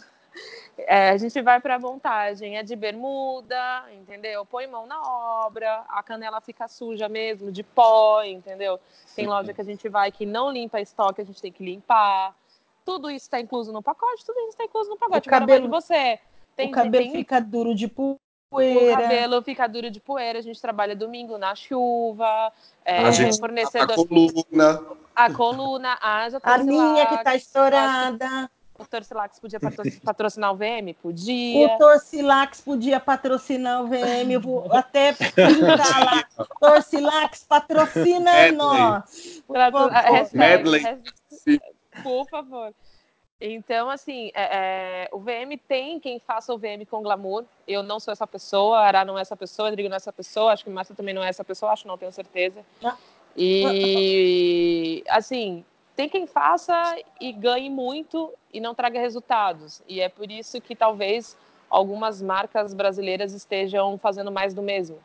É, 0.77 1.09
a 1.09 1.17
gente 1.17 1.41
vai 1.41 1.59
para 1.59 1.75
a 1.75 1.79
montagem, 1.79 2.57
é 2.57 2.63
de 2.63 2.75
bermuda, 2.75 3.85
entendeu? 3.93 4.45
Põe 4.45 4.67
mão 4.67 4.85
na 4.85 5.01
obra, 5.45 5.85
a 5.87 6.03
canela 6.03 6.41
fica 6.41 6.67
suja 6.67 7.07
mesmo, 7.07 7.51
de 7.51 7.63
pó, 7.63 8.21
entendeu? 8.23 8.79
Tem 9.15 9.25
loja 9.25 9.53
que 9.53 9.61
a 9.61 9.65
gente 9.65 9.87
vai 9.87 10.11
que 10.11 10.25
não 10.25 10.51
limpa 10.51 10.81
estoque, 10.81 11.21
a 11.21 11.25
gente 11.25 11.41
tem 11.41 11.51
que 11.51 11.63
limpar. 11.63 12.35
Tudo 12.83 13.09
isso 13.09 13.25
está 13.25 13.39
incluso 13.39 13.71
no 13.71 13.81
pacote, 13.81 14.25
tudo 14.25 14.37
isso 14.41 14.49
está 14.49 14.65
incluso 14.65 14.89
no 14.89 14.97
pacote. 14.97 15.27
O 15.27 15.31
cabelo, 15.31 15.63
de 15.63 15.67
você. 15.69 16.19
Tem, 16.55 16.69
o 16.69 16.71
cabelo 16.71 17.03
tem... 17.05 17.11
fica 17.13 17.39
duro 17.39 17.73
de 17.73 17.87
poeira. 17.87 18.99
O 18.99 19.01
cabelo 19.01 19.41
fica 19.41 19.67
duro 19.67 19.89
de 19.89 19.99
poeira, 19.99 20.39
a 20.39 20.41
gente 20.41 20.61
trabalha 20.61 20.95
domingo 20.95 21.37
na 21.37 21.55
chuva. 21.55 22.51
É, 22.83 22.99
a 22.99 23.11
gente 23.11 23.39
fornecedor... 23.39 23.91
a 23.91 23.95
coluna. 23.95 24.83
A 25.15 25.33
coluna, 25.33 25.97
haja 26.01 26.39
A 26.43 26.57
minha 26.57 27.05
que 27.07 27.24
tá 27.24 27.35
estourada. 27.35 28.51
O 28.77 28.85
Torcilax 28.85 29.40
podia 29.40 29.59
patrocinar 30.03 30.51
o 30.51 30.55
VM? 30.55 30.94
Podia. 31.01 31.68
O 31.68 31.77
Torcilax 31.77 32.61
podia 32.61 33.00
patrocinar 33.00 33.81
o 33.81 33.88
VM. 33.88 34.31
Eu 34.31 34.42
vou 34.42 34.72
até 34.72 35.14
pintar 35.14 36.05
lá. 36.05 36.25
Torcilax 36.59 37.46
patrocina 37.46 38.31
Medley. 38.31 38.51
nós. 38.57 39.44
Por 39.48 39.55
favor. 39.55 39.92
Medley. 40.33 40.83
Por 42.03 42.27
favor. 42.27 42.74
Então, 43.40 43.90
assim, 43.90 44.31
é, 44.33 45.03
é, 45.03 45.09
o 45.11 45.20
VM 45.20 45.57
tem 45.68 46.00
quem 46.00 46.20
faça 46.20 46.53
o 46.53 46.57
VM 46.57 46.85
com 46.90 47.03
glamour. 47.03 47.44
Eu 47.68 47.83
não 47.83 48.00
sou 48.00 48.11
essa 48.11 48.25
pessoa, 48.25 48.79
Ará 48.79 49.03
não 49.03 49.18
é 49.18 49.22
essa 49.22 49.35
pessoa, 49.35 49.70
Rodrigo 49.70 49.90
não 49.90 49.96
é 49.96 49.98
essa 49.98 50.14
pessoa, 50.14 50.53
acho 50.53 50.64
que 50.64 50.70
Márcia 50.70 50.96
também 50.96 51.14
não 51.14 51.24
é 51.24 51.27
essa 51.27 51.44
pessoa, 51.44 51.74
acho, 51.74 51.88
não 51.88 51.98
tenho 51.98 52.11
certeza. 52.14 52.66
Ah. 52.83 52.96
E, 53.35 55.03
assim, 55.09 55.66
tem 55.96 56.10
quem 56.10 56.27
faça 56.27 56.98
e 57.20 57.31
ganhe 57.31 57.70
muito 57.70 58.34
e 58.53 58.60
não 58.60 58.75
traga 58.75 59.00
resultados. 59.00 59.81
E 59.88 60.01
é 60.01 60.10
por 60.10 60.29
isso 60.29 60.60
que 60.60 60.75
talvez 60.75 61.38
algumas 61.70 62.22
marcas 62.22 62.74
brasileiras 62.74 63.34
estejam 63.34 63.98
fazendo 63.98 64.31
mais 64.31 64.53
do 64.53 64.62
mesmo. 64.62 65.00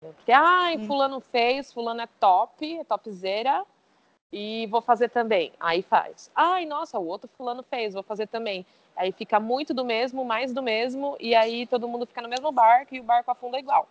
Porque, 0.00 0.32
ah, 0.32 0.70
fulano 0.86 1.20
fez, 1.20 1.72
fulano 1.72 2.00
é 2.00 2.08
top, 2.18 2.78
é 2.78 2.84
topzera, 2.84 3.64
e 4.32 4.66
vou 4.68 4.80
fazer 4.80 5.10
também. 5.10 5.52
Aí 5.60 5.82
faz. 5.82 6.30
Ai, 6.34 6.64
nossa, 6.64 6.98
o 6.98 7.06
outro 7.06 7.28
fulano 7.36 7.62
fez, 7.62 7.94
vou 7.94 8.02
fazer 8.02 8.26
também. 8.26 8.64
Aí 8.96 9.12
fica 9.12 9.38
muito 9.38 9.74
do 9.74 9.84
mesmo, 9.84 10.24
mais 10.24 10.52
do 10.52 10.62
mesmo, 10.62 11.16
e 11.20 11.34
aí 11.34 11.66
todo 11.66 11.88
mundo 11.88 12.06
fica 12.06 12.22
no 12.22 12.28
mesmo 12.28 12.50
barco 12.50 12.94
e 12.94 13.00
o 13.00 13.04
barco 13.04 13.30
afunda 13.30 13.58
igual. 13.58 13.88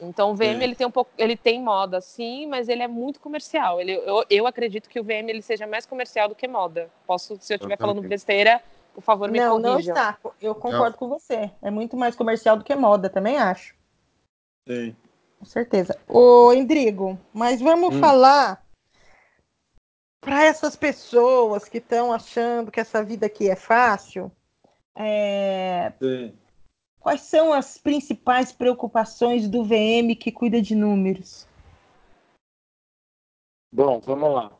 Então 0.00 0.30
o 0.30 0.34
VM 0.34 0.60
é. 0.60 0.64
ele 0.64 0.74
tem 0.74 0.86
um 0.86 0.90
pouco, 0.90 1.10
ele 1.18 1.36
tem 1.36 1.60
moda, 1.62 2.00
sim, 2.00 2.46
mas 2.46 2.68
ele 2.68 2.82
é 2.82 2.88
muito 2.88 3.20
comercial. 3.20 3.80
Ele, 3.80 3.92
eu, 3.92 4.24
eu 4.30 4.46
acredito 4.46 4.88
que 4.88 5.00
o 5.00 5.04
VM 5.04 5.28
ele 5.28 5.42
seja 5.42 5.66
mais 5.66 5.84
comercial 5.84 6.28
do 6.28 6.34
que 6.34 6.46
moda. 6.46 6.88
Posso, 7.06 7.36
se 7.40 7.52
eu 7.52 7.56
estiver 7.56 7.76
falando 7.76 8.00
besteira, 8.02 8.62
por 8.94 9.02
favor 9.02 9.30
me 9.30 9.38
não, 9.38 9.60
corrijam. 9.60 9.72
Não, 9.72 9.78
está. 9.78 10.18
Eu 10.40 10.54
concordo 10.54 10.92
não. 10.92 10.98
com 10.98 11.08
você. 11.08 11.50
É 11.60 11.70
muito 11.70 11.96
mais 11.96 12.14
comercial 12.14 12.56
do 12.56 12.64
que 12.64 12.74
moda, 12.74 13.10
também 13.10 13.36
acho. 13.38 13.74
Sim. 14.66 14.94
Com 15.38 15.44
certeza. 15.44 15.98
Ô, 16.08 16.52
Endrigo, 16.52 17.18
mas 17.32 17.60
vamos 17.60 17.94
hum. 17.94 18.00
falar 18.00 18.64
para 20.20 20.44
essas 20.44 20.76
pessoas 20.76 21.68
que 21.68 21.78
estão 21.78 22.12
achando 22.12 22.70
que 22.70 22.80
essa 22.80 23.02
vida 23.02 23.26
aqui 23.26 23.48
é 23.48 23.56
fácil, 23.56 24.30
é... 24.96 25.92
quais 27.08 27.22
são 27.22 27.54
as 27.54 27.78
principais 27.78 28.52
preocupações 28.52 29.48
do 29.48 29.64
VM 29.64 30.14
que 30.14 30.30
cuida 30.30 30.60
de 30.60 30.74
números? 30.74 31.48
Bom, 33.72 33.98
vamos 33.98 34.30
lá. 34.34 34.52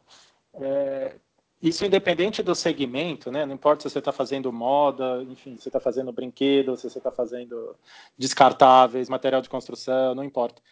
É, 0.54 1.16
isso 1.60 1.84
independente 1.84 2.42
do 2.42 2.54
segmento, 2.54 3.30
né? 3.30 3.44
Não 3.44 3.52
importa 3.52 3.82
se 3.82 3.92
você 3.92 3.98
está 3.98 4.12
fazendo 4.12 4.50
moda, 4.50 5.22
enfim, 5.24 5.56
se 5.56 5.64
você 5.64 5.68
está 5.68 5.78
fazendo 5.78 6.10
brinquedo, 6.10 6.74
se 6.74 6.88
você 6.88 6.96
está 6.96 7.10
fazendo 7.10 7.76
descartáveis, 8.16 9.10
material 9.10 9.42
de 9.42 9.50
construção, 9.50 10.14
não 10.14 10.24
importa 10.24 10.62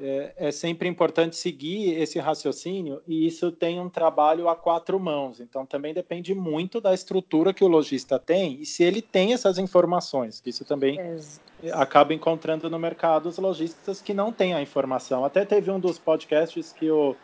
é, 0.00 0.32
é, 0.36 0.50
sempre 0.50 0.88
importante 0.88 1.36
seguir 1.36 2.00
esse 2.00 2.18
raciocínio 2.18 3.00
e 3.06 3.26
isso 3.26 3.52
tem 3.52 3.80
um 3.80 3.88
trabalho 3.88 4.48
a 4.48 4.56
quatro 4.56 4.98
mãos. 4.98 5.38
Então 5.38 5.64
também 5.64 5.94
depende 5.94 6.34
muito 6.34 6.80
da 6.80 6.92
estrutura 6.92 7.54
que 7.54 7.62
o 7.62 7.68
lojista 7.68 8.18
tem 8.18 8.60
e 8.60 8.66
se 8.66 8.82
ele 8.82 9.00
tem 9.00 9.32
essas 9.32 9.56
informações, 9.56 10.40
que 10.40 10.50
isso 10.50 10.64
também 10.64 10.98
acaba 11.72 12.12
encontrando 12.12 12.68
no 12.68 12.78
mercado 12.78 13.26
os 13.28 13.38
lojistas 13.38 14.02
que 14.02 14.12
não 14.12 14.32
têm 14.32 14.54
a 14.54 14.60
informação. 14.60 15.24
Até 15.24 15.44
teve 15.44 15.70
um 15.70 15.78
dos 15.78 15.98
podcasts 15.98 16.72
que 16.72 16.90
o, 16.90 17.14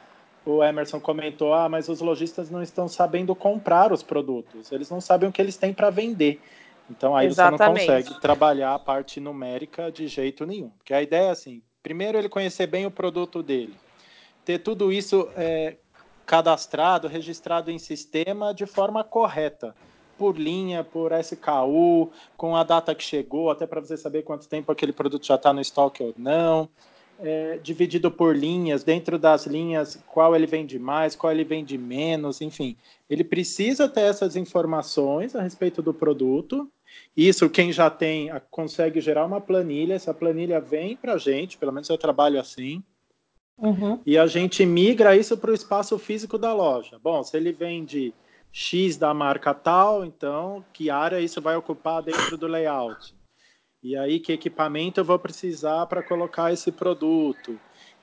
o 0.47 0.63
Emerson 0.63 1.01
comentou: 1.01 1.53
ah, 1.53 1.69
mas 1.69 1.89
os 1.89 2.01
lojistas 2.01 2.51
não 2.51 2.63
estão 2.63 2.87
sabendo 2.87 3.35
comprar 3.35 3.93
os 3.93 4.03
produtos, 4.03 4.71
eles 4.71 4.89
não 4.89 5.01
sabem 5.01 5.29
o 5.29 5.33
que 5.33 5.43
eles 5.43 5.57
têm 5.57 5.75
para 5.75 5.91
vender. 5.91 6.41
Então 6.89 7.17
aí 7.17 7.27
Exatamente. 7.27 7.85
você 7.85 7.91
não 7.91 7.97
consegue 7.97 8.21
trabalhar 8.21 8.75
a 8.75 8.79
parte 8.79 9.21
numérica 9.21 9.91
de 9.91 10.09
jeito 10.09 10.45
nenhum. 10.45 10.71
Porque 10.71 10.93
a 10.93 11.01
ideia 11.01 11.29
é 11.29 11.31
assim, 11.31 11.63
primeiro 11.83 12.19
ele 12.19 12.29
conhecer 12.29 12.67
bem 12.67 12.87
o 12.87 12.91
produto 12.91 13.43
dele, 13.43 13.75
ter 14.45 14.59
tudo 14.59 14.93
isso 14.93 15.29
é, 15.37 15.77
cadastrado, 16.27 17.09
registrado 17.09 17.71
em 17.71 17.79
sistema 17.79 18.55
de 18.55 18.67
forma 18.67 19.03
correta, 19.03 19.75
por 20.19 20.39
linha, 20.39 20.85
por 20.85 21.13
SKU, 21.13 22.11
com 22.37 22.55
a 22.55 22.63
data 22.63 22.95
que 22.95 23.03
chegou, 23.03 23.51
até 23.51 23.67
para 23.67 23.81
você 23.81 23.97
saber 23.97 24.23
quanto 24.23 24.47
tempo 24.47 24.71
aquele 24.71 24.93
produto 24.93 25.27
já 25.27 25.37
está 25.37 25.53
no 25.53 25.63
estoque 25.63 26.03
ou 26.03 26.15
não. 26.17 26.69
É, 27.23 27.59
dividido 27.63 28.11
por 28.11 28.35
linhas, 28.35 28.83
dentro 28.83 29.19
das 29.19 29.47
linhas, 29.47 29.99
qual 30.07 30.35
ele 30.35 30.47
vende 30.47 30.79
mais, 30.79 31.15
qual 31.15 31.33
ele 31.33 31.45
vende 31.45 31.77
menos, 31.77 32.41
enfim. 32.41 32.77
Ele 33.11 33.23
precisa 33.25 33.89
ter 33.89 34.03
essas 34.03 34.37
informações 34.37 35.37
a 35.37 35.43
respeito 35.43 35.83
do 35.83 35.93
produto 35.93 36.71
isso, 37.17 37.51
quem 37.51 37.73
já 37.73 37.91
tem, 37.91 38.31
consegue 38.51 39.01
gerar 39.01 39.27
uma 39.27 39.41
planilha, 39.41 39.95
essa 39.95 40.15
planilha 40.15 40.61
vem 40.61 40.97
para 40.97 41.15
a 41.15 41.19
gente, 41.19 41.59
pelo 41.59 41.73
menos 41.73 41.89
eu 41.89 41.99
trabalho 41.99 42.41
assim, 42.41 42.83
uhum. 43.59 44.01
e 44.07 44.17
a 44.17 44.27
gente 44.27 44.65
migra 44.65 45.17
isso 45.17 45.37
para 45.37 45.51
o 45.51 45.55
espaço 45.55 45.99
físico 45.99 46.39
da 46.39 46.53
loja. 46.53 46.99
Bom, 47.03 47.23
se 47.23 47.37
ele 47.37 47.53
vende 47.53 48.15
X 48.53 48.97
da 48.97 49.13
marca 49.13 49.53
tal, 49.55 50.05
então 50.05 50.65
que 50.73 50.91
área 50.91 51.21
isso 51.21 51.41
vai 51.41 51.57
ocupar 51.57 52.03
dentro 52.03 52.37
do 52.37 52.47
layout? 52.47 53.15
E 53.83 53.97
aí, 53.97 54.21
que 54.21 54.33
equipamento 54.33 55.01
eu 55.01 55.05
vou 55.05 55.19
precisar 55.19 55.87
para 55.87 56.03
colocar 56.03 56.53
esse 56.53 56.71
produto? 56.71 57.59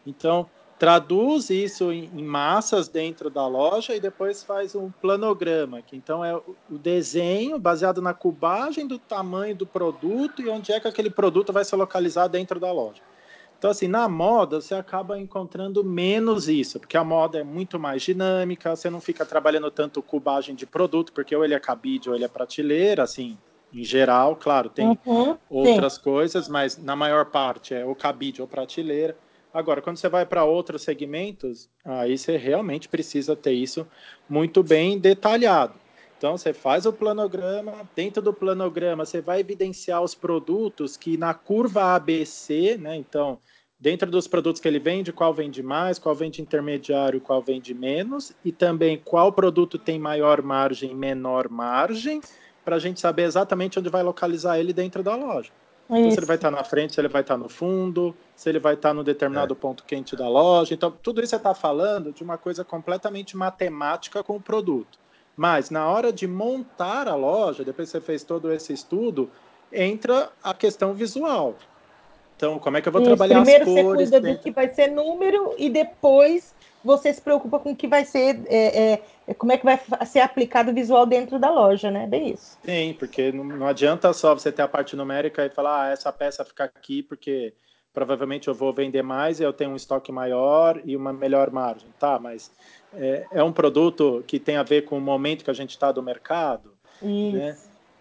Então, 0.06 0.50
traduz 0.78 1.50
isso 1.50 1.92
em, 1.92 2.24
massas 2.24 2.88
dentro 2.88 3.30
da 3.30 3.48
loja 3.48 3.96
e 3.96 4.00
depois 4.00 4.44
faz 4.44 4.76
um 4.76 4.92
planograma, 4.92 5.82
que 5.82 5.96
então 5.96 6.24
é 6.24 6.36
o 6.36 6.78
desenho 6.78 7.58
baseado 7.58 8.02
na 8.02 8.14
cubagem 8.14 8.88
do 8.88 9.00
tamanho 9.00 9.56
do 9.56 9.66
produto 9.66 10.42
e 10.42 10.50
onde 10.50 10.72
é 10.72 10.80
que 10.80 10.88
aquele 10.88 11.10
produto 11.10 11.52
vai 11.52 11.66
se 11.66 11.76
localizar 11.76 12.28
dentro 12.28 12.60
da 12.60 12.72
loja. 12.72 13.02
Então, 13.58 13.72
assim, 13.72 13.88
na 13.88 14.08
moda, 14.08 14.62
você 14.62 14.76
acaba 14.76 15.18
encontrando 15.18 15.84
menos 15.84 16.48
isso, 16.48 16.80
porque 16.80 16.96
a 16.96 17.04
moda 17.04 17.40
é 17.40 17.44
muito 17.44 17.80
mais 17.80 18.04
dinâmica, 18.04 18.76
você 18.76 18.88
não 18.88 19.02
fica 19.02 19.26
trabalhando 19.26 19.72
tanto 19.72 20.00
cubagem 20.00 20.54
de 20.54 20.68
produto, 20.68 21.12
porque 21.12 21.36
ou 21.36 21.44
ele 21.44 21.56
é 21.56 21.60
cabide 21.60 22.08
ou 22.08 22.16
ele 22.16 22.24
é 22.24 22.28
prateleira, 22.28 23.02
assim, 23.02 23.36
em 23.74 23.84
geral, 23.84 24.36
claro, 24.36 24.70
tem 24.70 24.98
uhum, 25.06 25.36
outras 25.50 25.94
sim. 25.94 26.02
coisas, 26.04 26.48
mas 26.48 26.78
na 26.78 26.96
maior 26.96 27.26
parte 27.26 27.74
é 27.74 27.84
o 27.84 27.96
cabide 27.96 28.44
ou 28.44 28.48
prateleira. 28.48 29.18
Agora, 29.54 29.82
quando 29.82 29.98
você 29.98 30.10
vai 30.10 30.26
para 30.26 30.44
outros 30.44 30.84
segmentos, 30.84 31.70
aí 31.84 32.18
você 32.18 32.38
realmente 32.38 32.88
precisa 32.88 33.36
ter 33.36 33.54
isso 33.54 33.88
muito 34.30 34.62
bem 34.62 35.00
detalhado. 35.00 35.74
Então, 36.18 36.36
você 36.36 36.52
faz 36.52 36.86
o 36.86 36.94
planograma, 36.94 37.88
dentro 37.96 38.22
do 38.22 38.34
planograma, 38.34 39.06
você 39.06 39.22
vai 39.22 39.40
evidenciar 39.40 40.02
os 40.02 40.16
produtos 40.16 40.98
que 40.98 41.16
na 41.16 41.34
curva 41.34 41.96
ABC, 41.96 42.76
né? 42.78 42.96
Então, 42.96 43.40
dentro 43.80 44.10
dos 44.10 44.28
produtos 44.28 44.60
que 44.60 44.68
ele 44.68 44.80
vende, 44.80 45.14
qual 45.14 45.34
vende 45.34 45.62
mais, 45.62 46.00
qual 46.00 46.16
vende 46.16 46.42
intermediário, 46.42 47.22
qual 47.22 47.42
vende 47.42 47.74
menos, 47.74 48.34
e 48.44 48.52
também 48.52 48.98
qual 48.98 49.32
produto 49.32 49.78
tem 49.78 50.00
maior 50.00 50.42
margem, 50.42 50.96
menor 50.96 51.50
margem, 51.50 52.20
para 52.66 52.78
a 52.78 52.80
gente 52.80 53.00
saber 53.00 53.24
exatamente 53.24 53.78
onde 53.80 53.90
vai 53.90 54.02
localizar 54.02 54.60
ele 54.60 54.74
dentro 54.74 55.04
da 55.04 55.16
loja. 55.16 55.52
Então, 55.90 56.12
se 56.12 56.20
ele 56.20 56.26
vai 56.26 56.36
estar 56.36 56.52
na 56.52 56.64
frente, 56.64 56.94
se 56.94 57.02
ele 57.02 57.08
vai 57.08 57.22
estar 57.22 57.38
no 57.38 57.48
fundo, 57.48 58.16
se 58.36 58.50
ele 58.50 58.60
vai 58.60 58.74
estar 58.74 58.94
no 58.94 59.04
determinado 59.04 59.54
é. 59.54 59.56
ponto 59.56 59.84
quente 59.86 60.16
da 60.16 60.28
loja. 60.28 60.74
Então, 60.74 60.92
tudo 60.92 61.22
isso 61.22 61.30
você 61.30 61.38
está 61.38 61.54
falando 61.54 62.12
de 62.12 62.24
uma 62.24 62.38
coisa 62.38 62.64
completamente 62.64 63.38
matemática 63.38 64.22
com 64.22 64.36
o 64.36 64.42
produto. 64.42 65.00
Mas, 65.36 65.70
na 65.70 65.88
hora 65.88 66.12
de 66.12 66.28
montar 66.28 67.08
a 67.08 67.16
loja, 67.16 67.64
depois 67.64 67.90
que 67.90 67.92
você 67.92 68.02
fez 68.02 68.24
todo 68.24 68.52
esse 68.52 68.74
estudo, 68.74 69.30
entra 69.72 70.30
a 70.44 70.54
questão 70.54 70.94
visual. 70.94 71.56
Então, 72.38 72.60
como 72.60 72.78
é 72.78 72.82
que 72.82 72.88
eu 72.88 72.94
vou 72.94 73.02
isso, 73.02 73.10
trabalhar 73.10 73.42
primeiro 73.42 73.64
as 73.64 73.70
cores? 73.70 73.84
Primeiro 73.84 73.98
você 73.98 74.06
cuida 74.06 74.22
dentro... 74.22 74.38
do 74.38 74.44
que 74.44 74.52
vai 74.52 74.74
ser 74.74 74.88
número 74.88 75.56
e 75.58 75.70
depois 75.70 76.56
você 76.84 77.12
se 77.12 77.20
preocupa 77.20 77.60
com 77.60 77.72
o 77.72 77.76
que 77.76 77.88
vai 77.88 78.06
ser, 78.06 78.40
é, 78.46 79.02
é, 79.28 79.34
como 79.34 79.52
é 79.52 79.58
que 79.58 79.66
vai 79.66 79.80
ser 80.06 80.20
aplicado 80.20 80.72
o 80.72 80.74
visual 80.74 81.06
dentro 81.06 81.40
da 81.40 81.50
loja, 81.50 81.92
né? 81.92 82.06
Bem 82.08 82.32
isso. 82.34 82.58
Sim, 82.64 82.96
porque 82.98 83.32
não, 83.32 83.44
não 83.44 83.68
adianta 83.68 84.14
só 84.14 84.34
você 84.34 84.52
ter 84.52 84.62
a 84.62 84.68
parte 84.68 84.96
numérica 84.96 85.46
e 85.46 85.50
falar, 85.50 85.88
ah, 85.88 85.90
essa 85.90 86.14
peça 86.14 86.46
fica 86.46 86.64
aqui 86.64 87.02
porque 87.02 87.54
provavelmente 87.92 88.48
eu 88.48 88.54
vou 88.54 88.72
vender 88.72 89.02
mais 89.02 89.40
e 89.40 89.44
eu 89.44 89.52
tenho 89.52 89.72
um 89.72 89.76
estoque 89.76 90.12
maior 90.12 90.80
e 90.86 90.96
uma 90.96 91.12
melhor 91.12 91.50
margem. 91.50 91.90
Tá, 92.00 92.20
mas 92.20 92.52
é, 92.94 93.26
é 93.32 93.44
um 93.44 93.52
produto 93.52 94.24
que 94.28 94.40
tem 94.40 94.56
a 94.56 94.64
ver 94.64 94.84
com 94.84 94.98
o 94.98 95.02
momento 95.02 95.44
que 95.44 95.52
a 95.52 95.56
gente 95.56 95.72
está 95.72 95.92
do 95.92 96.04
mercado, 96.04 96.74
Isso. 97.02 97.38
né? 97.38 97.58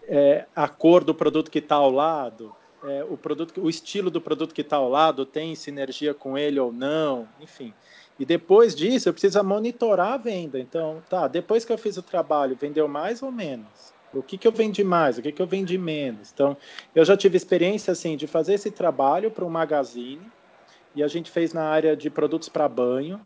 É, 0.09 0.45
a 0.55 0.69
cor 0.69 1.03
do 1.03 1.13
produto 1.13 1.51
que 1.51 1.59
está 1.59 1.75
ao 1.75 1.91
lado, 1.91 2.55
é, 2.83 3.05
o 3.09 3.17
produto, 3.17 3.61
o 3.61 3.69
estilo 3.69 4.09
do 4.09 4.21
produto 4.21 4.53
que 4.53 4.61
está 4.61 4.77
ao 4.77 4.89
lado 4.89 5.25
tem 5.25 5.55
sinergia 5.55 6.13
com 6.13 6.37
ele 6.37 6.59
ou 6.59 6.71
não, 6.71 7.27
enfim. 7.41 7.73
E 8.19 8.25
depois 8.25 8.75
disso, 8.75 9.09
eu 9.09 9.13
preciso 9.13 9.43
monitorar 9.43 10.13
a 10.13 10.17
venda. 10.17 10.59
Então, 10.59 11.03
tá, 11.09 11.27
depois 11.27 11.63
que 11.63 11.71
eu 11.71 11.77
fiz 11.77 11.97
o 11.97 12.01
trabalho, 12.01 12.57
vendeu 12.59 12.87
mais 12.87 13.21
ou 13.21 13.31
menos? 13.31 13.93
O 14.13 14.23
que, 14.23 14.37
que 14.37 14.47
eu 14.47 14.51
vendi 14.51 14.83
mais? 14.83 15.17
O 15.17 15.21
que, 15.21 15.31
que 15.31 15.41
eu 15.41 15.45
vendi 15.45 15.77
menos? 15.77 16.31
Então, 16.33 16.57
eu 16.95 17.05
já 17.05 17.15
tive 17.15 17.37
experiência, 17.37 17.91
assim, 17.91 18.15
de 18.15 18.25
fazer 18.25 18.53
esse 18.53 18.71
trabalho 18.71 19.29
para 19.29 19.45
um 19.45 19.49
magazine 19.49 20.21
e 20.95 21.03
a 21.03 21.07
gente 21.07 21.29
fez 21.29 21.53
na 21.53 21.63
área 21.63 21.95
de 21.95 22.09
produtos 22.09 22.49
para 22.49 22.67
banho. 22.67 23.21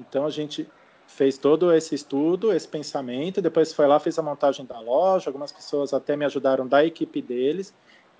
Então, 0.00 0.26
a 0.26 0.30
gente 0.30 0.66
fez 1.06 1.38
todo 1.38 1.72
esse 1.72 1.94
estudo, 1.94 2.52
esse 2.52 2.66
pensamento, 2.66 3.40
depois 3.40 3.72
foi 3.72 3.86
lá, 3.86 4.00
fez 4.00 4.18
a 4.18 4.22
montagem 4.22 4.64
da 4.64 4.80
loja, 4.80 5.28
algumas 5.28 5.52
pessoas 5.52 5.92
até 5.92 6.16
me 6.16 6.24
ajudaram 6.24 6.66
da 6.66 6.84
equipe 6.84 7.22
deles, 7.22 7.72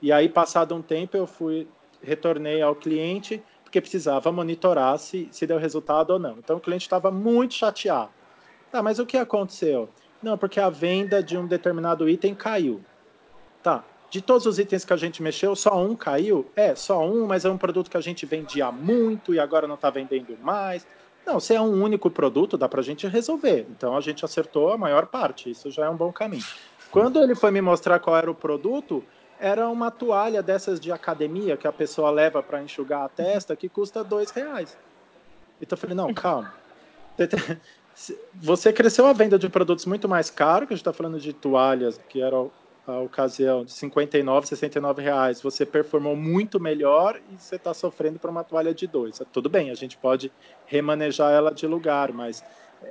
e 0.05 0.13
aí, 0.13 0.29
passado 0.29 0.75
um 0.75 0.83
tempo, 0.83 1.17
eu 1.17 1.27
fui, 1.27 1.67
retornei 2.03 2.61
ao 2.61 2.75
cliente 2.75 3.43
porque 3.63 3.81
precisava 3.81 4.31
monitorar 4.31 4.99
se, 4.99 5.27
se 5.33 5.47
deu 5.47 5.57
resultado 5.57 6.11
ou 6.11 6.19
não. 6.19 6.37
Então 6.37 6.59
o 6.59 6.61
cliente 6.61 6.83
estava 6.83 7.11
muito 7.11 7.55
chateado. 7.55 8.11
Tá, 8.71 8.83
mas 8.83 8.99
o 8.99 9.07
que 9.07 9.17
aconteceu? 9.17 9.89
Não, 10.23 10.37
porque 10.37 10.61
a 10.61 10.69
venda 10.69 11.23
de 11.23 11.39
um 11.39 11.47
determinado 11.47 12.07
item 12.07 12.35
caiu. 12.35 12.83
Tá, 13.63 13.83
de 14.11 14.21
todos 14.21 14.45
os 14.45 14.59
itens 14.59 14.85
que 14.85 14.93
a 14.93 14.97
gente 14.99 15.23
mexeu, 15.23 15.57
só 15.57 15.83
um 15.83 15.97
caiu? 15.97 16.51
É, 16.55 16.75
só 16.75 17.03
um, 17.03 17.27
mas 17.27 17.47
é 17.47 17.49
um 17.49 17.57
produto 17.57 17.91
que 17.91 17.97
a 17.97 18.03
gente 18.03 18.27
vendia 18.27 18.71
muito 18.71 19.33
e 19.33 19.41
agora 19.41 19.67
não 19.67 19.77
está 19.77 19.89
vendendo 19.89 20.37
mais. 20.43 20.87
Não, 21.25 21.41
se 21.41 21.55
é 21.55 21.61
um 21.63 21.83
único 21.83 22.11
produto, 22.11 22.59
dá 22.59 22.69
para 22.69 22.81
a 22.81 22.85
gente 22.85 23.07
resolver. 23.07 23.67
Então 23.71 23.97
a 23.97 24.03
gente 24.03 24.23
acertou 24.23 24.71
a 24.71 24.77
maior 24.77 25.07
parte, 25.07 25.49
isso 25.49 25.71
já 25.71 25.87
é 25.87 25.89
um 25.89 25.97
bom 25.97 26.13
caminho. 26.13 26.45
Quando 26.91 27.23
ele 27.23 27.35
foi 27.35 27.51
me 27.51 27.63
mostrar 27.63 27.99
qual 28.01 28.19
era 28.19 28.31
o 28.31 28.35
produto, 28.35 29.03
era 29.45 29.69
uma 29.69 29.91
toalha 29.91 30.43
dessas 30.43 30.81
de 30.81 30.91
academia 30.91 31.55
que 31.55 31.67
a 31.67 31.73
pessoa 31.73 32.11
leva 32.11 32.43
para 32.43 32.63
enxugar 32.63 33.03
a 33.03 33.09
testa 33.11 33.55
que 33.55 33.69
custa 33.69 34.03
dois 34.03 34.31
reais. 34.31 34.75
Então 35.61 35.77
eu 35.77 35.81
falei, 35.81 35.95
não, 35.95 36.15
calma. 36.15 36.55
Você 38.41 38.73
cresceu 38.73 39.07
a 39.07 39.13
venda 39.13 39.39
de 39.39 39.47
produtos 39.51 39.85
muito 39.85 40.09
mais 40.09 40.31
caros, 40.31 40.67
que 40.67 40.73
a 40.73 40.77
gente 40.77 40.81
está 40.81 40.95
falando 40.95 41.21
de 41.21 41.35
toalhas, 41.35 42.01
que 42.09 42.23
era 42.23 42.35
a 42.87 42.99
ocasião 43.01 43.67
de 43.67 43.73
59, 43.73 44.47
69 44.47 45.03
reais. 45.03 45.43
Você 45.43 45.67
performou 45.67 46.17
muito 46.17 46.59
melhor 46.59 47.21
e 47.31 47.37
você 47.37 47.57
está 47.57 47.75
sofrendo 47.75 48.19
por 48.19 48.31
uma 48.31 48.45
toalha 48.45 48.73
de 48.73 48.87
dois. 48.87 49.21
Tudo 49.31 49.51
bem, 49.51 49.71
a 49.71 49.75
gente 49.75 49.99
pode 49.99 50.33
remanejar 50.65 51.31
ela 51.31 51.53
de 51.53 51.67
lugar, 51.67 52.15
mas 52.15 52.43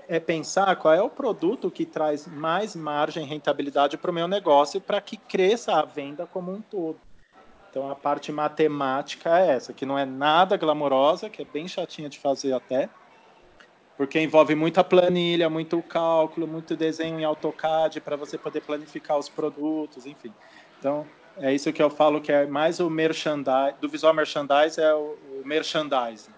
é 0.08 0.20
pensar 0.20 0.76
qual 0.76 0.94
é 0.94 1.02
o 1.02 1.10
produto 1.10 1.72
que 1.72 1.86
traz 1.86 2.28
mais 2.28 2.76
margem, 2.76 3.26
rentabilidade 3.26 3.98
para 3.98 4.12
o 4.12 4.14
meu 4.14 4.28
negócio 4.28 4.80
para 4.82 5.02
que 5.02 5.18
cresça 5.18 5.74
a 5.74 5.86
venda 5.86 6.26
como 6.26 6.52
um 6.52 6.62
todo. 6.62 7.00
Então 7.70 7.90
a 7.90 7.96
parte 7.96 8.32
matemática 8.32 9.40
é 9.40 9.56
essa, 9.56 9.74
que 9.74 9.86
não 9.86 9.98
é 9.98 10.06
nada 10.06 10.56
glamourosa, 10.58 11.30
que 11.30 11.42
é 11.42 11.46
bem 11.46 11.68
chatinha 11.68 12.08
de 12.08 12.20
fazer 12.20 12.54
até, 12.54 12.88
porque 13.98 14.20
envolve 14.20 14.54
muita 14.54 14.84
planilha, 14.84 15.50
muito 15.50 15.82
cálculo, 15.82 16.48
muito 16.48 16.76
desenho 16.76 17.20
em 17.20 17.24
AutoCAD 17.24 18.02
para 18.02 18.16
você 18.16 18.38
poder 18.38 18.62
planificar 18.62 19.18
os 19.18 19.28
produtos, 19.28 20.06
enfim. 20.06 20.34
Então 20.78 21.06
é 21.38 21.52
isso 21.54 21.74
que 21.74 21.82
eu 21.82 21.90
falo 21.90 22.22
que 22.22 22.32
é 22.32 22.46
mais 22.46 22.80
o 22.80 22.90
merchandising, 22.90 23.76
do 23.82 23.90
visual 23.90 24.14
merchandising 24.14 24.82
é 24.82 24.94
o, 24.94 25.18
o 25.42 25.42
merchandising, 25.44 26.32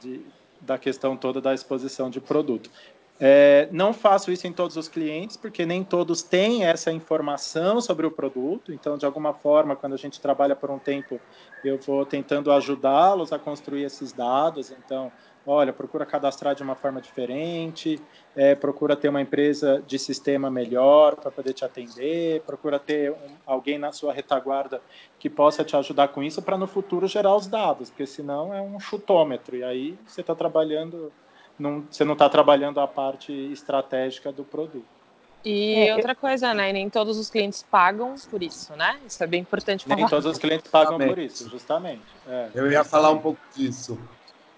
de, 0.00 0.26
da 0.66 0.76
questão 0.76 1.16
toda 1.16 1.40
da 1.40 1.54
exposição 1.54 2.10
de 2.10 2.20
produto. 2.20 2.70
É, 3.18 3.66
não 3.72 3.94
faço 3.94 4.30
isso 4.30 4.46
em 4.46 4.52
todos 4.52 4.76
os 4.76 4.88
clientes, 4.88 5.38
porque 5.38 5.64
nem 5.64 5.82
todos 5.82 6.22
têm 6.22 6.66
essa 6.66 6.92
informação 6.92 7.80
sobre 7.80 8.06
o 8.06 8.10
produto. 8.10 8.72
Então, 8.72 8.98
de 8.98 9.06
alguma 9.06 9.32
forma, 9.32 9.74
quando 9.74 9.94
a 9.94 9.96
gente 9.96 10.20
trabalha 10.20 10.54
por 10.54 10.70
um 10.70 10.78
tempo, 10.78 11.18
eu 11.64 11.78
vou 11.78 12.04
tentando 12.04 12.52
ajudá-los 12.52 13.32
a 13.32 13.38
construir 13.38 13.84
esses 13.84 14.12
dados. 14.12 14.70
Então, 14.70 15.10
olha, 15.46 15.72
procura 15.72 16.04
cadastrar 16.04 16.54
de 16.54 16.62
uma 16.62 16.74
forma 16.74 17.00
diferente, 17.00 18.00
é, 18.34 18.54
procura 18.54 18.96
ter 18.96 19.08
uma 19.08 19.20
empresa 19.20 19.82
de 19.86 19.98
sistema 19.98 20.50
melhor 20.50 21.14
para 21.14 21.30
poder 21.30 21.52
te 21.52 21.64
atender, 21.64 22.42
procura 22.42 22.78
ter 22.78 23.12
um, 23.12 23.16
alguém 23.46 23.78
na 23.78 23.92
sua 23.92 24.12
retaguarda 24.12 24.80
que 25.18 25.30
possa 25.30 25.64
te 25.64 25.76
ajudar 25.76 26.08
com 26.08 26.22
isso 26.22 26.42
para 26.42 26.58
no 26.58 26.66
futuro 26.66 27.06
gerar 27.06 27.36
os 27.36 27.46
dados, 27.46 27.90
porque 27.90 28.06
senão 28.06 28.52
é 28.52 28.60
um 28.60 28.80
chutômetro 28.80 29.56
e 29.56 29.62
aí 29.62 29.96
você 30.06 30.20
está 30.20 30.34
trabalhando, 30.34 31.12
não, 31.58 31.84
você 31.88 32.04
não 32.04 32.14
está 32.14 32.28
trabalhando 32.28 32.80
a 32.80 32.88
parte 32.88 33.32
estratégica 33.52 34.32
do 34.32 34.44
produto. 34.44 34.96
E 35.44 35.88
é, 35.88 35.94
outra 35.94 36.12
coisa, 36.12 36.52
né? 36.52 36.72
Nem 36.72 36.90
todos 36.90 37.16
os 37.16 37.30
clientes 37.30 37.62
pagam 37.62 38.16
por 38.28 38.42
isso, 38.42 38.74
né? 38.74 38.98
Isso 39.06 39.22
é 39.22 39.28
bem 39.28 39.42
importante 39.42 39.84
falar. 39.84 39.94
Nem 39.94 40.08
todos 40.08 40.26
os 40.26 40.38
clientes 40.38 40.68
pagam 40.68 40.98
por 40.98 41.18
isso, 41.20 41.48
justamente. 41.48 42.02
É. 42.26 42.48
Eu 42.52 42.68
ia 42.68 42.82
falar 42.82 43.12
um 43.12 43.18
pouco 43.18 43.38
disso. 43.54 43.96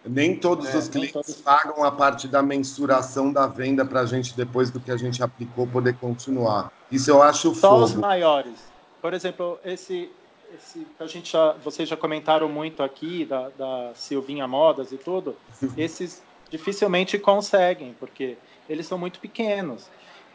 Nem 0.09 0.37
todos 0.37 0.73
é, 0.75 0.77
os 0.77 0.89
clientes 0.89 1.13
todos... 1.13 1.37
pagam 1.37 1.85
a 1.85 1.93
parte 1.93 2.27
da 2.27 2.43
mensuração 2.43 3.33
da 3.33 3.47
venda 3.47 3.85
para 3.85 4.01
a 4.01 4.07
gente, 4.07 4.37
depois 4.37 4.71
do 4.71 4.81
que 4.81 4.91
a 4.91 4.97
gente 4.97 5.23
aplicou, 5.23 5.67
poder 5.67 5.97
continuar. 5.97 6.73
Isso 6.91 7.11
eu 7.11 7.23
acho 7.23 7.55
Só 7.55 7.71
fogo. 7.71 7.85
os 7.85 7.95
maiores. 7.95 8.59
Por 9.01 9.13
exemplo, 9.13 9.59
esse, 9.65 10.11
esse 10.55 10.87
a 10.99 11.07
gente 11.07 11.33
já, 11.33 11.53
vocês 11.65 11.89
já 11.89 11.97
comentaram 11.97 12.49
muito 12.49 12.83
aqui 12.83 13.25
da, 13.25 13.51
da 13.51 13.93
Silvinha 13.95 14.49
Modas 14.49 14.93
e 14.93 14.97
tudo. 14.97 15.37
Esses 15.77 16.23
dificilmente 16.51 17.19
conseguem, 17.19 17.95
porque 18.01 18.39
eles 18.69 18.87
são 18.87 18.97
muito 18.97 19.21
pequenos. 19.21 19.87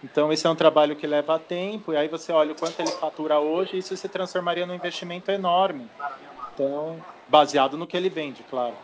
Então, 0.03 0.31
esse 0.33 0.45
é 0.45 0.49
um 0.49 0.55
trabalho 0.55 0.95
que 0.95 1.07
leva 1.07 1.39
tempo, 1.39 1.93
e 1.93 1.97
aí 1.97 2.09
você 2.09 2.31
olha 2.31 2.51
o 2.51 2.55
quanto 2.55 2.77
ele 2.79 2.91
fatura 2.91 3.39
hoje, 3.39 3.75
e 3.75 3.79
isso 3.79 3.95
se 3.95 4.09
transformaria 4.09 4.65
num 4.65 4.75
investimento 4.75 5.31
enorme. 5.31 5.89
Então, 6.53 7.01
baseado 7.27 7.77
no 7.77 7.87
que 7.87 7.95
ele 7.95 8.09
vende, 8.09 8.43
claro 8.49 8.75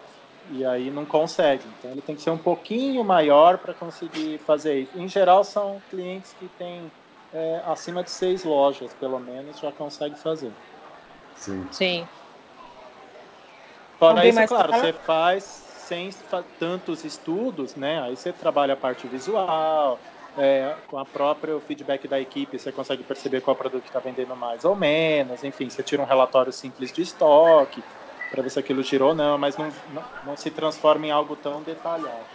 e 0.49 0.65
aí 0.65 0.89
não 0.91 1.05
consegue. 1.05 1.67
Então 1.77 1.91
ele 1.91 2.01
tem 2.01 2.15
que 2.15 2.21
ser 2.21 2.31
um 2.31 2.37
pouquinho 2.37 3.03
maior 3.03 3.59
para 3.59 3.73
conseguir 3.73 4.39
fazer 4.39 4.81
isso. 4.81 4.99
Em 4.99 5.07
geral 5.07 5.43
são 5.43 5.81
clientes 5.89 6.33
que 6.33 6.49
têm 6.49 6.91
é, 7.31 7.61
acima 7.65 8.03
de 8.03 8.11
seis 8.11 8.43
lojas, 8.43 8.93
pelo 8.95 9.19
menos, 9.19 9.59
já 9.59 9.71
consegue 9.71 10.19
fazer. 10.21 10.53
Sim. 11.35 11.71
Sim. 11.71 12.07
Fora 13.97 14.25
isso, 14.25 14.47
claro, 14.47 14.73
você 14.73 14.93
faz 14.93 15.43
sem 15.43 16.09
tantos 16.57 17.03
estudos, 17.03 17.75
né? 17.75 18.01
Aí 18.01 18.15
você 18.15 18.31
trabalha 18.31 18.73
a 18.73 18.77
parte 18.77 19.07
visual, 19.07 19.99
é, 20.37 20.75
com 20.87 20.97
a 20.97 21.05
própria 21.05 21.59
feedback 21.61 22.07
da 22.07 22.19
equipe, 22.19 22.57
você 22.57 22.71
consegue 22.71 23.03
perceber 23.03 23.41
qual 23.41 23.55
produto 23.57 23.85
está 23.85 23.99
vendendo 23.99 24.35
mais 24.37 24.63
ou 24.63 24.75
menos, 24.75 25.43
enfim, 25.43 25.69
você 25.69 25.83
tira 25.83 26.01
um 26.01 26.05
relatório 26.05 26.51
simples 26.53 26.91
de 26.93 27.01
estoque 27.01 27.83
para 28.29 28.43
ver 28.43 28.49
se 28.49 28.59
aquilo 28.59 28.83
girou 28.83 29.09
ou 29.09 29.15
não, 29.15 29.37
mas 29.37 29.57
não, 29.57 29.69
não, 29.93 30.03
não, 30.25 30.37
se 30.37 30.51
transforma 30.51 31.07
em 31.07 31.11
algo 31.11 31.35
tão 31.35 31.61
detalhado. 31.61 32.25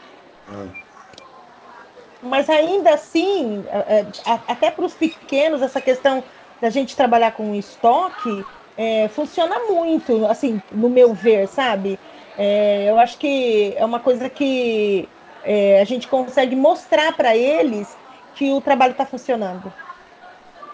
Mas 2.21 2.49
ainda 2.49 2.95
assim, 2.95 3.65
é, 3.69 4.01
é, 4.01 4.07
até 4.25 4.71
para 4.71 4.85
os 4.85 4.95
pequenos, 4.95 5.63
essa 5.63 5.81
questão 5.81 6.25
da 6.61 6.71
gente 6.71 6.97
trabalhar 6.97 7.33
com 7.33 7.55
estoque 7.55 8.47
é, 8.77 9.09
funciona 9.09 9.59
muito, 9.71 10.25
assim, 10.27 10.61
no 10.73 10.89
meu 10.89 11.15
ver, 11.15 11.47
sabe? 11.47 11.99
É, 12.37 12.91
eu 12.91 12.99
acho 12.99 13.19
que 13.19 13.75
é 13.77 13.85
uma 13.85 14.01
coisa 14.01 14.29
que 14.29 15.09
é, 15.43 15.81
a 15.81 15.85
gente 15.85 16.09
consegue 16.09 16.57
mostrar 16.57 17.17
para 17.17 17.37
eles 17.37 17.97
que 18.35 18.51
o 18.51 18.61
trabalho 18.61 18.93
está 18.93 19.07
funcionando. 19.07 19.73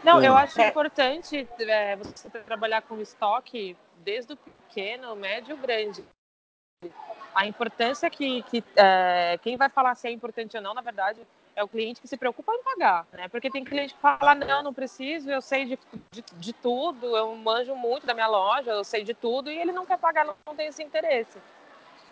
Não, 0.03 0.23
eu 0.23 0.35
acho 0.35 0.59
é. 0.61 0.69
importante 0.69 1.47
é, 1.59 1.97
você 1.97 2.31
trabalhar 2.31 2.81
com 2.83 2.99
estoque 3.01 3.77
desde 4.03 4.33
o 4.33 4.39
pequeno, 4.71 5.17
médio, 5.17 5.57
grande. 5.57 6.05
A 7.35 7.47
importância 7.47 8.09
que, 8.09 8.43
que 8.45 8.65
é, 8.77 9.39
quem 9.43 9.57
vai 9.57 9.69
falar 9.69 9.95
se 9.97 10.09
é 10.09 10.11
importante 10.11 10.57
ou 10.57 10.63
não, 10.63 10.73
na 10.73 10.81
verdade, 10.81 11.21
é 11.55 11.63
o 11.63 11.69
cliente 11.69 12.01
que 12.01 12.09
se 12.09 12.17
preocupa 12.17 12.55
em 12.55 12.63
pagar, 12.63 13.07
né? 13.13 13.29
Porque 13.29 13.51
tem 13.51 13.65
cliente 13.65 13.95
que 13.95 14.01
fala, 14.01 14.35
não, 14.35 14.63
não 14.63 14.73
preciso, 14.73 15.31
eu 15.31 15.43
sei 15.43 15.65
de, 15.65 15.79
de, 16.11 16.25
de 16.33 16.53
tudo, 16.53 17.17
eu 17.17 17.35
manjo 17.37 17.75
muito 17.75 18.07
da 18.07 18.15
minha 18.15 18.29
loja, 18.29 18.71
eu 18.71 18.85
sei 18.85 19.05
de 19.05 19.13
tudo, 19.13 19.51
e 19.51 19.59
ele 19.59 19.73
não 19.73 19.85
quer 19.85 19.99
pagar, 19.99 20.25
não, 20.25 20.35
não 20.47 20.55
tem 20.55 20.69
esse 20.69 20.83
interesse. 20.83 21.39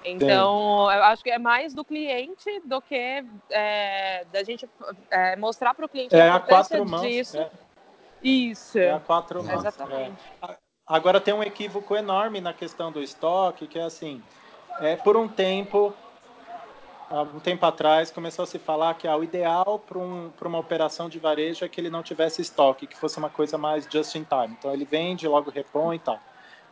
Então, 0.05 0.91
eu 0.93 1.03
acho 1.05 1.25
que 1.25 1.31
é 1.31 1.39
mais 1.39 1.75
do 1.75 1.85
cliente 1.85 2.61
do 2.65 2.81
que 2.81 3.25
é, 3.51 4.25
da 4.31 4.45
gente 4.45 4.69
é, 5.11 5.35
mostrar 5.35 5.75
para 5.75 5.87
o 5.87 5.89
cliente 5.89 6.15
é 6.15 6.23
a 6.23 6.37
importância 6.37 6.85
mãos, 6.85 7.03
disso. 7.03 7.39
É. 7.39 7.51
Isso. 8.23 8.79
É 8.79 8.93
a 8.93 9.01
quatro 9.01 9.43
mãos. 9.43 9.61
Exatamente. 9.61 10.23
É. 10.43 10.68
Agora 10.89 11.21
tem 11.21 11.35
um 11.35 11.43
equívoco 11.43 11.95
enorme 11.95 12.41
na 12.41 12.53
questão 12.53 12.91
do 12.91 13.03
estoque, 13.03 13.67
que 13.67 13.79
é 13.79 13.83
assim, 13.83 14.23
é, 14.81 14.97
por 14.97 15.17
um 15.17 15.29
tempo 15.29 15.95
há 17.11 17.23
um 17.23 17.41
tempo 17.41 17.65
atrás, 17.65 18.11
começou 18.11 18.43
a 18.43 18.47
se 18.47 18.59
falar 18.59 18.95
que 18.95 19.09
ah, 19.09 19.17
o 19.17 19.25
ideal 19.25 19.83
para 19.87 19.99
um, 19.99 20.31
uma 20.45 20.59
operação 20.59 21.09
de 21.09 21.19
varejo 21.19 21.65
é 21.65 21.69
que 21.69 21.81
ele 21.81 21.91
não 21.91 22.03
tivesse 22.03 22.43
estoque, 22.43 22.87
que 22.87 22.97
fosse 22.97 23.19
uma 23.19 23.31
coisa 23.31 23.57
mais 23.57 23.87
just 23.91 24.15
in 24.15 24.25
time. 24.25 24.55
Então, 24.59 24.73
ele 24.73 24.85
vende, 24.85 25.27
logo 25.27 25.51
repõe 25.51 25.97
e 25.97 26.01
tal. 26.01 26.21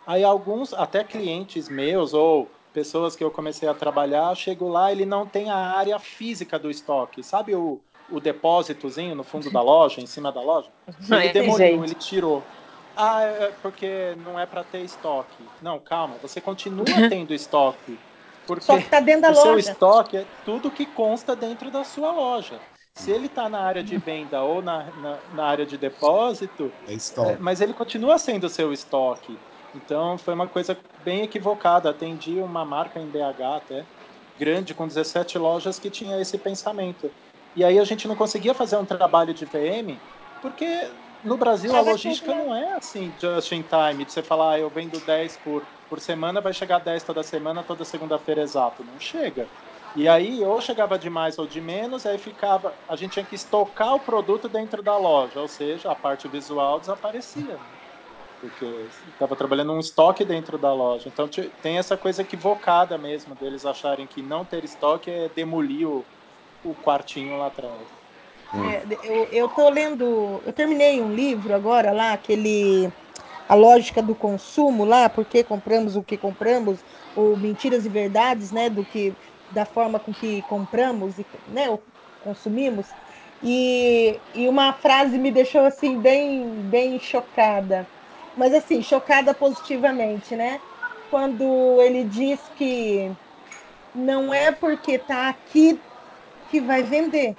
Aí, 0.07 0.23
alguns, 0.23 0.73
até 0.75 1.03
clientes 1.03 1.69
meus 1.69 2.15
ou 2.15 2.51
pessoas 2.73 3.17
que 3.17 3.25
eu 3.25 3.31
comecei 3.31 3.69
a 3.69 3.75
trabalhar, 3.75 4.35
chego 4.35 4.69
lá, 4.69 4.93
ele 4.93 5.07
não 5.07 5.27
tem 5.27 5.51
a 5.51 5.57
área 5.57 5.99
física 5.99 6.59
do 6.59 6.71
estoque. 6.71 7.23
Sabe 7.23 7.55
o, 7.55 7.81
o 8.11 8.21
depósitozinho 8.21 9.15
no 9.15 9.25
fundo 9.25 9.51
da 9.51 9.63
loja, 9.63 10.01
em 10.01 10.07
cima 10.07 10.31
da 10.31 10.43
loja? 10.43 10.69
Ele 11.11 11.29
demoliu, 11.33 11.85
ele 11.85 11.95
tirou. 11.95 12.43
Ah, 12.97 13.23
é, 13.23 13.45
é 13.45 13.53
porque 13.53 14.15
não 14.17 14.39
é 14.39 14.47
para 14.47 14.65
ter 14.65 14.83
estoque. 14.83 15.53
Não, 15.61 15.79
calma, 15.83 16.19
você 16.19 16.41
continua 16.41 16.85
tendo 17.09 17.35
estoque 17.35 18.03
porque 18.47 18.65
Só 18.65 18.79
que 18.79 18.89
tá 18.89 19.01
dentro 19.01 19.23
da 19.23 19.31
o 19.31 19.35
loja. 19.35 19.43
seu 19.43 19.59
estoque 19.59 20.17
é 20.17 20.25
tudo 20.45 20.71
que 20.73 20.87
consta 20.87 21.35
dentro 21.37 21.71
da 21.71 21.85
sua 21.85 22.13
loja. 22.13 22.63
Se 22.95 23.11
ele 23.11 23.27
está 23.27 23.49
na 23.49 23.61
área 23.61 23.83
de 23.85 23.99
venda 23.99 24.43
ou 24.43 24.63
na, 24.63 24.93
na, 24.93 25.23
na 25.29 25.45
área 25.47 25.67
de 25.67 25.77
depósito, 25.77 26.75
é 26.87 26.95
é, 27.33 27.39
mas 27.39 27.61
ele 27.61 27.75
continua 27.75 28.19
sendo 28.19 28.49
seu 28.49 28.73
estoque. 28.73 29.43
Então 29.75 30.17
foi 30.17 30.33
uma 30.35 30.49
coisa 30.49 30.81
bem 30.97 31.23
equivocada. 31.23 31.91
Atendi 31.91 32.41
uma 32.41 32.65
marca 32.65 33.01
em 33.01 33.11
BH 33.11 33.57
até, 33.57 33.89
grande, 34.37 34.75
com 34.75 34.87
17 34.87 35.37
lojas, 35.39 35.79
que 35.79 35.91
tinha 35.91 36.21
esse 36.21 36.39
pensamento. 36.39 37.15
E 37.55 37.65
aí 37.65 37.79
a 37.79 37.85
gente 37.85 38.07
não 38.09 38.17
conseguia 38.17 38.55
fazer 38.55 38.77
um 38.77 38.87
trabalho 38.87 39.35
de 39.35 39.45
VM, 39.47 40.05
porque 40.41 40.65
no 41.23 41.37
Brasil 41.37 41.75
a 41.75 41.81
logística 41.81 42.35
não 42.35 42.55
é 42.55 42.77
assim, 42.77 43.15
just 43.19 43.53
in 43.53 43.63
time, 43.63 44.05
de 44.05 44.13
você 44.13 44.23
falar, 44.23 44.55
ah, 44.55 44.59
eu 44.59 44.71
vendo 44.71 45.01
10 45.01 45.37
por 45.39 45.67
por 45.89 46.01
semana 46.01 46.41
vai 46.41 46.53
chegar 46.53 46.81
10 46.81 47.05
toda 47.05 47.23
semana, 47.23 47.63
toda 47.63 47.85
segunda-feira 47.85 48.43
exato. 48.43 48.83
Não 48.83 48.99
chega. 48.99 49.49
E 49.95 50.09
aí, 50.09 50.45
ou 50.45 50.61
chegava 50.61 50.99
de 50.99 51.09
mais 51.09 51.39
ou 51.39 51.47
de 51.47 51.61
menos, 51.61 52.05
aí 52.05 52.19
ficava. 52.19 52.77
A 52.89 52.97
gente 52.97 53.13
tinha 53.13 53.25
que 53.25 53.35
estocar 53.35 53.95
o 53.95 54.01
produto 54.01 54.49
dentro 54.49 54.83
da 54.83 54.97
loja, 54.99 55.41
ou 55.41 55.49
seja, 55.49 55.91
a 55.91 55.95
parte 55.95 56.29
visual 56.29 56.81
desaparecia. 56.81 57.57
Né? 57.59 57.65
Porque 58.41 58.65
estava 58.65 59.35
trabalhando 59.37 59.73
um 59.73 59.79
estoque 59.81 60.25
dentro 60.25 60.59
da 60.59 60.75
loja. 60.75 61.09
Então 61.09 61.29
tem 61.63 61.79
essa 61.79 61.97
coisa 61.97 62.23
equivocada 62.23 62.99
mesmo, 62.99 63.35
deles 63.35 63.65
acharem 63.65 64.07
que 64.07 64.23
não 64.23 64.45
ter 64.45 64.65
estoque 64.65 65.11
é 65.11 65.29
demolir 65.31 65.89
o, 65.89 66.07
o 66.63 66.75
quartinho 66.75 67.37
lá 67.39 67.47
atrás. 67.47 67.96
É, 68.53 68.85
eu, 69.03 69.29
eu 69.31 69.49
tô 69.49 69.69
lendo. 69.69 70.43
Eu 70.45 70.53
terminei 70.53 71.01
um 71.01 71.13
livro 71.13 71.55
agora 71.55 71.93
lá, 71.93 72.13
aquele 72.13 72.93
a 73.49 73.55
lógica 73.55 74.03
do 74.03 74.15
consumo 74.15 74.85
lá, 74.85 75.09
porque 75.09 75.45
compramos 75.45 75.97
o 75.97 76.03
que 76.03 76.19
compramos, 76.19 76.85
ou 77.15 77.37
mentiras 77.37 77.85
e 77.87 77.89
verdades, 77.89 78.51
né, 78.53 78.69
do 78.69 78.85
que 78.85 79.17
da 79.51 79.65
forma 79.65 80.01
com 80.01 80.13
que 80.15 80.43
compramos 80.43 81.19
e 81.19 81.27
né, 81.47 81.67
consumimos. 82.21 82.95
E, 83.43 84.21
e 84.35 84.49
uma 84.49 84.73
frase 84.73 85.19
me 85.19 85.31
deixou 85.31 85.63
assim 85.63 86.01
bem 86.01 86.63
bem 86.69 86.99
chocada. 86.99 87.89
Mas 88.35 88.53
assim, 88.55 88.83
chocada 88.83 89.33
positivamente, 89.35 90.35
né? 90.37 90.61
Quando 91.09 91.81
ele 91.81 92.05
diz 92.05 92.49
que 92.49 93.13
não 93.95 94.33
é 94.33 94.53
porque 94.53 94.93
está 94.93 95.29
aqui 95.29 95.83
que 96.49 96.61
vai 96.61 96.83
vender. 96.83 97.37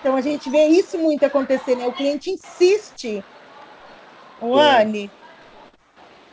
Então 0.00 0.16
a 0.16 0.20
gente 0.20 0.48
vê 0.48 0.66
isso 0.66 0.98
muito 0.98 1.24
acontecer, 1.24 1.76
né? 1.76 1.86
O 1.86 1.92
cliente 1.92 2.30
insiste 2.30 3.22
o 4.40 4.58
Anne. 4.58 5.10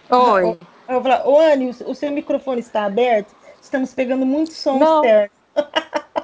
Oi. 0.10 0.58
Eu 0.88 0.94
vou 0.94 1.04
falar, 1.04 1.28
ô 1.28 1.40
Anne, 1.40 1.76
o 1.86 1.94
seu 1.94 2.12
microfone 2.12 2.62
está 2.62 2.86
aberto? 2.86 3.36
Estamos 3.62 3.94
pegando 3.94 4.26
muito 4.26 4.54
som 4.54 4.80
não. 4.80 5.04
externo. 5.04 5.32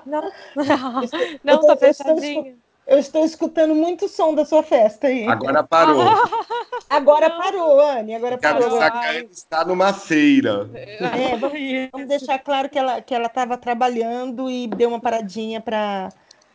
Não, 0.06 0.32
não, 1.44 1.60
está 1.60 1.76
fechadinho. 1.76 2.58
Eu 2.86 3.00
estou 3.00 3.24
escutando 3.24 3.74
muito 3.74 4.10
som 4.10 4.36
da 4.36 4.44
sua 4.44 4.62
festa 4.62 5.08
aí. 5.08 5.26
Agora 5.26 5.64
parou. 5.64 6.04
Agora 6.90 7.30
não. 7.30 7.38
parou, 7.38 7.80
Anne. 7.80 8.16
Agora 8.16 8.38
Quero 8.38 8.60
parou. 8.60 8.82
A 8.82 9.10
Anne 9.10 9.30
está 9.32 9.66
numa 9.66 9.94
feira. 9.94 10.70
É, 10.74 11.36
vamos, 11.38 11.60
vamos, 11.92 12.08
deixar 12.08 12.40
claro 12.40 12.70
que 12.70 12.78
ela 12.78 13.02
que 13.02 13.16
ela 13.16 13.28
estava 13.28 13.58
trabalhando 13.58 14.50
e 14.50 14.68
deu 14.68 14.90
uma 14.90 15.00
paradinha 15.00 15.62
para 15.62 16.10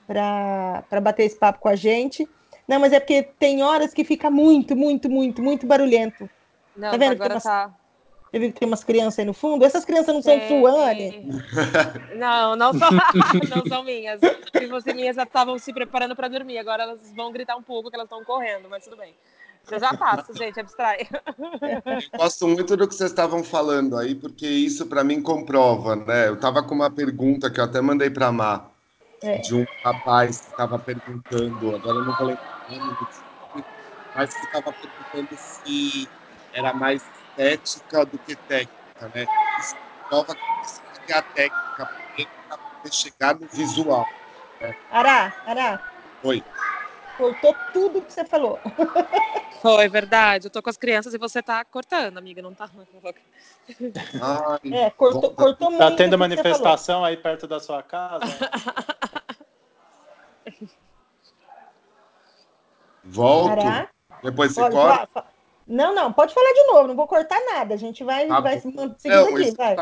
para 0.08 1.00
bater 1.02 1.24
esse 1.24 1.38
papo 1.38 1.60
com 1.60 1.68
a 1.68 1.76
gente. 1.76 2.26
Não, 2.66 2.80
mas 2.80 2.92
é 2.92 2.98
porque 3.00 3.22
tem 3.22 3.62
horas 3.62 3.92
que 3.92 4.04
fica 4.04 4.30
muito, 4.30 4.74
muito, 4.74 5.08
muito, 5.08 5.42
muito 5.42 5.66
barulhento. 5.66 6.28
Não, 6.74 6.90
tá 6.90 6.96
vendo? 6.96 7.12
Agora 7.12 7.34
umas, 7.34 7.42
tá. 7.42 7.74
Você 8.30 8.38
viu 8.38 8.52
que 8.52 8.58
tem 8.58 8.68
umas 8.68 8.84
crianças 8.84 9.18
aí 9.18 9.24
no 9.24 9.32
fundo? 9.32 9.64
Essas 9.64 9.84
crianças 9.84 10.14
não 10.14 10.22
são 10.22 10.38
suane? 10.48 11.28
Não, 12.16 12.56
não 12.56 12.74
são, 12.74 12.90
não 13.56 13.66
são 13.66 13.84
minhas. 13.84 14.20
Se 14.20 14.68
fossem 14.68 14.94
minhas, 14.94 15.16
estavam 15.16 15.58
se 15.58 15.72
preparando 15.72 16.14
para 16.14 16.28
dormir. 16.28 16.58
Agora 16.58 16.82
elas 16.82 17.12
vão 17.14 17.32
gritar 17.32 17.56
um 17.56 17.62
pouco 17.62 17.88
que 17.88 17.96
elas 17.96 18.06
estão 18.06 18.22
correndo, 18.24 18.68
mas 18.68 18.84
tudo 18.84 18.96
bem. 18.96 19.14
Você 19.62 19.78
já 19.78 19.94
passa, 19.96 20.32
gente, 20.34 20.58
abstrai. 20.60 21.06
Eu 21.38 22.18
gosto 22.18 22.48
muito 22.48 22.76
do 22.76 22.88
que 22.88 22.94
vocês 22.94 23.10
estavam 23.10 23.44
falando 23.44 23.96
aí, 23.96 24.14
porque 24.14 24.46
isso 24.46 24.86
para 24.86 25.04
mim 25.04 25.22
comprova, 25.22 25.96
né? 25.96 26.28
Eu 26.28 26.34
estava 26.34 26.62
com 26.62 26.74
uma 26.74 26.90
pergunta 26.90 27.50
que 27.50 27.60
eu 27.60 27.64
até 27.64 27.80
mandei 27.80 28.10
para 28.10 28.28
a 28.28 28.32
Má 28.32 28.70
é. 29.22 29.38
de 29.38 29.54
um 29.54 29.64
rapaz 29.82 30.40
que 30.40 30.50
estava 30.50 30.78
perguntando, 30.78 31.76
agora 31.76 31.98
eu 31.98 32.04
não 32.04 32.16
vou 32.16 32.26
lembrar 32.26 32.44
o 32.68 32.72
nome, 32.72 33.64
mas 34.14 34.34
que 34.34 34.46
estava 34.46 34.72
perguntando 34.72 35.36
se 35.36 36.08
era 36.52 36.72
mais 36.72 37.02
estética 37.02 38.04
do 38.04 38.18
que 38.18 38.36
técnica, 38.36 39.08
né? 39.14 39.26
Isso 39.60 39.76
prova 40.08 40.34
que 41.06 41.12
a 41.12 41.22
técnica 41.22 41.88
para 42.48 42.58
poder 42.58 42.92
chegar 42.92 43.38
no 43.38 43.46
visual. 43.48 44.06
Né? 44.60 44.74
Ará, 44.90 45.32
Ará. 45.46 45.80
Oi. 46.22 46.42
Cortou 47.16 47.54
tudo 47.72 48.02
que 48.02 48.12
você 48.12 48.24
falou. 48.24 48.58
Foi 49.60 49.88
verdade. 49.88 50.46
Eu 50.46 50.50
tô 50.50 50.62
com 50.62 50.70
as 50.70 50.76
crianças 50.76 51.12
e 51.14 51.18
você 51.18 51.42
tá 51.42 51.64
cortando, 51.64 52.16
amiga, 52.16 52.40
não 52.40 52.54
tá? 52.54 52.70
Ai, 54.22 54.72
é, 54.72 54.90
cortou, 54.90 55.34
cortou 55.34 55.54
tá 55.56 55.70
muito. 55.70 55.78
Tá 55.78 55.96
tendo 55.96 56.16
manifestação 56.16 57.04
aí 57.04 57.16
perto 57.16 57.46
da 57.46 57.58
sua 57.58 57.82
casa? 57.82 58.24
Volto. 63.08 63.64
Depois 64.22 64.52
você 64.52 64.60
corta? 64.60 65.08
Fala, 65.12 65.26
não, 65.66 65.94
não, 65.94 66.12
pode 66.12 66.32
falar 66.32 66.52
de 66.52 66.66
novo, 66.66 66.88
não 66.88 66.96
vou 66.96 67.06
cortar 67.06 67.38
nada. 67.52 67.74
A 67.74 67.76
gente 67.76 68.02
vai, 68.02 68.26
tá 68.26 68.40
vai 68.40 68.60
seguir 68.60 68.78
é, 69.04 69.20
aqui, 69.20 69.50
vai. 69.56 69.76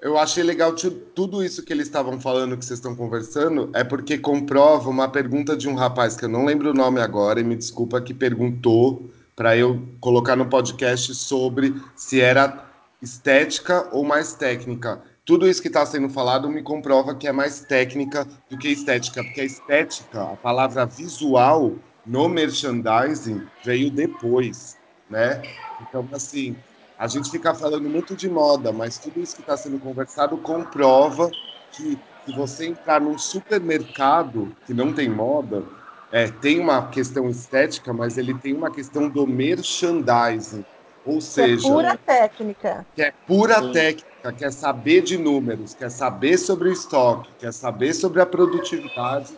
Eu 0.00 0.16
achei 0.16 0.44
legal 0.44 0.74
tudo 1.14 1.42
isso 1.42 1.64
que 1.64 1.72
eles 1.72 1.86
estavam 1.86 2.20
falando, 2.20 2.56
que 2.56 2.64
vocês 2.64 2.78
estão 2.78 2.94
conversando, 2.94 3.70
é 3.74 3.82
porque 3.82 4.16
comprova 4.16 4.88
uma 4.88 5.08
pergunta 5.08 5.56
de 5.56 5.68
um 5.68 5.74
rapaz 5.74 6.16
que 6.16 6.24
eu 6.24 6.28
não 6.28 6.44
lembro 6.44 6.70
o 6.70 6.74
nome 6.74 7.00
agora, 7.00 7.40
e 7.40 7.44
me 7.44 7.56
desculpa, 7.56 8.00
que 8.00 8.14
perguntou 8.14 9.10
para 9.34 9.56
eu 9.56 9.82
colocar 10.00 10.36
no 10.36 10.46
podcast 10.46 11.14
sobre 11.14 11.74
se 11.96 12.20
era 12.20 12.64
estética 13.02 13.88
ou 13.92 14.04
mais 14.04 14.34
técnica. 14.34 15.02
Tudo 15.24 15.48
isso 15.48 15.60
que 15.60 15.68
está 15.68 15.84
sendo 15.84 16.08
falado 16.08 16.48
me 16.48 16.62
comprova 16.62 17.14
que 17.14 17.26
é 17.28 17.32
mais 17.32 17.60
técnica 17.60 18.26
do 18.48 18.56
que 18.56 18.68
estética, 18.68 19.22
porque 19.22 19.40
a 19.40 19.44
estética, 19.44 20.22
a 20.22 20.36
palavra 20.36 20.86
visual 20.86 21.72
no 22.08 22.28
merchandising 22.28 23.46
veio 23.62 23.90
depois, 23.90 24.76
né? 25.10 25.42
Então, 25.80 26.08
assim, 26.12 26.56
a 26.98 27.06
gente 27.06 27.30
fica 27.30 27.54
falando 27.54 27.88
muito 27.88 28.16
de 28.16 28.28
moda, 28.28 28.72
mas 28.72 28.98
tudo 28.98 29.20
isso 29.20 29.34
que 29.34 29.42
está 29.42 29.56
sendo 29.56 29.78
conversado 29.78 30.38
comprova 30.38 31.30
que 31.70 31.98
se 32.24 32.32
você 32.34 32.66
entrar 32.66 33.00
num 33.00 33.16
supermercado 33.18 34.56
que 34.66 34.72
não 34.72 34.92
tem 34.92 35.08
moda, 35.08 35.62
é, 36.10 36.28
tem 36.28 36.58
uma 36.58 36.88
questão 36.88 37.28
estética, 37.28 37.92
mas 37.92 38.16
ele 38.16 38.34
tem 38.34 38.54
uma 38.54 38.70
questão 38.70 39.08
do 39.08 39.26
merchandising. 39.26 40.64
Ou 41.04 41.20
seja. 41.20 41.62
Que 41.62 41.68
é 41.68 41.70
pura 41.70 41.96
técnica. 41.98 42.86
Que 42.94 43.02
é 43.02 43.12
pura 43.26 43.62
Sim. 43.62 43.72
técnica, 43.72 44.32
quer 44.36 44.52
saber 44.52 45.02
de 45.02 45.18
números, 45.18 45.74
quer 45.74 45.90
saber 45.90 46.38
sobre 46.38 46.70
o 46.70 46.72
estoque, 46.72 47.30
quer 47.38 47.52
saber 47.52 47.92
sobre 47.92 48.20
a 48.20 48.26
produtividade, 48.26 49.28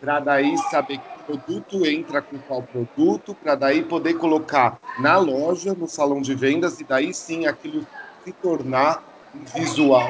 para 0.00 0.20
daí 0.20 0.56
saber 0.70 1.00
produto 1.28 1.86
entra 1.86 2.22
com 2.22 2.38
qual 2.38 2.62
produto, 2.62 3.34
para 3.34 3.54
daí 3.54 3.84
poder 3.84 4.14
colocar 4.14 4.80
na 4.98 5.18
loja, 5.18 5.74
no 5.74 5.86
salão 5.86 6.22
de 6.22 6.34
vendas, 6.34 6.80
e 6.80 6.84
daí 6.84 7.12
sim 7.12 7.46
aquilo 7.46 7.86
se 8.24 8.32
tornar 8.32 9.04
um 9.34 9.44
visual. 9.44 10.08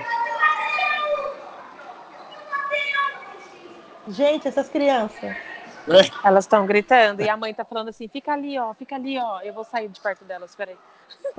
Gente, 4.06 4.46
essas 4.46 4.68
crianças. 4.68 5.36
É. 5.88 6.10
Elas 6.22 6.44
estão 6.44 6.66
gritando 6.66 7.22
e 7.22 7.28
a 7.28 7.36
mãe 7.36 7.50
está 7.50 7.64
falando 7.64 7.88
assim: 7.88 8.08
fica 8.08 8.32
ali, 8.32 8.58
ó, 8.58 8.74
fica 8.74 8.94
ali, 8.94 9.18
ó. 9.18 9.40
Eu 9.40 9.54
vou 9.54 9.64
sair 9.64 9.88
de 9.88 9.98
perto 10.00 10.24
delas, 10.24 10.54
peraí. 10.54 10.76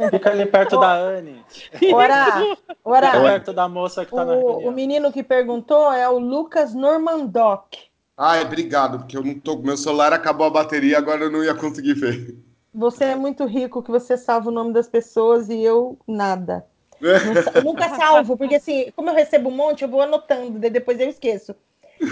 Fica 0.10 0.32
ali 0.32 0.46
perto 0.46 0.80
da 0.80 0.92
Anne. 0.94 1.46
Ora, 1.94 2.58
ora. 2.84 3.12
perto 3.12 3.54
da 3.54 3.70
moça 3.70 4.04
que 4.04 4.12
está 4.12 4.26
na 4.26 4.34
reunião. 4.34 4.68
O 4.68 4.72
menino 4.72 5.12
que 5.12 5.24
perguntou 5.24 5.92
é 5.94 6.10
o 6.10 6.18
Lucas 6.18 6.74
Normandoc. 6.74 7.89
Ai, 8.22 8.42
obrigado, 8.42 9.00
porque 9.00 9.16
eu 9.16 9.24
não 9.24 9.40
tô. 9.40 9.56
Meu 9.60 9.78
celular 9.78 10.12
acabou 10.12 10.46
a 10.46 10.50
bateria, 10.50 10.98
agora 10.98 11.24
eu 11.24 11.32
não 11.32 11.42
ia 11.42 11.56
conseguir 11.56 11.94
ver. 11.94 12.36
Você 12.74 13.06
é 13.06 13.16
muito 13.16 13.46
rico 13.46 13.82
que 13.82 13.90
você 13.90 14.18
salva 14.18 14.50
o 14.50 14.54
nome 14.54 14.74
das 14.74 14.90
pessoas 14.90 15.48
e 15.48 15.64
eu 15.64 15.98
nada. 16.06 16.66
eu 17.00 17.64
nunca 17.64 17.88
salvo, 17.96 18.36
porque 18.36 18.56
assim, 18.56 18.92
como 18.94 19.10
eu 19.10 19.16
recebo 19.16 19.48
um 19.48 19.56
monte, 19.56 19.84
eu 19.84 19.88
vou 19.88 20.02
anotando, 20.02 20.60
depois 20.60 21.00
eu 21.00 21.08
esqueço. 21.08 21.56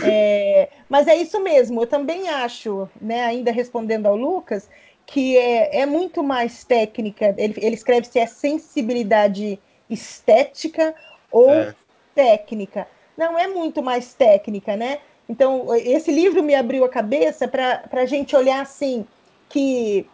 É, 0.02 0.70
mas 0.88 1.08
é 1.08 1.16
isso 1.16 1.42
mesmo, 1.42 1.82
eu 1.82 1.88
também 1.88 2.30
acho, 2.30 2.90
né, 3.02 3.26
ainda 3.26 3.52
respondendo 3.52 4.06
ao 4.06 4.16
Lucas, 4.16 4.70
que 5.06 5.38
é, 5.38 5.82
é 5.82 5.86
muito 5.86 6.24
mais 6.24 6.64
técnica. 6.64 7.36
Ele, 7.38 7.54
ele 7.58 7.76
escreve 7.76 8.08
se 8.08 8.18
é 8.18 8.26
sensibilidade 8.26 9.60
estética 9.90 10.96
ou 11.30 11.50
é. 11.50 11.76
técnica. 12.16 12.88
Não 13.18 13.38
é 13.38 13.48
muito 13.48 13.84
mais 13.84 14.14
técnica, 14.14 14.78
né? 14.78 15.00
Então, 15.30 15.74
esse 15.76 16.12
livro 16.12 16.42
me 16.42 16.56
abriu 16.56 16.86
a 16.86 16.90
cabeça 16.90 17.48
para 17.48 17.84
a 17.92 18.06
gente 18.06 18.36
olhar 18.36 18.62
assim, 18.62 19.06
que 19.50 20.06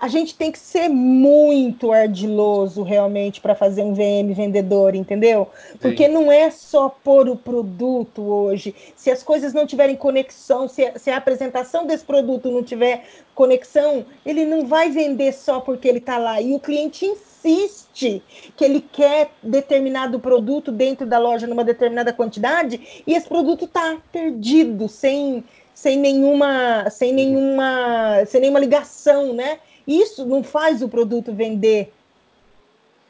a 0.00 0.08
gente 0.08 0.34
tem 0.34 0.50
que 0.50 0.58
ser 0.58 0.88
muito 0.88 1.92
ardiloso 1.92 2.82
realmente 2.82 3.38
para 3.38 3.54
fazer 3.54 3.82
um 3.82 3.92
VM 3.92 4.32
vendedor, 4.34 4.94
entendeu? 4.94 5.46
Porque 5.78 6.06
Sim. 6.06 6.12
não 6.12 6.32
é 6.32 6.50
só 6.50 6.88
pôr 6.88 7.28
o 7.28 7.36
produto 7.36 8.22
hoje. 8.22 8.74
Se 8.96 9.10
as 9.10 9.22
coisas 9.22 9.52
não 9.52 9.66
tiverem 9.66 9.94
conexão, 9.94 10.66
se 10.66 10.86
a, 10.86 10.98
se 10.98 11.10
a 11.10 11.18
apresentação 11.18 11.86
desse 11.86 12.02
produto 12.02 12.50
não 12.50 12.62
tiver 12.62 13.04
conexão, 13.34 14.06
ele 14.24 14.46
não 14.46 14.64
vai 14.64 14.90
vender 14.90 15.34
só 15.34 15.60
porque 15.60 15.86
ele 15.86 15.98
está 15.98 16.16
lá. 16.16 16.40
E 16.40 16.54
o 16.54 16.58
cliente 16.58 17.04
insiste 17.04 18.22
que 18.56 18.64
ele 18.64 18.80
quer 18.80 19.30
determinado 19.42 20.18
produto 20.18 20.72
dentro 20.72 21.06
da 21.06 21.18
loja 21.18 21.46
numa 21.46 21.64
determinada 21.64 22.10
quantidade 22.10 23.02
e 23.06 23.14
esse 23.14 23.28
produto 23.28 23.66
está 23.66 23.98
perdido, 24.10 24.88
sem, 24.88 25.44
sem 25.74 25.98
nenhuma, 25.98 26.88
sem 26.88 27.12
nenhuma, 27.12 28.24
sem 28.26 28.40
nenhuma 28.40 28.60
ligação, 28.60 29.34
né? 29.34 29.58
Isso 29.90 30.24
não 30.24 30.44
faz 30.44 30.82
o 30.82 30.88
produto 30.88 31.34
vender. 31.34 31.92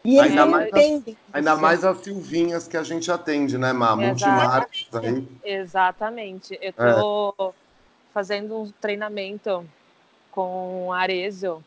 E 0.03 0.17
eles 0.17 0.31
ainda, 0.31 0.47
mais 0.47 0.73
as, 0.73 1.15
ainda 1.31 1.57
mais 1.57 1.85
as 1.85 1.99
Silvinhas 1.99 2.67
que 2.67 2.75
a 2.75 2.83
gente 2.83 3.13
atende, 3.13 3.59
né, 3.59 3.71
Má? 3.71 3.95
Multimarcas 3.95 4.89
aí. 4.95 5.29
Exatamente. 5.45 6.59
Eu 6.59 6.71
estou 6.71 7.35
é. 7.39 7.51
fazendo 8.15 8.63
um 8.63 8.71
treinamento 8.81 9.63
com 10.31 10.91
Arezo, 10.91 11.63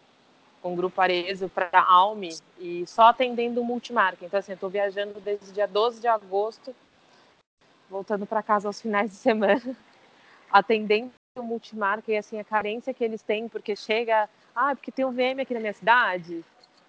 com 0.64 0.74
o 0.74 0.76
grupo 0.76 1.00
Arezo 1.00 1.48
para 1.48 1.70
Alme 1.88 2.36
e 2.58 2.84
só 2.88 3.04
atendendo 3.04 3.64
multimarca. 3.64 4.26
Então, 4.26 4.40
assim, 4.40 4.54
eu 4.54 4.56
estou 4.56 4.70
viajando 4.72 5.20
desde 5.20 5.52
o 5.52 5.54
dia 5.54 5.68
12 5.68 6.02
de 6.02 6.08
agosto, 6.08 6.76
voltando 7.88 8.26
para 8.26 8.42
casa 8.42 8.68
aos 8.68 8.82
finais 8.82 9.12
de 9.12 9.18
semana, 9.18 9.78
atendendo 10.52 11.12
multimarca 11.38 12.12
e 12.12 12.18
assim 12.18 12.40
a 12.40 12.44
carência 12.44 12.96
que 12.96 13.04
eles 13.04 13.22
têm, 13.22 13.48
porque 13.48 13.76
chega 13.76 14.28
ah, 14.56 14.76
porque 14.76 14.92
tem 14.92 15.06
um 15.06 15.12
VM 15.12 15.42
aqui 15.42 15.54
na 15.54 15.60
minha 15.60 15.74
cidade. 15.74 16.44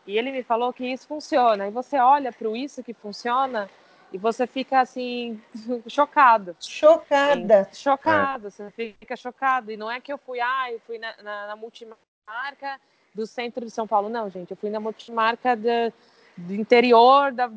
E 0.06 0.18
ele 0.18 0.30
me 0.30 0.42
falou 0.42 0.72
que 0.72 0.86
isso 0.86 1.06
funciona. 1.06 1.66
E 1.66 1.70
você 1.70 1.98
olha 1.98 2.32
para 2.32 2.48
o 2.48 2.56
isso 2.56 2.82
que 2.82 2.92
funciona 2.92 3.70
e 4.12 4.18
você 4.18 4.46
fica 4.46 4.80
assim, 4.80 5.40
chocado. 5.88 6.56
Chocada. 6.60 7.68
chocado, 7.72 8.46
é. 8.46 8.50
você 8.50 8.70
fica 8.70 9.16
chocado. 9.16 9.72
E 9.72 9.76
não 9.76 9.90
é 9.90 10.00
que 10.00 10.12
eu 10.12 10.18
fui, 10.18 10.40
ah, 10.40 10.70
eu 10.70 10.80
fui 10.80 10.98
na, 10.98 11.14
na, 11.22 11.46
na 11.48 11.56
multimarca 11.56 12.80
do 13.14 13.26
centro 13.26 13.64
de 13.64 13.70
São 13.70 13.86
Paulo. 13.86 14.08
Não, 14.08 14.28
gente, 14.28 14.50
eu 14.50 14.56
fui 14.56 14.70
na 14.70 14.78
multimarca 14.80 15.56
de, 15.56 15.92
do 16.36 16.54
interior, 16.54 17.32
da, 17.32 17.50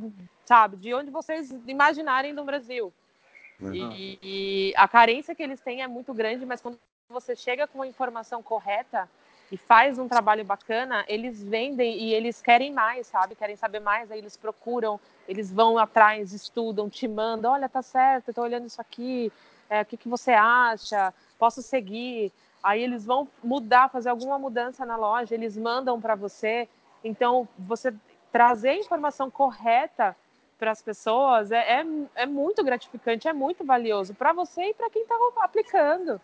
sabe, 0.45 0.77
de 0.77 0.93
onde 0.93 1.11
vocês 1.11 1.53
imaginarem 1.67 2.33
do 2.33 2.43
Brasil. 2.43 2.93
Uhum. 3.59 3.73
E, 3.73 4.19
e 4.21 4.73
a 4.77 4.87
carência 4.87 5.35
que 5.35 5.43
eles 5.43 5.59
têm 5.59 5.81
é 5.81 5.87
muito 5.87 6.13
grande, 6.13 6.45
mas 6.45 6.61
quando 6.61 6.79
você 7.09 7.35
chega 7.35 7.67
com 7.67 7.81
a 7.81 7.87
informação 7.87 8.41
correta, 8.41 9.09
e 9.51 9.57
faz 9.57 9.97
um 9.97 10.07
trabalho 10.07 10.43
bacana, 10.43 11.05
eles 11.07 11.41
vendem 11.41 11.97
e 11.97 12.13
eles 12.13 12.41
querem 12.41 12.71
mais, 12.71 13.07
sabe? 13.07 13.35
Querem 13.35 13.55
saber 13.55 13.79
mais, 13.79 14.11
aí 14.11 14.19
eles 14.19 14.35
procuram, 14.35 14.99
eles 15.27 15.51
vão 15.51 15.77
atrás, 15.77 16.33
estudam, 16.33 16.89
te 16.89 17.07
mandam, 17.07 17.53
olha, 17.53 17.69
tá 17.69 17.81
certo, 17.81 18.33
tô 18.33 18.41
olhando 18.41 18.67
isso 18.67 18.81
aqui, 18.81 19.31
é, 19.69 19.81
o 19.81 19.85
que, 19.85 19.97
que 19.97 20.09
você 20.09 20.31
acha? 20.31 21.13
Posso 21.39 21.61
seguir? 21.61 22.31
Aí 22.61 22.81
eles 22.81 23.05
vão 23.05 23.27
mudar, 23.43 23.89
fazer 23.89 24.09
alguma 24.09 24.37
mudança 24.37 24.85
na 24.85 24.97
loja, 24.97 25.33
eles 25.33 25.55
mandam 25.55 26.01
para 26.01 26.15
você. 26.15 26.67
Então, 27.03 27.47
você 27.57 27.93
trazer 28.31 28.69
a 28.69 28.77
informação 28.77 29.31
correta 29.31 30.15
para 30.59 30.71
as 30.71 30.81
pessoas 30.81 31.51
é, 31.51 31.81
é, 31.81 31.85
é 32.15 32.25
muito 32.25 32.63
gratificante, 32.63 33.27
é 33.27 33.33
muito 33.33 33.63
valioso 33.63 34.13
para 34.13 34.33
você 34.33 34.69
e 34.69 34.73
para 34.73 34.89
quem 34.89 35.03
está 35.03 35.15
aplicando 35.37 36.19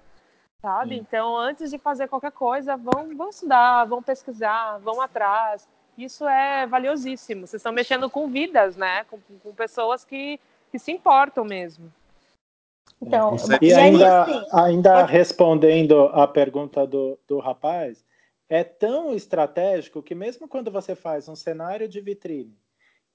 sabe? 0.63 0.95
Sim. 0.95 1.02
Então, 1.02 1.38
antes 1.38 1.69
de 1.69 1.78
fazer 1.78 2.08
qualquer 2.08 2.32
coisa, 2.32 2.78
vão, 2.78 3.15
vão 3.17 3.30
estudar, 3.30 3.84
vão 3.84 4.02
pesquisar, 4.02 4.78
vão 4.78 5.02
atrás. 5.02 5.67
Isso 5.97 6.26
é 6.26 6.65
valiosíssimo. 6.65 7.45
Vocês 7.45 7.60
estão 7.60 7.73
mexendo 7.73 8.10
com 8.10 8.30
vidas, 8.30 8.78
né? 8.78 9.04
Com, 9.04 9.19
com 9.43 9.54
pessoas 9.54 10.06
que, 10.06 10.39
que 10.71 10.80
se 10.80 10.91
importam 10.93 11.43
mesmo. 11.43 11.91
Então, 13.02 13.36
e 13.62 13.73
ainda, 13.73 14.45
ainda 14.54 15.06
respondendo 15.06 16.06
a 16.13 16.26
pergunta 16.26 16.88
do, 16.88 17.19
do 17.28 17.39
rapaz, 17.39 18.06
é 18.47 18.63
tão 18.63 19.13
estratégico 19.13 20.02
que 20.02 20.15
mesmo 20.15 20.47
quando 20.47 20.71
você 20.71 20.95
faz 20.95 21.28
um 21.28 21.36
cenário 21.36 21.89
de 21.89 21.99
vitrine, 21.99 22.58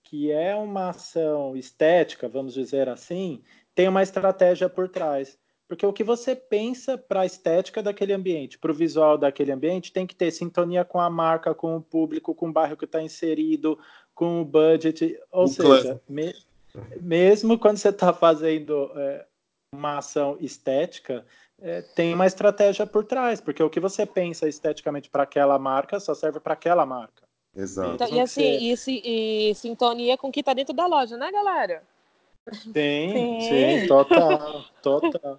que 0.02 0.30
é 0.30 0.54
uma 0.54 0.90
ação 0.90 1.56
estética, 1.56 2.28
vamos 2.28 2.52
dizer 2.52 2.86
assim, 2.88 3.42
tem 3.74 3.88
uma 3.88 4.02
estratégia 4.02 4.68
por 4.68 4.90
trás. 4.90 5.38
Porque 5.68 5.84
o 5.84 5.92
que 5.92 6.02
você 6.02 6.34
pensa 6.34 6.96
para 6.96 7.20
a 7.20 7.26
estética 7.26 7.82
daquele 7.82 8.14
ambiente, 8.14 8.58
para 8.58 8.72
o 8.72 8.74
visual 8.74 9.18
daquele 9.18 9.52
ambiente, 9.52 9.92
tem 9.92 10.06
que 10.06 10.16
ter 10.16 10.30
sintonia 10.30 10.82
com 10.82 10.98
a 10.98 11.10
marca, 11.10 11.54
com 11.54 11.76
o 11.76 11.82
público, 11.82 12.34
com 12.34 12.48
o 12.48 12.52
bairro 12.52 12.76
que 12.76 12.86
está 12.86 13.02
inserido, 13.02 13.78
com 14.14 14.40
o 14.40 14.44
budget. 14.46 15.20
Ou 15.30 15.44
o 15.44 15.48
seja, 15.48 16.00
me, 16.08 16.34
mesmo 17.00 17.58
quando 17.58 17.76
você 17.76 17.90
está 17.90 18.14
fazendo 18.14 18.90
é, 18.96 19.26
uma 19.74 19.98
ação 19.98 20.38
estética, 20.40 21.26
é, 21.60 21.82
tem 21.82 22.14
uma 22.14 22.26
estratégia 22.26 22.86
por 22.86 23.04
trás, 23.04 23.38
porque 23.38 23.62
o 23.62 23.68
que 23.68 23.78
você 23.78 24.06
pensa 24.06 24.48
esteticamente 24.48 25.10
para 25.10 25.24
aquela 25.24 25.58
marca 25.58 26.00
só 26.00 26.14
serve 26.14 26.40
para 26.40 26.54
aquela 26.54 26.86
marca. 26.86 27.28
Exato. 27.54 27.94
Então, 27.94 28.08
e 28.08 28.20
assim, 28.20 28.42
e, 28.42 29.50
e 29.50 29.54
sintonia 29.54 30.16
com 30.16 30.28
o 30.28 30.32
que 30.32 30.40
está 30.40 30.54
dentro 30.54 30.72
da 30.72 30.86
loja, 30.86 31.16
né, 31.18 31.30
galera? 31.30 31.82
Sim, 32.52 32.70
sim, 32.72 33.40
sim 33.40 33.86
total, 33.86 34.64
total. 34.82 35.38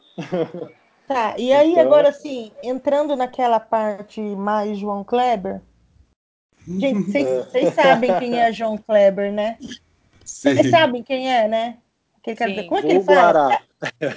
Tá, 1.08 1.36
e 1.38 1.52
aí 1.52 1.72
então... 1.72 1.84
agora 1.84 2.12
sim, 2.12 2.52
entrando 2.62 3.16
naquela 3.16 3.60
parte 3.60 4.22
mais 4.22 4.78
João 4.78 5.04
Kleber. 5.04 5.62
Gente, 6.68 7.12
vocês 7.12 7.48
é. 7.56 7.72
sabem 7.72 8.20
quem 8.20 8.40
é 8.40 8.54
João 8.54 8.78
Kleber, 8.78 9.32
né? 9.32 9.58
Vocês 10.24 10.70
sabem 10.70 11.02
quem 11.02 11.34
é, 11.34 11.48
né? 11.48 11.78
Que, 12.22 12.36
quer 12.36 12.50
dizer, 12.50 12.64
como 12.66 12.80
é 12.80 12.84
que 12.84 12.88
ele 12.90 13.04
fala? 13.04 13.60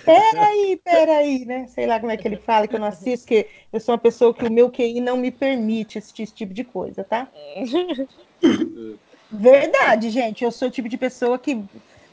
Peraí, 0.04 0.80
peraí, 0.84 1.44
né? 1.44 1.66
Sei 1.68 1.86
lá 1.86 2.00
como 2.00 2.10
é 2.10 2.16
que 2.16 2.26
ele 2.26 2.36
fala, 2.36 2.66
que 2.66 2.74
eu 2.74 2.80
não 2.80 2.88
assisto, 2.88 3.26
que 3.26 3.46
eu 3.72 3.78
sou 3.78 3.94
uma 3.94 3.98
pessoa 3.98 4.34
que 4.34 4.44
o 4.44 4.52
meu 4.52 4.70
QI 4.70 5.00
não 5.00 5.16
me 5.16 5.30
permite 5.30 5.98
assistir 5.98 6.24
esse 6.24 6.34
tipo 6.34 6.52
de 6.52 6.64
coisa, 6.64 7.04
tá? 7.04 7.28
Verdade, 9.30 10.10
gente. 10.10 10.44
Eu 10.44 10.50
sou 10.50 10.68
o 10.68 10.70
tipo 10.70 10.88
de 10.88 10.98
pessoa 10.98 11.38
que. 11.38 11.64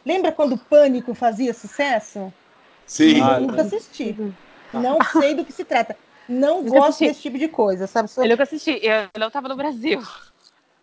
Lembra 0.05 0.31
quando 0.31 0.53
o 0.53 0.57
Pânico 0.57 1.13
fazia 1.13 1.53
sucesso? 1.53 2.31
Sim. 2.85 3.19
Eu 3.19 3.41
nunca 3.41 3.61
assisti. 3.61 4.15
Não 4.73 4.97
sei 5.11 5.35
do 5.35 5.45
que 5.45 5.53
se 5.53 5.63
trata. 5.63 5.95
Não 6.27 6.63
gosto 6.63 6.89
assisti. 6.89 7.07
desse 7.07 7.21
tipo 7.21 7.37
de 7.37 7.47
coisa, 7.47 7.87
sabe? 7.87 8.09
Sou... 8.09 8.23
Eu 8.23 8.29
nunca 8.29 8.43
assisti. 8.43 8.79
Eu 8.83 9.09
não 9.19 9.27
estava 9.27 9.47
no 9.47 9.55
Brasil. 9.55 10.01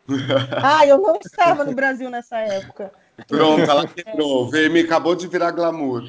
ah, 0.62 0.86
eu 0.86 0.98
não 0.98 1.16
estava 1.16 1.64
no 1.64 1.72
Brasil 1.72 2.10
nessa 2.10 2.38
época. 2.38 2.92
Pronto, 3.28 3.62
ela 3.62 3.86
quebrou. 3.86 4.42
O 4.42 4.50
VM 4.50 4.84
acabou 4.84 5.14
de 5.14 5.26
virar 5.26 5.50
glamour. 5.50 6.04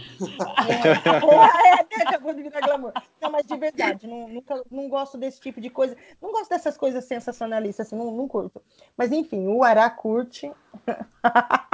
É, 0.68 2.00
é, 2.00 2.02
acabou 2.04 2.34
de 2.34 2.44
virar 2.44 2.60
glamour. 2.62 2.92
Não, 3.22 3.32
mas 3.32 3.46
de 3.46 3.56
verdade, 3.58 4.06
não, 4.06 4.28
nunca, 4.28 4.62
não 4.70 4.90
gosto 4.90 5.18
desse 5.18 5.40
tipo 5.40 5.62
de 5.62 5.70
coisa. 5.70 5.96
Não 6.22 6.32
gosto 6.32 6.50
dessas 6.50 6.76
coisas 6.76 7.06
sensacionalistas, 7.06 7.88
assim, 7.88 7.96
não, 7.96 8.12
não 8.12 8.28
curto. 8.28 8.62
Mas 8.98 9.12
enfim, 9.12 9.48
o 9.48 9.64
Ará 9.64 9.90
curte. 9.90 10.52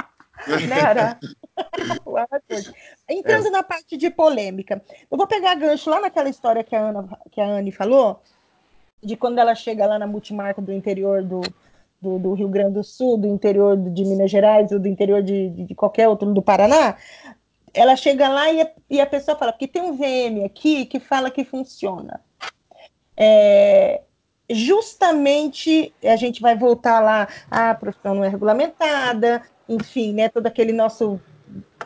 né, 0.46 1.18
curte. 2.04 2.74
Entrando 3.08 3.48
é. 3.48 3.50
na 3.50 3.62
parte 3.62 3.96
de 3.96 4.10
polêmica, 4.10 4.82
eu 5.10 5.16
vou 5.16 5.26
pegar 5.26 5.54
gancho 5.54 5.90
lá 5.90 6.00
naquela 6.00 6.28
história 6.28 6.64
que 6.64 6.74
a, 6.74 6.80
Ana, 6.80 7.18
que 7.30 7.40
a 7.40 7.46
Anne 7.46 7.72
falou, 7.72 8.20
de 9.02 9.16
quando 9.16 9.38
ela 9.38 9.54
chega 9.54 9.86
lá 9.86 9.98
na 9.98 10.06
multimarca 10.06 10.62
do 10.62 10.72
interior 10.72 11.22
do, 11.22 11.40
do, 12.00 12.18
do, 12.18 12.32
Rio 12.34 12.48
Grande 12.48 12.74
do 12.74 12.84
Sul, 12.84 13.18
do 13.18 13.26
interior 13.26 13.76
de 13.76 14.04
Minas 14.04 14.30
Gerais 14.30 14.72
ou 14.72 14.78
do 14.78 14.88
interior 14.88 15.22
de, 15.22 15.50
de 15.50 15.74
qualquer 15.74 16.08
outro 16.08 16.32
do 16.32 16.42
Paraná, 16.42 16.96
ela 17.72 17.96
chega 17.96 18.28
lá 18.28 18.50
e 18.52 18.62
a, 18.62 18.70
e 18.88 19.00
a, 19.00 19.06
pessoa 19.06 19.36
fala, 19.36 19.52
porque 19.52 19.68
tem 19.68 19.82
um 19.82 19.96
VM 19.96 20.44
aqui 20.44 20.86
que 20.86 21.00
fala 21.00 21.30
que 21.30 21.44
funciona. 21.44 22.20
É, 23.16 24.02
justamente 24.48 25.92
a 26.02 26.16
gente 26.16 26.40
vai 26.40 26.56
voltar 26.56 27.00
lá, 27.00 27.28
a 27.50 27.74
profissão 27.74 28.14
não 28.14 28.24
é 28.24 28.28
regulamentada, 28.28 29.42
enfim, 29.68 30.12
né, 30.12 30.28
todo 30.28 30.46
aquele 30.46 30.72
nosso 30.72 31.20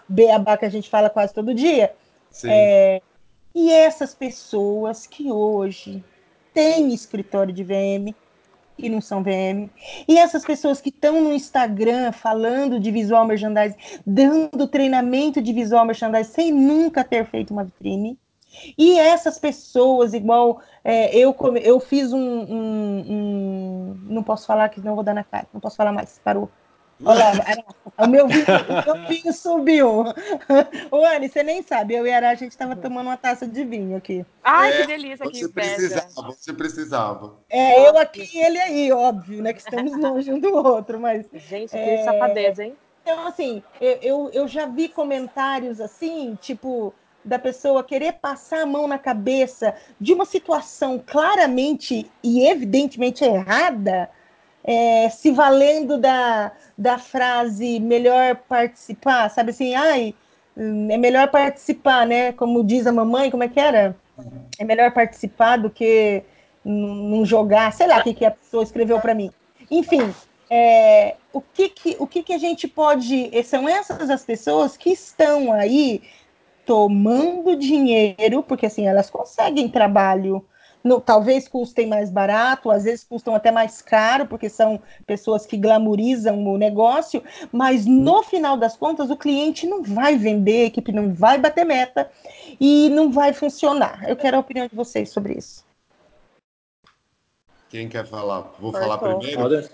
beabá 0.09 0.57
que 0.57 0.65
a 0.65 0.71
gente 0.71 0.89
fala 0.89 1.11
quase 1.11 1.35
todo 1.35 1.55
dia. 1.55 1.95
É, 2.45 3.03
e 3.55 3.73
essas 3.73 4.15
pessoas 4.15 5.07
que 5.07 5.31
hoje 5.31 6.05
têm 6.53 6.93
escritório 6.93 7.53
de 7.53 7.65
VM, 7.65 8.15
e 8.79 8.89
não 8.89 9.01
são 9.01 9.23
VM. 9.23 9.69
E 10.07 10.17
essas 10.17 10.45
pessoas 10.45 10.81
que 10.81 10.89
estão 10.89 11.21
no 11.21 11.33
Instagram 11.33 12.13
falando 12.13 12.79
de 12.79 12.91
visual 12.91 13.27
merchandising, 13.27 13.77
dando 14.07 14.69
treinamento 14.69 15.43
de 15.43 15.53
visual 15.53 15.85
merchandising 15.85 16.33
sem 16.33 16.53
nunca 16.53 17.03
ter 17.03 17.27
feito 17.27 17.51
uma 17.51 17.65
vitrine. 17.65 18.17
E 18.79 18.99
essas 18.99 19.39
pessoas, 19.39 20.15
igual 20.15 20.63
é, 20.83 21.15
eu, 21.17 21.37
eu 21.63 21.79
fiz 21.81 22.13
um, 22.13 22.19
um, 22.19 23.05
um, 23.09 24.01
Não 24.05 24.23
posso 24.23 24.47
falar 24.47 24.69
que 24.69 24.81
não 24.81 24.95
vou 24.95 25.05
dar 25.05 25.15
na 25.15 25.25
cara, 25.25 25.47
não 25.53 25.61
posso 25.61 25.77
falar 25.77 25.93
mais, 25.93 26.21
parou. 26.25 26.49
Olha 27.05 27.25
lá, 27.27 28.05
o 28.05 28.09
meu 28.09 28.27
vinho, 28.27 28.45
o 28.45 28.97
meu 28.97 29.09
vinho 29.09 29.33
subiu. 29.33 30.05
Ô, 30.91 31.05
Anne, 31.05 31.29
você 31.29 31.43
nem 31.43 31.63
sabe, 31.63 31.95
eu 31.95 32.07
e 32.07 32.13
a 32.13 32.17
Ara, 32.17 32.31
a 32.31 32.35
gente 32.35 32.51
estava 32.51 32.75
tomando 32.75 33.07
uma 33.07 33.17
taça 33.17 33.47
de 33.47 33.65
vinho 33.65 33.97
aqui. 33.97 34.27
Ai, 34.43 34.73
é, 34.73 34.81
que 34.81 34.87
delícia, 34.87 35.25
você 35.25 35.47
que 35.47 35.53
precisava, 35.53 36.29
Você 36.29 36.53
precisava. 36.53 37.37
É, 37.49 37.89
eu 37.89 37.97
aqui 37.99 38.29
e 38.35 38.41
ele 38.41 38.59
aí, 38.59 38.93
óbvio, 38.93 39.43
né, 39.43 39.53
que 39.53 39.61
estamos 39.61 39.95
longe 39.97 40.33
um 40.33 40.41
do 40.41 40.55
outro, 40.55 40.99
mas... 40.99 41.27
Gente, 41.33 41.71
que 41.71 41.77
é... 41.77 42.05
safadeza, 42.05 42.65
hein? 42.65 42.77
Então, 43.03 43.27
assim, 43.27 43.63
eu, 43.81 44.29
eu 44.35 44.47
já 44.47 44.67
vi 44.67 44.87
comentários 44.87 45.81
assim, 45.81 46.37
tipo, 46.43 46.93
da 47.25 47.39
pessoa 47.39 47.83
querer 47.83 48.15
passar 48.15 48.63
a 48.63 48.67
mão 48.67 48.87
na 48.87 48.99
cabeça 48.99 49.75
de 50.01 50.13
uma 50.13 50.25
situação 50.25 51.03
claramente 51.05 52.11
e 52.23 52.47
evidentemente 52.47 53.25
errada, 53.25 54.11
é, 54.71 55.09
se 55.09 55.31
valendo 55.31 55.97
da, 55.97 56.53
da 56.77 56.99
frase 56.99 57.81
melhor 57.81 58.37
participar, 58.37 59.31
sabe 59.31 59.49
assim, 59.51 59.75
ai, 59.75 60.15
é 60.55 60.99
melhor 60.99 61.29
participar, 61.29 62.07
né? 62.07 62.33
Como 62.33 62.63
diz 62.63 62.87
a 62.87 62.93
mamãe, 62.93 63.31
como 63.31 63.43
é 63.43 63.49
que 63.49 63.59
era? 63.59 63.97
É 64.59 64.65
melhor 64.65 64.93
participar 64.93 65.57
do 65.57 65.71
que 65.71 66.23
não 66.63 67.25
jogar, 67.25 67.73
sei 67.73 67.87
lá 67.87 68.01
o 68.01 68.03
que, 68.03 68.13
que 68.13 68.27
a 68.27 68.31
pessoa 68.31 68.63
escreveu 68.63 69.01
para 69.01 69.15
mim. 69.15 69.31
Enfim, 69.71 70.13
é, 70.51 71.15
o, 71.33 71.41
que, 71.41 71.71
que, 71.71 71.97
o 71.99 72.07
que, 72.07 72.23
que 72.23 72.35
a 72.35 72.39
gente 72.39 72.69
pode. 72.69 73.31
São 73.45 73.67
essas 73.67 74.11
as 74.11 74.23
pessoas 74.23 74.77
que 74.77 74.91
estão 74.91 75.51
aí 75.51 76.03
tomando 76.67 77.57
dinheiro, 77.57 78.43
porque 78.43 78.67
assim, 78.67 78.87
elas 78.87 79.09
conseguem 79.09 79.67
trabalho 79.71 80.45
no, 80.83 81.01
talvez 81.01 81.49
custem 81.49 81.87
mais 81.87 82.11
barato, 82.11 82.71
às 82.71 82.85
vezes 82.85 83.05
custam 83.05 83.35
até 83.35 83.51
mais 83.51 83.83
caro, 83.83 84.27
porque 84.27 84.49
são 84.49 84.81
pessoas 85.07 85.45
que 85.47 85.57
glamorizam 85.57 86.47
o 86.47 86.57
negócio, 86.57 87.23
mas 87.53 87.87
no 87.87 88.23
final 88.23 88.57
das 88.57 88.77
contas 88.77 89.11
o 89.11 89.17
cliente 89.17 89.67
não 89.67 89.83
vai 89.83 90.17
vender, 90.17 90.63
a 90.63 90.67
equipe 90.67 90.93
não 90.93 91.13
vai 91.13 91.39
bater 91.39 91.65
meta 91.65 92.11
e 92.61 92.89
não 92.91 93.11
vai 93.11 93.33
funcionar. 93.33 94.09
Eu 94.09 94.17
quero 94.17 94.37
a 94.37 94.41
opinião 94.41 94.67
de 94.67 94.75
vocês 94.75 95.11
sobre 95.11 95.35
isso. 95.35 95.67
Quem 97.69 97.89
quer 97.89 98.07
falar? 98.07 98.41
Vou 98.59 98.73
Pode 98.73 98.85
falar 98.85 98.99
primeiro? 98.99 99.41
Pode, 99.43 99.71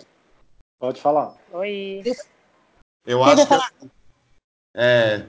pode 0.81 1.01
falar. 1.01 1.37
Oi. 1.53 2.03
Eu 3.07 3.23
Quem 3.23 3.33
acho 3.33 3.47
que 3.47 3.55
é, 4.77 5.25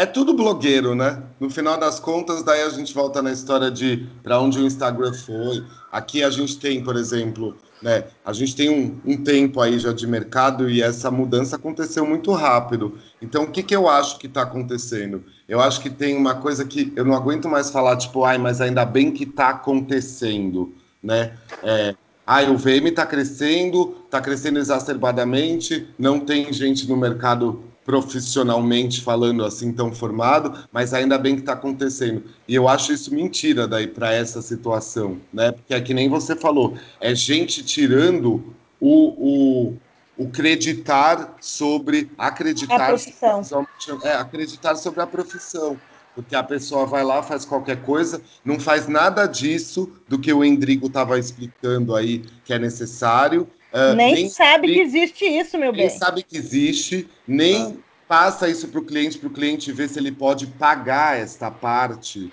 é 0.00 0.06
tudo 0.06 0.32
blogueiro, 0.32 0.94
né? 0.94 1.22
No 1.38 1.50
final 1.50 1.76
das 1.76 2.00
contas, 2.00 2.42
daí 2.42 2.62
a 2.62 2.70
gente 2.70 2.94
volta 2.94 3.20
na 3.20 3.30
história 3.30 3.70
de 3.70 4.06
para 4.22 4.40
onde 4.40 4.58
o 4.58 4.64
Instagram 4.64 5.12
foi. 5.12 5.62
Aqui 5.92 6.24
a 6.24 6.30
gente 6.30 6.58
tem, 6.58 6.82
por 6.82 6.96
exemplo, 6.96 7.54
né? 7.82 8.04
A 8.24 8.32
gente 8.32 8.56
tem 8.56 8.70
um, 8.70 8.98
um 9.04 9.22
tempo 9.22 9.60
aí 9.60 9.78
já 9.78 9.92
de 9.92 10.06
mercado 10.06 10.70
e 10.70 10.80
essa 10.80 11.10
mudança 11.10 11.56
aconteceu 11.56 12.06
muito 12.06 12.32
rápido. 12.32 12.96
Então, 13.20 13.42
o 13.42 13.50
que, 13.50 13.62
que 13.62 13.76
eu 13.76 13.90
acho 13.90 14.18
que 14.18 14.26
está 14.26 14.40
acontecendo? 14.40 15.22
Eu 15.46 15.60
acho 15.60 15.82
que 15.82 15.90
tem 15.90 16.16
uma 16.16 16.34
coisa 16.34 16.64
que 16.64 16.90
eu 16.96 17.04
não 17.04 17.14
aguento 17.14 17.46
mais 17.46 17.68
falar, 17.68 17.98
tipo, 17.98 18.24
ai, 18.24 18.38
mas 18.38 18.62
ainda 18.62 18.86
bem 18.86 19.10
que 19.10 19.24
está 19.24 19.50
acontecendo, 19.50 20.74
né? 21.02 21.34
É, 21.62 21.94
ai, 22.26 22.50
o 22.50 22.56
VM 22.56 22.86
está 22.86 23.04
crescendo, 23.04 23.98
está 24.06 24.18
crescendo 24.18 24.58
exacerbadamente, 24.58 25.88
não 25.98 26.18
tem 26.18 26.50
gente 26.54 26.88
no 26.88 26.96
mercado 26.96 27.69
profissionalmente 27.90 29.00
falando 29.00 29.44
assim 29.44 29.72
tão 29.72 29.92
formado, 29.92 30.56
mas 30.70 30.94
ainda 30.94 31.18
bem 31.18 31.34
que 31.34 31.40
está 31.40 31.54
acontecendo. 31.54 32.22
E 32.46 32.54
eu 32.54 32.68
acho 32.68 32.92
isso 32.92 33.12
mentira 33.12 33.66
daí 33.66 33.88
para 33.88 34.12
essa 34.12 34.40
situação, 34.40 35.18
né? 35.32 35.50
Porque 35.50 35.74
é 35.74 35.80
que 35.80 35.92
nem 35.92 36.08
você 36.08 36.36
falou, 36.36 36.78
é 37.00 37.12
gente 37.16 37.64
tirando 37.64 38.54
o, 38.80 39.72
o, 39.72 39.76
o 40.16 40.28
creditar 40.30 41.34
sobre 41.40 42.12
acreditar 42.16 42.96
sobre, 42.96 43.68
é, 44.04 44.14
acreditar 44.14 44.76
sobre 44.76 45.00
a 45.00 45.06
profissão. 45.06 45.76
Porque 46.14 46.36
a 46.36 46.44
pessoa 46.44 46.86
vai 46.86 47.02
lá, 47.02 47.24
faz 47.24 47.44
qualquer 47.44 47.82
coisa, 47.82 48.22
não 48.44 48.60
faz 48.60 48.86
nada 48.86 49.26
disso 49.26 49.90
do 50.08 50.16
que 50.16 50.32
o 50.32 50.44
Endrigo 50.44 50.86
estava 50.86 51.18
explicando 51.18 51.96
aí 51.96 52.24
que 52.44 52.52
é 52.52 52.58
necessário, 52.58 53.48
Uh, 53.72 53.94
nem, 53.94 54.14
nem, 54.14 54.28
sabe 54.28 54.66
que 54.72 54.80
existe 54.80 55.24
isso, 55.24 55.56
meu 55.56 55.72
bem. 55.72 55.86
Nem 55.86 55.98
sabe 55.98 56.22
que 56.22 56.36
existe, 56.36 57.08
nem 57.26 57.62
ah. 57.62 57.72
passa 58.08 58.48
isso 58.48 58.68
para 58.68 58.80
o 58.80 58.84
cliente, 58.84 59.18
para 59.18 59.28
o 59.28 59.32
cliente 59.32 59.70
ver 59.72 59.88
se 59.88 59.98
ele 59.98 60.10
pode 60.10 60.46
pagar 60.46 61.18
esta 61.18 61.50
parte 61.50 62.32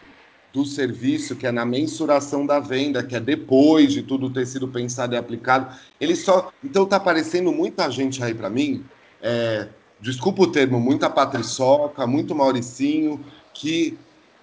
do 0.52 0.66
serviço, 0.66 1.36
que 1.36 1.46
é 1.46 1.52
na 1.52 1.66
mensuração 1.66 2.46
da 2.46 2.60
venda, 2.60 3.04
que 3.04 3.16
é 3.16 3.20
depois 3.20 3.94
de 3.94 4.02
tudo 4.02 4.30
ter 4.30 4.48
sido 4.48 4.68
pensado 4.68 5.14
e 5.14 5.18
aplicado. 5.18 5.76
Ele 6.02 6.16
só. 6.16 6.52
Então 6.64 6.86
tá 6.86 6.96
aparecendo 6.96 7.52
muita 7.52 7.90
gente 7.92 8.24
aí 8.24 8.34
para 8.34 8.50
mim, 8.50 8.84
é, 9.22 9.68
desculpa 10.02 10.44
o 10.44 10.48
termo, 10.48 10.80
muita 10.80 11.10
patriçoca, 11.10 12.08
muito 12.08 12.34
Mauricinho, 12.34 13.24
que 13.54 13.98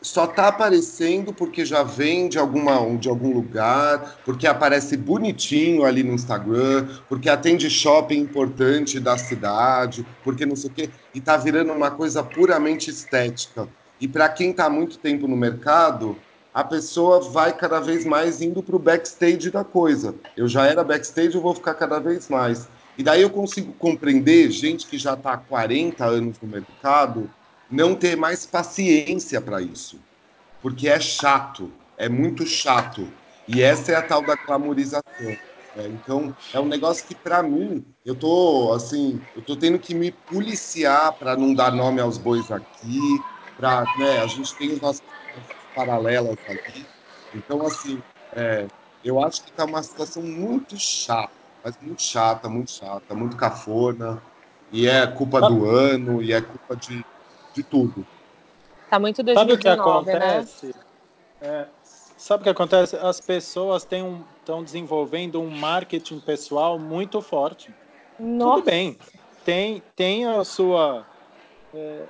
só 0.04 0.26
tá 0.26 0.48
aparecendo 0.48 1.32
porque 1.32 1.64
já 1.64 1.82
vem 1.82 2.28
de, 2.28 2.38
alguma, 2.38 2.78
de 2.98 3.08
algum 3.08 3.32
lugar, 3.32 4.18
porque 4.22 4.46
aparece 4.46 4.98
bonitinho 4.98 5.82
ali 5.82 6.02
no 6.02 6.12
Instagram, 6.12 6.86
porque 7.08 7.30
atende 7.30 7.70
shopping 7.70 8.18
importante 8.18 9.00
da 9.00 9.16
cidade, 9.16 10.06
porque 10.22 10.44
não 10.44 10.54
sei 10.56 10.70
o 10.70 10.72
quê, 10.74 10.90
e 11.14 11.20
tá 11.22 11.38
virando 11.38 11.72
uma 11.72 11.90
coisa 11.90 12.22
puramente 12.22 12.90
estética. 12.90 13.66
E 13.98 14.06
para 14.06 14.28
quem 14.28 14.52
tá 14.52 14.68
muito 14.68 14.98
tempo 14.98 15.26
no 15.26 15.36
mercado, 15.36 16.18
a 16.52 16.62
pessoa 16.62 17.20
vai 17.20 17.56
cada 17.56 17.80
vez 17.80 18.04
mais 18.04 18.42
indo 18.42 18.62
para 18.62 18.76
o 18.76 18.78
backstage 18.78 19.50
da 19.50 19.64
coisa. 19.64 20.14
Eu 20.36 20.46
já 20.46 20.66
era 20.66 20.84
backstage, 20.84 21.34
eu 21.34 21.40
vou 21.40 21.54
ficar 21.54 21.72
cada 21.74 21.98
vez 21.98 22.28
mais. 22.28 22.68
E 22.98 23.02
daí 23.02 23.22
eu 23.22 23.30
consigo 23.30 23.72
compreender 23.72 24.50
gente 24.50 24.86
que 24.86 24.98
já 24.98 25.14
está 25.14 25.32
há 25.32 25.38
40 25.38 26.04
anos 26.04 26.36
no 26.42 26.48
mercado 26.48 27.30
não 27.74 27.94
ter 27.96 28.16
mais 28.16 28.46
paciência 28.46 29.40
para 29.40 29.60
isso. 29.60 30.00
Porque 30.60 30.88
é 30.88 31.00
chato, 31.00 31.72
é 31.96 32.08
muito 32.08 32.46
chato. 32.46 33.12
E 33.46 33.60
essa 33.62 33.92
é 33.92 33.96
a 33.96 34.02
tal 34.02 34.22
da 34.24 34.36
clamorização. 34.36 35.02
É, 35.76 35.88
então, 35.88 36.34
é 36.52 36.60
um 36.60 36.66
negócio 36.66 37.06
que, 37.06 37.16
para 37.16 37.42
mim, 37.42 37.84
eu 38.04 38.14
tô, 38.16 38.72
assim, 38.72 39.26
eu 39.34 39.42
tô 39.42 39.58
tendo 39.58 39.78
que 39.78 39.92
me 39.94 40.12
policiar 40.12 41.12
para 41.18 41.36
não 41.36 41.52
dar 41.52 41.72
nome 41.72 42.00
aos 42.00 42.16
bois 42.16 42.50
aqui, 42.50 42.98
para 43.56 43.84
né, 43.98 44.18
a 44.20 44.26
gente 44.28 44.56
tem 44.56 44.72
as 44.72 44.80
nossas 44.80 45.02
paralelas 45.74 46.36
ali. 46.46 46.88
Então, 47.32 47.62
assim, 47.66 48.04
é, 48.34 48.68
eu 49.02 49.20
acho 49.22 49.42
que 49.42 49.50
está 49.50 49.64
uma 49.64 49.82
situação 49.82 50.22
muito 50.22 50.76
chata, 50.78 51.32
mas 51.62 51.76
muito 51.80 52.02
chata, 52.02 52.48
muito 52.48 52.70
chata, 52.70 53.14
muito 53.14 53.36
cafona, 53.36 54.22
e 54.70 54.86
é 54.86 55.06
culpa 55.06 55.40
do 55.40 55.66
ano, 55.66 56.22
e 56.22 56.32
é 56.32 56.40
culpa 56.40 56.76
de, 56.76 57.04
de 57.54 57.62
tudo. 57.62 58.06
Tá 58.90 58.98
muito 58.98 59.22
2019, 59.22 59.34
Sabe 59.34 59.52
o 59.52 60.04
que 60.04 60.18
né? 60.18 60.26
acontece? 60.26 60.66
Né? 60.66 60.74
É, 61.40 61.66
sabe 62.16 62.40
o 62.40 62.44
que 62.44 62.50
acontece? 62.50 62.96
As 62.96 63.20
pessoas 63.20 63.82
estão 63.82 64.24
um, 64.48 64.62
desenvolvendo 64.62 65.40
um 65.40 65.50
marketing 65.50 66.20
pessoal 66.20 66.78
muito 66.78 67.20
forte. 67.20 67.72
Nossa. 68.18 68.56
Tudo 68.56 68.64
bem, 68.66 68.98
tem, 69.44 69.82
tem 69.96 70.26
a 70.26 70.44
sua 70.44 71.06
é, 71.72 72.02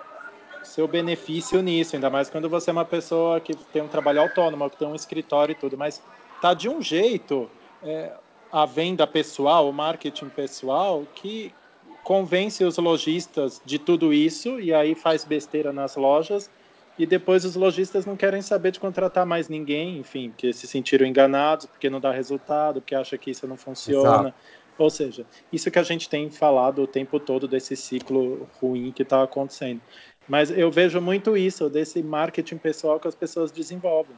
seu 0.63 0.89
benefício 0.89 1.63
nisso, 1.63 1.95
ainda 1.95 2.11
mais 2.11 2.31
quando 2.31 2.49
você 2.49 2.71
é 2.71 2.73
uma 2.73 2.85
pessoa 2.85 3.41
que 3.41 3.55
tem 3.55 3.83
um 3.83 3.89
trabalho 3.89 4.21
autônomo, 4.21 4.69
que 4.71 4.77
tem 4.77 4.89
um 4.89 4.95
escritório 4.95 5.53
e 5.53 5.55
tudo, 5.55 5.77
mas 5.77 6.03
tá 6.41 6.55
de 6.55 6.69
um 6.69 6.81
jeito 6.81 7.49
é, 7.83 8.13
a 8.51 8.67
venda 8.67 9.07
pessoal, 9.07 9.69
o 9.69 9.73
marketing 9.73 10.29
pessoal, 10.29 11.05
que 11.15 11.53
convence 12.05 12.63
os 12.63 12.77
lojistas 12.77 13.61
de 13.65 13.79
tudo 13.79 14.13
isso 14.13 14.61
e 14.61 14.73
aí 14.73 14.95
faz 14.95 15.25
besteira 15.25 15.73
nas 15.73 15.97
lojas 15.97 16.49
e 16.97 17.05
depois 17.07 17.45
os 17.45 17.57
lojistas 17.57 18.07
não 18.07 18.17
querem 18.17 18.41
saber 18.41 18.71
de 18.71 18.79
contratar 18.79 19.27
mais 19.27 19.49
ninguém, 19.49 19.99
enfim, 19.99 20.31
porque 20.31 20.53
se 20.53 20.67
sentiram 20.67 21.05
enganados, 21.05 21.67
porque 21.67 21.91
não 21.91 21.99
dá 21.99 22.13
resultado, 22.13 22.81
porque 22.81 22.95
acha 22.95 23.19
que 23.19 23.33
isso 23.33 23.49
não 23.49 23.57
funciona. 23.57 24.29
Exato. 24.29 24.35
Ou 24.79 24.91
seja, 24.91 25.25
isso 25.53 25.71
que 25.71 25.79
a 25.79 25.83
gente 25.83 26.09
tem 26.09 26.31
falado 26.31 26.83
o 26.83 26.87
tempo 26.87 27.19
todo 27.19 27.49
desse 27.49 27.77
ciclo 27.77 28.49
ruim 28.61 28.93
que 28.93 29.03
está 29.03 29.23
acontecendo. 29.23 29.81
Mas 30.29 30.51
eu 30.51 30.71
vejo 30.71 31.01
muito 31.01 31.37
isso, 31.37 31.69
desse 31.69 32.03
marketing 32.03 32.57
pessoal 32.59 32.99
que 32.99 33.09
as 33.09 33.15
pessoas 33.15 33.51
desenvolvem. 33.51 34.17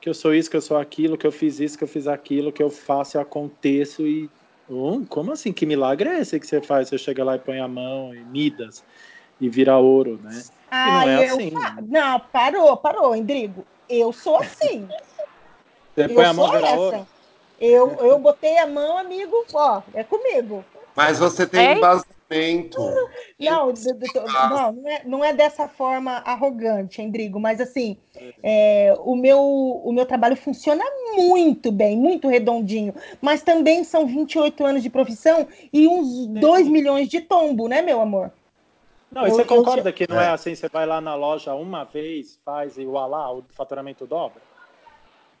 Que 0.00 0.08
eu 0.08 0.14
sou 0.14 0.34
isso, 0.34 0.50
que 0.50 0.56
eu 0.56 0.60
sou 0.60 0.76
aquilo, 0.76 1.16
que 1.16 1.26
eu 1.26 1.32
fiz 1.32 1.60
isso, 1.60 1.76
que 1.76 1.84
eu 1.84 1.88
fiz 1.88 2.06
aquilo, 2.06 2.52
que 2.52 2.62
eu 2.62 2.70
faço 2.70 3.16
e 3.16 3.20
aconteço. 3.20 4.06
E. 4.06 4.30
Oh, 4.70 5.00
como 5.08 5.32
assim? 5.32 5.52
Que 5.52 5.64
milagre 5.64 6.08
é 6.08 6.20
esse 6.20 6.38
que 6.38 6.46
você 6.46 6.60
faz? 6.60 6.88
Você 6.88 6.98
chega 6.98 7.24
lá 7.24 7.36
e 7.36 7.38
põe 7.38 7.58
a 7.58 7.66
mão 7.66 8.14
e 8.14 8.22
Midas 8.24 8.84
e 9.40 9.48
vira 9.48 9.78
ouro, 9.78 10.20
né? 10.22 10.42
Ah, 10.70 11.06
não 11.06 11.08
é 11.08 11.26
assim. 11.26 11.50
Fa... 11.50 11.76
Não, 11.80 12.20
parou, 12.20 12.76
parou, 12.76 13.16
Indrigo. 13.16 13.64
Eu 13.88 14.12
sou 14.12 14.36
assim. 14.36 14.86
Você 15.94 16.04
eu 16.04 16.14
põe 16.14 16.24
a 16.24 16.32
mão 16.32 16.50
vira 16.50 16.70
ouro? 16.74 17.06
Eu, 17.60 17.96
eu 18.00 18.18
botei 18.18 18.56
a 18.58 18.66
mão, 18.66 18.98
amigo, 18.98 19.44
ó, 19.52 19.82
é 19.94 20.04
comigo. 20.04 20.64
Mas 20.94 21.18
você 21.18 21.46
tem 21.46 21.80
embasamento. 22.30 22.78
Não, 23.38 23.72
não, 24.50 24.72
não 24.72 24.90
é, 24.90 25.02
não 25.04 25.24
é 25.24 25.32
dessa 25.32 25.68
forma 25.68 26.16
arrogante, 26.24 27.00
Endrigo, 27.00 27.38
mas 27.38 27.60
assim, 27.60 27.96
é, 28.42 28.92
o, 28.98 29.14
meu, 29.14 29.40
o 29.40 29.92
meu 29.92 30.04
trabalho 30.04 30.34
funciona 30.34 30.84
muito 31.14 31.70
bem, 31.70 31.96
muito 31.96 32.26
redondinho, 32.26 32.92
mas 33.20 33.42
também 33.42 33.84
são 33.84 34.06
28 34.06 34.66
anos 34.66 34.82
de 34.82 34.90
profissão 34.90 35.46
e 35.72 35.86
uns 35.86 36.26
2 36.26 36.66
milhões 36.68 37.08
de 37.08 37.20
tombo, 37.20 37.68
né, 37.68 37.80
meu 37.80 38.00
amor? 38.00 38.32
Não, 39.12 39.26
e 39.26 39.30
você 39.30 39.44
concorda 39.44 39.90
eu... 39.90 39.92
que 39.92 40.08
não 40.08 40.20
é. 40.20 40.24
é 40.24 40.28
assim, 40.30 40.54
você 40.54 40.68
vai 40.68 40.84
lá 40.84 41.00
na 41.00 41.14
loja 41.14 41.54
uma 41.54 41.84
vez, 41.84 42.38
faz 42.44 42.76
e 42.76 42.84
o 42.84 42.98
alá, 42.98 43.32
o 43.32 43.44
faturamento 43.50 44.04
dobra? 44.04 44.42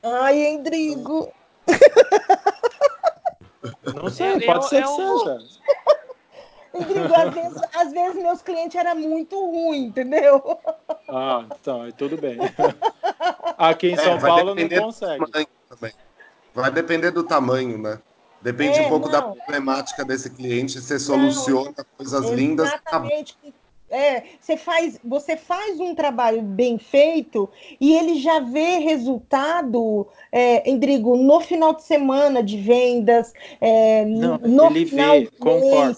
Ai, 0.02 0.46
Endrigo. 0.46 1.32
Não 3.94 4.08
sei, 4.08 4.34
eu, 4.34 4.40
pode 4.46 4.58
eu, 4.58 4.62
ser 4.62 4.82
eu... 4.84 4.96
que 4.96 5.40
seja. 5.40 5.60
Rodrigo, 6.78 7.14
às 7.14 7.34
vezes, 7.34 7.62
às 7.74 7.92
vezes 7.92 8.22
meus 8.22 8.42
clientes 8.42 8.76
eram 8.76 8.96
muito 8.96 9.38
ruins, 9.44 9.88
entendeu? 9.88 10.58
Ah, 11.08 11.44
então, 11.58 11.90
tudo 11.92 12.16
bem. 12.16 12.38
Aqui 13.56 13.88
em 13.88 13.94
é, 13.94 13.96
São 13.96 14.18
Paulo 14.18 14.54
não 14.54 14.68
consegue. 14.82 15.24
Vai 16.54 16.70
depender 16.70 17.10
do 17.10 17.22
tamanho, 17.22 17.78
né? 17.78 17.98
Depende 18.40 18.78
é, 18.78 18.86
um 18.86 18.88
pouco 18.88 19.06
não. 19.06 19.12
da 19.12 19.22
problemática 19.22 20.04
desse 20.04 20.30
cliente, 20.30 20.80
você 20.80 20.98
soluciona 20.98 21.74
não, 21.76 21.84
coisas 21.96 22.14
exatamente. 22.14 22.40
lindas. 22.40 22.68
Exatamente. 22.68 23.36
É, 23.90 24.22
você 24.38 24.56
faz, 24.56 25.00
você 25.02 25.34
faz 25.34 25.80
um 25.80 25.94
trabalho 25.94 26.42
bem 26.42 26.78
feito 26.78 27.48
e 27.80 27.96
ele 27.96 28.20
já 28.20 28.38
vê 28.40 28.78
resultado, 28.80 30.06
é, 30.30 30.68
Endrigo, 30.70 31.16
no 31.16 31.40
final 31.40 31.72
de 31.72 31.84
semana 31.84 32.42
de 32.42 32.58
vendas, 32.58 33.32
é, 33.60 34.04
não, 34.04 34.36
no 34.38 34.66
ele 34.66 34.84
final 34.84 35.20
vê, 35.20 35.30
concordo 35.38 35.96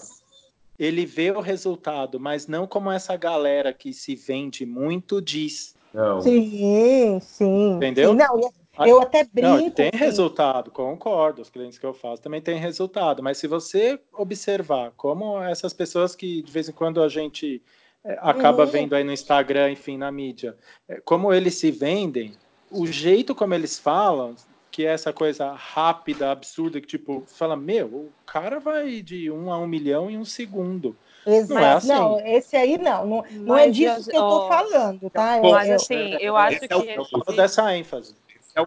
ele 0.81 1.05
vê 1.05 1.29
o 1.29 1.39
resultado, 1.39 2.19
mas 2.19 2.47
não 2.47 2.65
como 2.65 2.91
essa 2.91 3.15
galera 3.15 3.71
que 3.71 3.93
se 3.93 4.15
vende 4.15 4.65
muito 4.65 5.21
diz. 5.21 5.75
Não. 5.93 6.19
Sim, 6.19 7.19
sim. 7.21 7.73
Entendeu? 7.75 8.09
Sim, 8.09 8.17
não, 8.17 8.51
eu 8.87 8.99
até 8.99 9.23
brinco. 9.23 9.47
Não, 9.47 9.69
tem 9.69 9.91
sim. 9.91 9.97
resultado, 9.97 10.71
concordo. 10.71 11.39
Os 11.39 11.51
clientes 11.51 11.77
que 11.77 11.85
eu 11.85 11.93
faço 11.93 12.23
também 12.23 12.41
têm 12.41 12.57
resultado. 12.57 13.21
Mas 13.21 13.37
se 13.37 13.45
você 13.45 13.99
observar 14.11 14.91
como 14.97 15.39
essas 15.43 15.71
pessoas 15.71 16.15
que 16.15 16.41
de 16.41 16.51
vez 16.51 16.67
em 16.67 16.73
quando 16.73 17.03
a 17.03 17.07
gente 17.07 17.61
é, 18.03 18.17
acaba 18.19 18.65
uhum. 18.65 18.71
vendo 18.71 18.95
aí 18.95 19.03
no 19.03 19.13
Instagram, 19.13 19.69
enfim, 19.69 19.97
na 19.97 20.11
mídia, 20.11 20.57
é, 20.89 20.99
como 21.01 21.31
eles 21.31 21.53
se 21.53 21.69
vendem, 21.69 22.33
o 22.71 22.87
jeito 22.87 23.35
como 23.35 23.53
eles 23.53 23.77
falam, 23.77 24.35
que 24.71 24.85
é 24.85 24.91
essa 24.91 25.11
coisa 25.11 25.51
rápida, 25.51 26.31
absurda, 26.31 26.79
que 26.79 26.87
tipo, 26.87 27.23
fala, 27.27 27.55
meu, 27.55 27.87
o 27.87 28.11
cara 28.25 28.59
vai 28.59 29.01
de 29.01 29.29
um 29.29 29.51
a 29.51 29.59
um 29.59 29.67
milhão 29.67 30.09
em 30.09 30.17
um 30.17 30.23
segundo. 30.23 30.95
Exato. 31.25 31.53
Não 31.53 31.59
é 31.59 31.73
assim. 31.73 31.87
Não, 31.89 32.19
esse 32.25 32.55
aí 32.55 32.77
não. 32.77 33.05
Não, 33.05 33.25
não 33.31 33.57
é 33.57 33.69
disso 33.69 34.09
que 34.09 34.15
eu 34.15 34.21
tô 34.21 34.47
falando, 34.47 35.09
tá? 35.09 35.39
Mas 35.43 35.69
eu, 35.69 35.75
assim, 35.75 36.17
eu 36.19 36.37
acho 36.37 36.59
que. 36.59 36.73
É 36.73 36.77
o, 36.77 36.83
eu 36.83 37.05
falo 37.05 37.35
dessa 37.35 37.75
ênfase. 37.75 38.15
É 38.55 38.63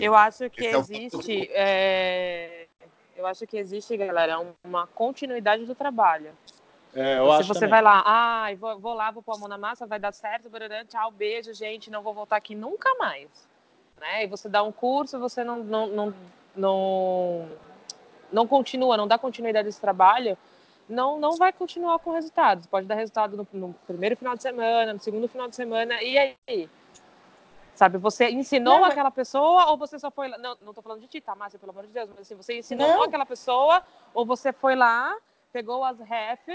eu 0.00 0.14
acho 0.14 0.50
que 0.50 0.64
Esse 0.64 0.94
existe. 0.94 1.50
É 1.52 2.66
eu 3.22 3.26
acho 3.26 3.46
que 3.46 3.56
existe, 3.56 3.96
galera, 3.96 4.44
uma 4.64 4.86
continuidade 4.88 5.64
do 5.64 5.76
trabalho. 5.76 6.32
É, 6.92 7.18
eu 7.18 7.32
Se 7.36 7.44
você 7.44 7.60
também. 7.60 7.70
vai 7.70 7.82
lá, 7.82 8.02
ah, 8.04 8.54
vou, 8.58 8.78
vou, 8.80 8.94
lá, 8.94 9.10
vou 9.12 9.22
pôr 9.22 9.36
a 9.36 9.38
mão 9.38 9.48
na 9.48 9.56
massa, 9.56 9.86
vai 9.86 9.98
dar 9.98 10.12
certo, 10.12 10.50
tchau, 10.88 11.10
beijo, 11.10 11.54
gente, 11.54 11.88
não 11.90 12.02
vou 12.02 12.12
voltar 12.12 12.36
aqui 12.36 12.54
nunca 12.54 12.92
mais 12.96 13.28
né? 14.02 14.24
E 14.24 14.26
você 14.26 14.48
dá 14.48 14.62
um 14.62 14.72
curso, 14.72 15.18
você 15.18 15.42
não, 15.42 15.62
não, 15.62 15.86
não, 15.86 16.14
não, 16.54 17.48
não 18.30 18.46
continua, 18.46 18.96
não 18.96 19.08
dá 19.08 19.16
continuidade 19.16 19.66
desse 19.66 19.80
trabalho, 19.80 20.36
não, 20.88 21.18
não 21.18 21.36
vai 21.36 21.52
continuar 21.52 21.98
com 22.00 22.10
resultados. 22.10 22.66
Pode 22.66 22.86
dar 22.86 22.96
resultado 22.96 23.36
no, 23.36 23.46
no 23.52 23.72
primeiro 23.86 24.16
final 24.16 24.36
de 24.36 24.42
semana, 24.42 24.92
no 24.92 25.00
segundo 25.00 25.28
final 25.28 25.48
de 25.48 25.56
semana, 25.56 26.02
e 26.02 26.18
aí? 26.18 26.68
Sabe, 27.74 27.96
você 27.96 28.28
ensinou 28.28 28.80
não, 28.80 28.84
aquela 28.84 29.10
pessoa 29.10 29.70
ou 29.70 29.78
você 29.78 29.98
só 29.98 30.10
foi 30.10 30.28
lá. 30.28 30.36
Não, 30.36 30.56
não 30.60 30.74
tô 30.74 30.82
falando 30.82 31.00
de 31.00 31.06
ti, 31.06 31.20
tá, 31.20 31.34
Márcia, 31.34 31.58
pelo 31.58 31.72
amor 31.72 31.86
de 31.86 31.92
Deus, 31.92 32.10
mas 32.10 32.20
assim, 32.20 32.34
você 32.34 32.58
ensinou 32.58 32.86
não. 32.86 33.02
aquela 33.02 33.24
pessoa 33.24 33.82
ou 34.12 34.26
você 34.26 34.52
foi 34.52 34.76
lá, 34.76 35.16
pegou 35.52 35.82
as 35.82 35.98
ref 36.00 36.48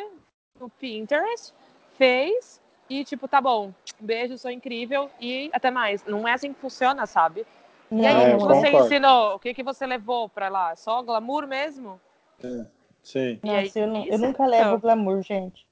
no 0.59 0.69
Pinterest, 0.69 1.53
fez 1.97 2.61
e 2.89 3.03
tipo, 3.03 3.27
tá 3.27 3.41
bom, 3.41 3.73
beijo, 3.99 4.37
sou 4.37 4.51
incrível 4.51 5.09
e 5.19 5.49
até 5.53 5.69
mais. 5.69 6.03
Não 6.05 6.27
é 6.27 6.33
assim 6.33 6.53
que 6.53 6.59
funciona, 6.59 7.05
sabe? 7.05 7.45
Não, 7.89 8.03
e 8.03 8.07
aí, 8.07 8.33
o 8.35 8.37
que 8.37 8.45
você 8.45 8.65
concordo. 8.65 8.85
ensinou? 8.85 9.35
O 9.35 9.39
que, 9.39 9.53
que 9.53 9.63
você 9.63 9.85
levou 9.85 10.27
pra 10.29 10.49
lá? 10.49 10.75
Só 10.75 11.01
glamour 11.01 11.47
mesmo? 11.47 11.99
É, 12.43 12.65
sim. 13.01 13.39
Nossa, 13.43 13.57
aí, 13.57 13.71
eu, 13.75 14.05
eu, 14.05 14.19
nunca 14.19 14.45
levo 14.45 14.77
glamour, 14.79 15.21
gente. 15.21 15.65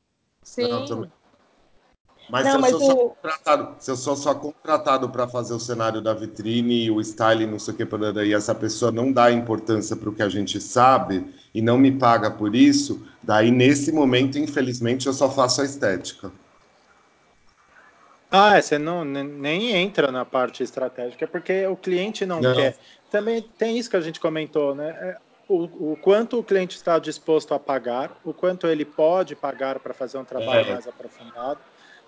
Sim. 0.44 0.64
Não, 0.70 1.10
mas, 2.30 2.44
não, 2.46 2.64
se, 2.64 2.74
eu 2.74 3.10
contratado, 3.22 3.76
se 3.80 3.92
eu 3.92 3.96
sou 3.96 4.16
só 4.16 4.34
contratado 4.34 5.10
para 5.10 5.28
fazer 5.28 5.54
o 5.54 5.60
cenário 5.60 6.02
da 6.02 6.14
vitrine, 6.14 6.90
o 6.90 7.00
styling, 7.00 7.46
não 7.46 7.60
sei 7.60 7.74
o 7.74 7.78
que, 7.78 7.88
e 8.26 8.34
essa 8.34 8.56
pessoa 8.56 8.92
não 8.92 9.12
dá 9.12 9.32
importância 9.32 9.96
para 9.96 10.10
o 10.10 10.16
que 10.16 10.24
a 10.24 10.30
gente 10.30 10.60
sabe 10.60 11.32
e 11.54 11.62
não 11.62 11.78
me 11.78 11.92
paga 11.92 12.32
por 12.32 12.56
isso, 12.56 13.08
daí 13.22 13.52
nesse 13.52 13.92
momento, 13.92 14.40
infelizmente, 14.40 15.06
eu 15.06 15.14
só 15.14 15.30
faço 15.30 15.62
a 15.62 15.66
estética. 15.66 16.32
Ah, 18.38 18.58
é, 18.58 18.62
você 18.62 18.78
não 18.78 19.06
nem 19.06 19.72
entra 19.72 20.12
na 20.12 20.26
parte 20.26 20.62
estratégica 20.62 21.26
porque 21.26 21.66
o 21.68 21.76
cliente 21.78 22.26
não, 22.26 22.42
não, 22.42 22.54
quer. 22.54 22.76
Também 23.10 23.42
tem 23.42 23.78
isso 23.78 23.90
que 23.90 23.96
a 23.96 24.02
gente 24.02 24.20
comentou, 24.20 24.76
né? 24.76 24.90
É, 24.90 25.18
o, 25.48 25.92
o, 25.92 25.98
quanto 26.02 26.38
o 26.38 26.44
cliente 26.44 26.76
está 26.76 27.00
disposto 27.00 27.54
a 27.54 27.60
pagar, 27.60 28.12
o 28.26 28.34
quanto 28.34 28.68
ele 28.68 28.84
pode 28.84 29.36
pagar 29.36 29.80
para 29.80 29.94
fazer 29.94 30.18
um 30.18 30.26
trabalho 30.26 30.68
é. 30.68 30.74
mais 30.74 30.86
aprofundado, 30.86 31.60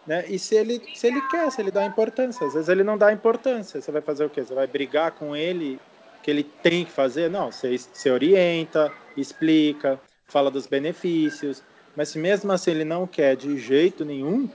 né? 0.05 0.25
E 0.27 0.37
se 0.37 0.55
ele, 0.55 0.81
se 0.93 1.07
ele 1.07 1.21
quer, 1.29 1.49
se 1.49 1.61
ele 1.61 1.71
dá 1.71 1.85
importância. 1.85 2.45
Às 2.45 2.55
vezes 2.55 2.67
ele 2.67 2.83
não 2.83 2.97
dá 2.97 3.13
importância. 3.13 3.79
Você 3.79 3.91
vai 3.91 4.01
fazer 4.01 4.25
o 4.25 4.29
quê? 4.29 4.43
Você 4.43 4.53
vai 4.53 4.67
brigar 4.67 5.11
com 5.11 5.33
ele 5.33 5.79
que 6.21 6.29
ele 6.29 6.43
tem 6.43 6.83
que 6.83 6.91
fazer? 6.91 7.29
Não, 7.29 7.53
você, 7.53 7.77
você 7.77 8.11
orienta, 8.11 8.91
explica, 9.15 9.97
fala 10.25 10.51
dos 10.51 10.67
benefícios. 10.67 11.63
Mas 11.95 12.09
se 12.09 12.19
mesmo 12.19 12.51
assim 12.51 12.71
ele 12.71 12.83
não 12.83 13.07
quer 13.07 13.35
de 13.37 13.57
jeito 13.57 14.03
nenhum, 14.03 14.49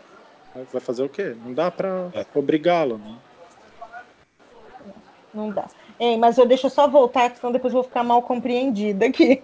Vai 0.55 0.81
fazer 0.81 1.03
o 1.03 1.09
quê? 1.09 1.35
Não 1.45 1.55
dá 1.55 1.71
para 1.71 2.11
é. 2.15 2.27
obrigá-lo, 2.35 2.99
né? 2.99 3.17
Não 5.33 5.51
dá. 5.51 5.67
Ei, 5.99 6.19
mas 6.19 6.37
eu 6.37 6.47
deixo 6.47 6.69
só 6.69 6.87
voltar, 6.87 7.35
senão 7.35 7.53
depois 7.53 7.73
eu 7.73 7.81
vou 7.81 7.89
ficar 7.89 8.05
mal 8.05 8.21
compreendida 8.23 9.07
aqui. 9.07 9.41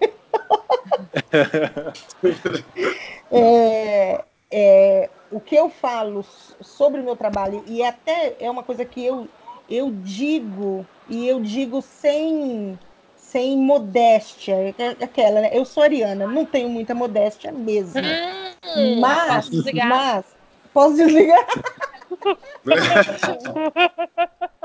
é, 3.31 4.23
é, 4.51 5.09
o 5.31 5.39
que 5.39 5.55
eu 5.55 5.69
falo 5.69 6.23
sobre 6.61 7.01
o 7.01 7.03
meu 7.03 7.15
trabalho, 7.15 7.63
e 7.65 7.83
até 7.83 8.35
é 8.39 8.51
uma 8.51 8.61
coisa 8.61 8.85
que 8.85 9.03
eu, 9.03 9.27
eu 9.67 9.89
digo, 9.91 10.85
e 11.07 11.27
eu 11.27 11.39
digo 11.39 11.81
sem, 11.81 12.77
sem 13.15 13.57
modéstia, 13.57 14.55
é, 14.55 14.75
é 14.77 14.89
aquela, 15.03 15.41
né? 15.41 15.49
Eu 15.53 15.65
sou 15.65 15.81
ariana, 15.81 16.27
não 16.27 16.45
tenho 16.45 16.69
muita 16.69 16.93
modéstia 16.93 17.51
mesmo. 17.51 17.99
Hum, 18.75 18.99
mas? 18.99 19.49
Mas, 19.73 20.38
posso 20.73 20.95
desligar? 20.95 21.45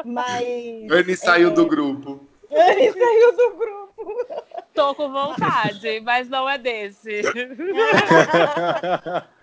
mas. 0.04 0.90
Anne 0.90 1.16
saiu 1.16 1.48
é, 1.50 1.52
do 1.52 1.66
grupo. 1.66 2.26
Anne 2.50 2.92
saiu 2.92 3.36
do 3.36 3.56
grupo. 3.56 3.84
Tô 4.74 4.94
com 4.94 5.10
vontade, 5.10 6.00
mas 6.00 6.28
não 6.28 6.48
é 6.48 6.58
desse. 6.58 7.22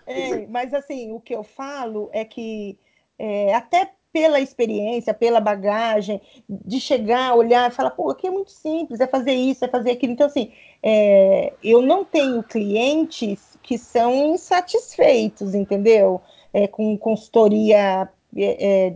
É, 0.07 0.47
mas 0.47 0.73
assim, 0.73 1.11
o 1.13 1.21
que 1.21 1.33
eu 1.33 1.43
falo 1.43 2.09
é 2.11 2.25
que 2.25 2.77
é, 3.17 3.53
até 3.53 3.91
pela 4.11 4.39
experiência, 4.39 5.13
pela 5.13 5.39
bagagem, 5.39 6.21
de 6.49 6.79
chegar, 6.79 7.33
olhar 7.33 7.69
e 7.69 7.73
falar, 7.73 7.91
pô, 7.91 8.09
aqui 8.09 8.27
é 8.27 8.31
muito 8.31 8.51
simples, 8.51 8.99
é 8.99 9.07
fazer 9.07 9.33
isso, 9.33 9.63
é 9.63 9.67
fazer 9.67 9.91
aquilo. 9.91 10.13
Então, 10.13 10.27
assim, 10.27 10.51
é, 10.83 11.53
eu 11.63 11.81
não 11.81 12.03
tenho 12.03 12.43
clientes 12.43 13.57
que 13.63 13.77
são 13.77 14.33
insatisfeitos, 14.33 15.55
entendeu? 15.55 16.21
É, 16.53 16.67
com 16.67 16.97
consultoria 16.97 18.09
é, 18.35 18.87
é 18.87 18.95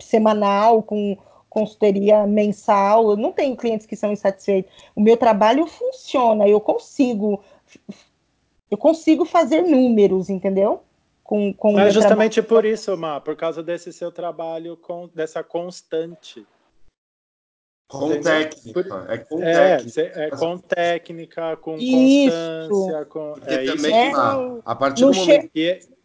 semanal, 0.00 0.82
com 0.82 1.16
consultoria 1.48 2.26
mensal, 2.26 3.10
eu 3.10 3.16
não 3.16 3.32
tenho 3.32 3.56
clientes 3.56 3.86
que 3.86 3.96
são 3.96 4.12
insatisfeitos. 4.12 4.70
O 4.94 5.00
meu 5.00 5.16
trabalho 5.16 5.66
funciona, 5.66 6.46
eu 6.46 6.60
consigo 6.60 7.42
eu 8.70 8.76
consigo 8.76 9.24
fazer 9.24 9.62
números, 9.62 10.28
entendeu? 10.28 10.82
Com, 11.24 11.52
com 11.52 11.78
é 11.78 11.90
justamente 11.90 12.40
trabalho. 12.40 12.48
por 12.48 12.64
isso, 12.64 12.96
Má, 12.96 13.20
por 13.20 13.36
causa 13.36 13.62
desse 13.62 13.92
seu 13.92 14.12
trabalho 14.12 14.76
com 14.76 15.08
dessa 15.14 15.42
constante. 15.42 16.46
Com 17.88 18.06
Entendeu? 18.06 18.22
técnica. 18.22 19.06
É 19.08 19.18
com 19.18 19.42
é, 19.42 19.76
técnica. 19.76 20.00
É 20.00 20.30
com 20.30 20.58
técnica, 20.58 21.56
com 21.56 21.76
isso. 21.78 22.36
constância. 22.68 23.04
Com... 23.06 23.34
é 23.46 23.64
também, 23.64 24.08
isso. 24.08 24.16
Má, 24.16 24.58
a 24.64 24.74
partir 24.74 25.02
no 25.02 25.10
do 25.10 25.16
momento. 25.16 25.50
Che... 25.54 25.97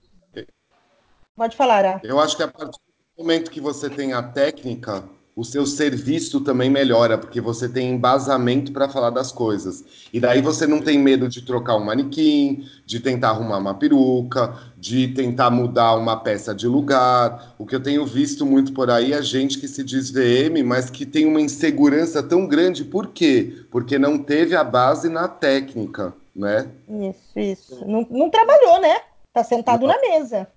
Pode 1.36 1.58
falar, 1.58 1.86
Ara. 1.86 2.02
Eu 2.04 2.20
acho 2.20 2.38
que 2.38 2.44
a 2.44 2.48
partir 2.48 2.80
do 3.18 3.24
momento 3.24 3.50
que 3.50 3.60
você 3.60 3.90
tem 3.90 4.14
a 4.14 4.22
técnica, 4.22 5.04
o 5.36 5.44
seu 5.44 5.66
serviço 5.66 6.42
também 6.42 6.70
melhora, 6.70 7.18
porque 7.18 7.42
você 7.42 7.68
tem 7.68 7.90
embasamento 7.90 8.72
para 8.72 8.88
falar 8.88 9.10
das 9.10 9.32
coisas. 9.32 9.84
E 10.14 10.20
daí 10.20 10.42
você 10.42 10.68
não 10.68 10.80
tem 10.80 11.00
medo 11.00 11.28
de 11.28 11.42
trocar 11.42 11.76
um 11.76 11.84
manequim, 11.84 12.68
de 12.86 13.00
tentar 13.00 13.30
arrumar 13.30 13.58
uma 13.58 13.74
peruca, 13.74 14.56
de 14.78 15.08
tentar 15.08 15.50
mudar 15.50 15.96
uma 15.96 16.18
peça 16.18 16.54
de 16.54 16.68
lugar. 16.68 17.56
O 17.58 17.66
que 17.66 17.76
eu 17.76 17.82
tenho 17.82 18.06
visto 18.06 18.46
muito 18.46 18.74
por 18.74 18.92
aí 18.92 19.12
é 19.12 19.22
gente 19.24 19.60
que 19.60 19.68
se 19.68 19.84
diz 19.84 20.12
VM, 20.12 20.64
mas 20.64 20.92
que 20.92 21.04
tem 21.04 21.26
uma 21.26 21.42
insegurança 21.42 22.22
tão 22.22 22.46
grande. 22.46 22.86
Por 22.86 23.08
quê? 23.08 23.66
Porque 23.72 23.98
não 23.98 24.20
teve 24.20 24.56
a 24.56 24.64
base 24.64 25.10
na 25.10 25.28
técnica, 25.28 26.14
né? 26.36 26.70
Isso, 26.88 27.40
isso. 27.40 27.86
Não, 27.88 28.06
não 28.12 28.30
trabalhou, 28.30 28.80
né? 28.80 29.02
Tá 29.34 29.44
sentado 29.44 29.88
não. 29.88 29.88
na 29.88 30.00
mesa. 30.00 30.48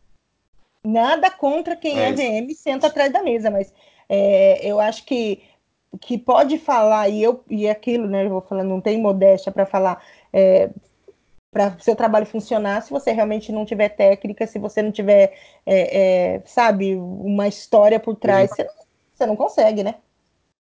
Nada 0.87 1.31
contra 1.31 1.75
quem 1.77 1.99
é, 1.99 2.09
é 2.09 2.13
VM 2.13 2.55
senta 2.55 2.87
atrás 2.87 3.13
da 3.13 3.23
mesa, 3.23 3.51
mas 3.51 3.73
é, 4.09 4.61
eu 4.67 4.79
acho 4.79 5.05
que 5.05 5.43
que 6.01 6.19
pode 6.19 6.59
falar 6.59 7.09
e 7.09 7.23
eu 7.23 7.43
e 7.49 7.69
aquilo, 7.69 8.07
né? 8.07 8.25
Eu 8.25 8.31
vou 8.31 8.41
falando, 8.43 8.69
não 8.69 8.81
tem 8.81 9.01
modéstia 9.01 9.51
para 9.51 9.65
falar. 9.65 10.03
É, 10.33 10.71
para 11.51 11.75
seu 11.81 11.97
trabalho 11.97 12.27
funcionar, 12.27 12.83
se 12.83 12.91
você 12.91 13.13
realmente 13.13 13.51
não 13.51 13.65
tiver 13.65 13.89
técnica, 13.89 14.47
se 14.47 14.59
você 14.59 14.83
não 14.83 14.93
tiver, 14.93 15.33
é, 15.65 16.35
é, 16.35 16.43
sabe, 16.45 16.95
uma 16.95 17.49
história 17.49 17.99
por 17.99 18.15
trás, 18.15 18.51
você 18.51 18.65
não, 18.65 18.73
você 19.15 19.27
não 19.27 19.37
consegue, 19.37 19.83
né? 19.83 19.95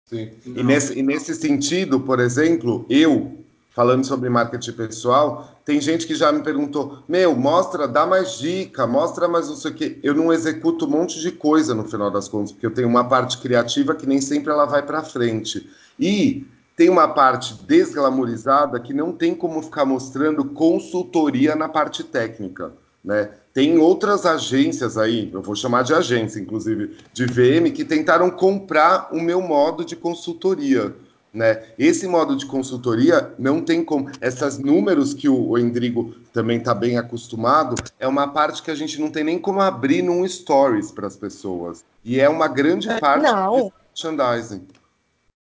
Sim. 0.05 0.31
E 0.47 0.62
nesse, 0.62 0.97
e 0.97 1.03
nesse 1.03 1.35
sentido, 1.35 1.99
por 1.99 2.20
exemplo, 2.20 2.87
eu 2.89 3.44
falando 3.75 4.07
sobre 4.07 4.31
marketing 4.31 4.72
pessoal, 4.72 5.51
tem 5.64 5.81
gente 5.81 6.07
que 6.07 6.14
já 6.14 6.31
me 6.31 6.43
perguntou: 6.43 7.03
Meu, 7.09 7.35
mostra, 7.35 7.89
dá 7.89 8.07
mais 8.07 8.39
dica, 8.39 8.87
mostra 8.87 9.27
mais 9.27 9.49
não 9.49 9.57
sei 9.57 9.70
o 9.70 9.75
quê. 9.75 9.99
Eu 10.03 10.14
não 10.14 10.33
executo 10.33 10.87
um 10.87 10.91
monte 10.91 11.20
de 11.20 11.33
coisa 11.33 11.75
no 11.75 11.85
final 11.85 12.11
das 12.11 12.29
contas, 12.29 12.53
porque 12.53 12.66
eu 12.66 12.72
tenho 12.72 12.89
uma 12.89 13.05
parte 13.05 13.39
criativa 13.39 13.95
que 13.95 14.07
nem 14.07 14.20
sempre 14.20 14.53
ela 14.53 14.64
vai 14.64 14.83
para 14.83 15.03
frente. 15.03 15.68
E 15.99 16.47
tem 16.77 16.89
uma 16.89 17.09
parte 17.09 17.55
desglamorizada 17.64 18.81
que 18.81 18.95
não 18.95 19.12
tem 19.12 19.35
como 19.35 19.62
ficar 19.62 19.85
mostrando 19.85 20.45
consultoria 20.45 21.55
na 21.55 21.68
parte 21.68 22.03
técnica. 22.03 22.72
Né? 23.05 23.31
Tem 23.53 23.79
outras 23.79 24.25
agências 24.25 24.97
aí, 24.97 25.31
eu 25.33 25.43
vou 25.43 25.55
chamar 25.55 25.83
de 25.83 25.95
agência, 25.95 26.41
inclusive, 26.41 26.97
de 27.12 27.27
VM, 27.27 27.70
que 27.72 27.85
tentaram 27.85 28.31
comprar 28.31 29.11
o 29.12 29.20
meu 29.20 29.41
modo 29.41 29.85
de 29.85 29.95
consultoria. 29.95 30.95
Né? 31.35 31.64
Esse 31.76 32.07
modo 32.07 32.37
de 32.37 32.47
consultoria 32.47 33.35
não 33.37 33.61
tem 33.61 33.85
como. 33.85 34.09
Esses 34.22 34.57
números 34.57 35.12
que 35.12 35.28
o 35.28 35.59
Endrigo 35.59 36.14
também 36.32 36.59
está 36.59 36.72
bem 36.72 36.97
acostumado, 36.97 37.74
é 37.99 38.07
uma 38.07 38.28
parte 38.28 38.62
que 38.62 38.70
a 38.70 38.74
gente 38.74 39.01
não 39.01 39.11
tem 39.11 39.24
nem 39.24 39.39
como 39.39 39.61
abrir 39.61 40.01
num 40.01 40.26
stories 40.28 40.93
para 40.93 41.09
as 41.09 41.16
pessoas. 41.16 41.85
E 42.05 42.20
é 42.20 42.28
uma 42.28 42.47
grande 42.47 42.89
é, 42.89 43.01
parte 43.01 43.24
não. 43.24 43.57
do 43.57 43.72
merchandising. 43.89 44.64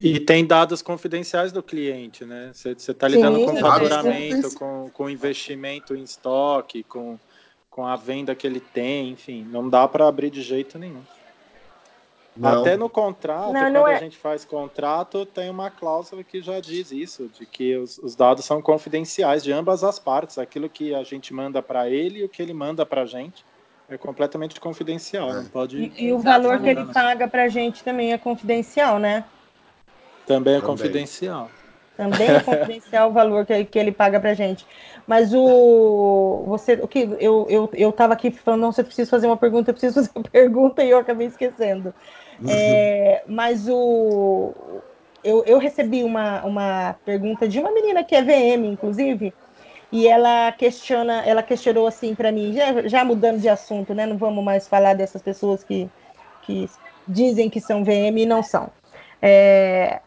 E 0.00 0.20
tem 0.20 0.46
dados 0.46 0.80
confidenciais 0.80 1.50
do 1.50 1.62
cliente, 1.62 2.24
né? 2.24 2.52
Você 2.54 2.70
está 2.70 3.08
lidando 3.08 3.38
Sim, 3.38 3.46
com 3.46 3.56
faturamento, 3.56 4.54
com, 4.54 4.90
com 4.94 5.10
investimento 5.10 5.94
em 5.94 6.04
estoque, 6.04 6.84
com, 6.84 7.18
com 7.68 7.84
a 7.84 7.96
venda 7.96 8.34
que 8.34 8.46
ele 8.46 8.60
tem, 8.60 9.10
enfim, 9.10 9.44
não 9.50 9.68
dá 9.68 9.86
para 9.88 10.06
abrir 10.06 10.30
de 10.30 10.40
jeito 10.40 10.78
nenhum. 10.78 11.02
Não. 12.40 12.62
Até 12.62 12.74
no 12.74 12.88
contrato, 12.88 13.52
não, 13.52 13.70
não 13.70 13.82
quando 13.82 13.92
é... 13.92 13.96
a 13.96 13.98
gente 13.98 14.16
faz 14.16 14.46
contrato, 14.46 15.26
tem 15.26 15.50
uma 15.50 15.70
cláusula 15.70 16.24
que 16.24 16.40
já 16.40 16.58
diz 16.58 16.90
isso, 16.90 17.30
de 17.38 17.44
que 17.44 17.76
os, 17.76 17.98
os 17.98 18.16
dados 18.16 18.46
são 18.46 18.62
confidenciais 18.62 19.44
de 19.44 19.52
ambas 19.52 19.84
as 19.84 19.98
partes. 19.98 20.38
Aquilo 20.38 20.66
que 20.66 20.94
a 20.94 21.02
gente 21.02 21.34
manda 21.34 21.62
para 21.62 21.90
ele 21.90 22.20
e 22.20 22.24
o 22.24 22.28
que 22.30 22.40
ele 22.40 22.54
manda 22.54 22.86
para 22.86 23.02
a 23.02 23.06
gente 23.06 23.44
é 23.90 23.98
completamente 23.98 24.58
confidencial. 24.58 25.28
É. 25.28 25.34
Não 25.34 25.44
pode. 25.46 25.76
E, 25.76 26.06
e 26.06 26.12
o 26.14 26.18
valor 26.18 26.58
que 26.60 26.68
ele 26.68 26.86
paga 26.86 27.28
para 27.28 27.42
a 27.42 27.48
gente 27.48 27.84
também 27.84 28.14
é 28.14 28.16
confidencial, 28.16 28.98
né? 28.98 29.22
Também 30.26 30.54
é 30.54 30.60
também. 30.60 30.70
confidencial. 30.70 31.50
Também 31.94 32.26
é 32.26 32.40
confidencial 32.40 33.10
o 33.10 33.12
valor 33.12 33.44
que, 33.44 33.64
que 33.66 33.78
ele 33.78 33.92
paga 33.92 34.18
para 34.18 34.30
a 34.30 34.34
gente. 34.34 34.66
Mas 35.06 35.34
o 35.34 36.44
você, 36.46 36.74
o 36.80 36.88
que 36.88 37.00
eu 37.20 37.46
eu 37.50 37.68
eu 37.74 37.90
estava 37.90 38.14
aqui 38.14 38.30
falando, 38.30 38.62
não, 38.62 38.72
você 38.72 38.82
precisa 38.82 39.10
fazer 39.10 39.26
uma 39.26 39.36
pergunta, 39.36 39.70
eu 39.70 39.74
preciso 39.74 39.94
fazer 39.96 40.10
uma 40.14 40.24
pergunta 40.30 40.82
e 40.82 40.88
eu 40.88 40.98
acabei 40.98 41.26
esquecendo. 41.26 41.92
É, 42.48 43.22
mas 43.26 43.68
o, 43.68 44.52
eu, 45.22 45.44
eu 45.44 45.58
recebi 45.58 46.02
uma, 46.02 46.42
uma 46.44 46.96
pergunta 47.04 47.46
de 47.46 47.58
uma 47.58 47.70
menina 47.70 48.02
que 48.02 48.14
é 48.14 48.22
VM, 48.22 48.64
inclusive, 48.64 49.34
e 49.92 50.06
ela 50.06 50.52
questiona, 50.52 51.24
ela 51.24 51.42
questionou 51.42 51.86
assim 51.86 52.14
para 52.14 52.32
mim, 52.32 52.54
já, 52.54 52.88
já 52.88 53.04
mudando 53.04 53.40
de 53.40 53.48
assunto, 53.48 53.94
né? 53.94 54.06
Não 54.06 54.16
vamos 54.16 54.42
mais 54.42 54.66
falar 54.66 54.94
dessas 54.94 55.20
pessoas 55.20 55.62
que, 55.64 55.90
que 56.42 56.68
dizem 57.06 57.50
que 57.50 57.60
são 57.60 57.84
VM 57.84 58.18
e 58.18 58.26
não 58.26 58.42
são. 58.42 58.70
É, 59.20 60.00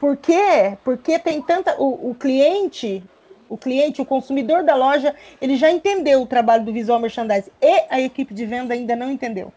por 0.00 0.16
quê? 0.16 0.76
Porque 0.82 1.18
tem 1.18 1.40
tanta. 1.42 1.80
O, 1.80 2.10
o 2.10 2.14
cliente, 2.14 3.04
o 3.48 3.56
cliente, 3.56 4.00
o 4.00 4.06
consumidor 4.06 4.64
da 4.64 4.74
loja, 4.74 5.14
ele 5.40 5.56
já 5.56 5.70
entendeu 5.70 6.22
o 6.22 6.26
trabalho 6.26 6.64
do 6.64 6.72
visual 6.72 6.98
merchandising 6.98 7.50
e 7.60 7.84
a 7.90 8.00
equipe 8.00 8.34
de 8.34 8.46
venda 8.46 8.74
ainda 8.74 8.96
não 8.96 9.10
entendeu 9.10 9.52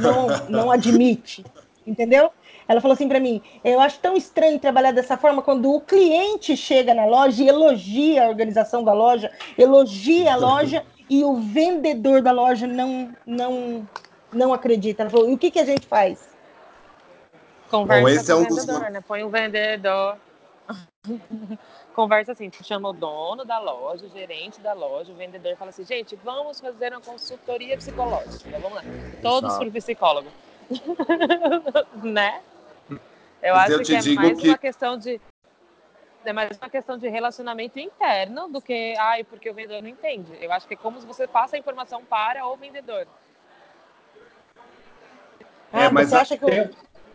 não, 0.00 0.26
não 0.48 0.70
admite, 0.70 1.44
entendeu? 1.86 2.30
Ela 2.66 2.80
falou 2.80 2.94
assim 2.94 3.08
para 3.08 3.20
mim: 3.20 3.40
eu 3.64 3.80
acho 3.80 3.98
tão 4.00 4.16
estranho 4.16 4.58
trabalhar 4.58 4.92
dessa 4.92 5.16
forma 5.16 5.40
quando 5.40 5.72
o 5.72 5.80
cliente 5.80 6.56
chega 6.56 6.92
na 6.92 7.06
loja 7.06 7.42
e 7.42 7.48
elogia 7.48 8.24
a 8.24 8.28
organização 8.28 8.84
da 8.84 8.92
loja, 8.92 9.30
elogia 9.56 10.34
a 10.34 10.36
loja 10.36 10.84
e 11.08 11.24
o 11.24 11.36
vendedor 11.36 12.20
da 12.20 12.32
loja 12.32 12.66
não 12.66 13.10
não 13.26 13.88
não 14.32 14.52
acredita. 14.52 15.02
Ela 15.02 15.10
falou: 15.10 15.30
e 15.30 15.34
o 15.34 15.38
que, 15.38 15.50
que 15.50 15.58
a 15.58 15.64
gente 15.64 15.86
faz? 15.86 16.28
Conversa 17.70 18.02
Bom, 18.02 18.08
esse 18.08 18.26
com 18.26 18.32
é 18.32 18.34
um 18.34 18.38
o 18.38 18.44
vendedor, 18.44 18.80
dos... 18.80 18.92
né? 18.92 19.00
Põe 19.06 19.22
o 19.24 19.30
vendedor 19.30 20.16
conversa 21.98 22.30
assim, 22.30 22.48
chama 22.62 22.90
o 22.90 22.92
dono 22.92 23.44
da 23.44 23.58
loja, 23.58 24.06
o 24.06 24.08
gerente 24.08 24.60
da 24.60 24.72
loja, 24.72 25.10
o 25.10 25.16
vendedor 25.16 25.56
fala 25.56 25.70
assim, 25.70 25.84
gente, 25.84 26.14
vamos 26.22 26.60
fazer 26.60 26.92
uma 26.92 27.00
consultoria 27.00 27.76
psicológica, 27.76 28.56
vamos 28.60 28.74
lá, 28.74 28.84
todos 29.20 29.56
para 29.56 29.66
o 29.66 29.72
psicólogo, 29.72 30.28
né? 32.00 32.40
Eu 33.42 33.52
Mas 33.52 33.64
acho 33.64 33.72
eu 33.72 33.82
que 33.82 33.96
é 33.96 34.14
mais 34.14 34.40
que... 34.40 34.48
uma 34.48 34.58
questão 34.58 34.96
de 34.96 35.20
é 36.24 36.32
mais 36.32 36.56
uma 36.56 36.70
questão 36.70 36.96
de 36.96 37.08
relacionamento 37.08 37.80
interno 37.80 38.48
do 38.48 38.62
que, 38.62 38.94
ai, 38.96 39.24
porque 39.24 39.50
o 39.50 39.54
vendedor 39.54 39.82
não 39.82 39.88
entende. 39.88 40.30
Eu 40.40 40.52
acho 40.52 40.68
que 40.68 40.74
é 40.74 40.76
como 40.76 41.00
você 41.00 41.26
passa 41.26 41.56
a 41.56 41.58
informação 41.58 42.04
para 42.04 42.46
o 42.46 42.56
vendedor. 42.56 43.08
Ah, 45.72 45.84
é, 45.84 45.90
mas 45.90 46.10
você 46.10 46.16
acha 46.16 46.36
que 46.36 46.44
eu... 46.44 46.70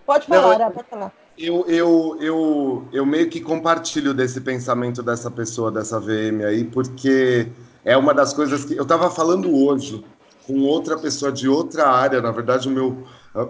Pode 0.05 0.25
falar, 0.25 0.59
não, 0.59 0.71
pode 0.71 0.89
falar. 0.89 1.11
Eu, 1.37 1.65
eu, 1.67 2.17
eu, 2.21 2.87
eu 2.93 3.05
meio 3.05 3.29
que 3.29 3.41
compartilho 3.41 4.13
desse 4.13 4.39
pensamento 4.39 5.01
dessa 5.01 5.31
pessoa, 5.31 5.71
dessa 5.71 5.99
VM 5.99 6.43
aí, 6.45 6.63
porque 6.63 7.47
é 7.83 7.97
uma 7.97 8.13
das 8.13 8.33
coisas 8.33 8.63
que 8.65 8.75
eu 8.75 8.83
estava 8.83 9.09
falando 9.09 9.51
hoje 9.51 10.05
com 10.45 10.61
outra 10.61 10.97
pessoa 10.97 11.31
de 11.31 11.47
outra 11.47 11.87
área. 11.87 12.21
Na 12.21 12.31
verdade, 12.31 12.67
o 12.67 12.71
meu 12.71 13.03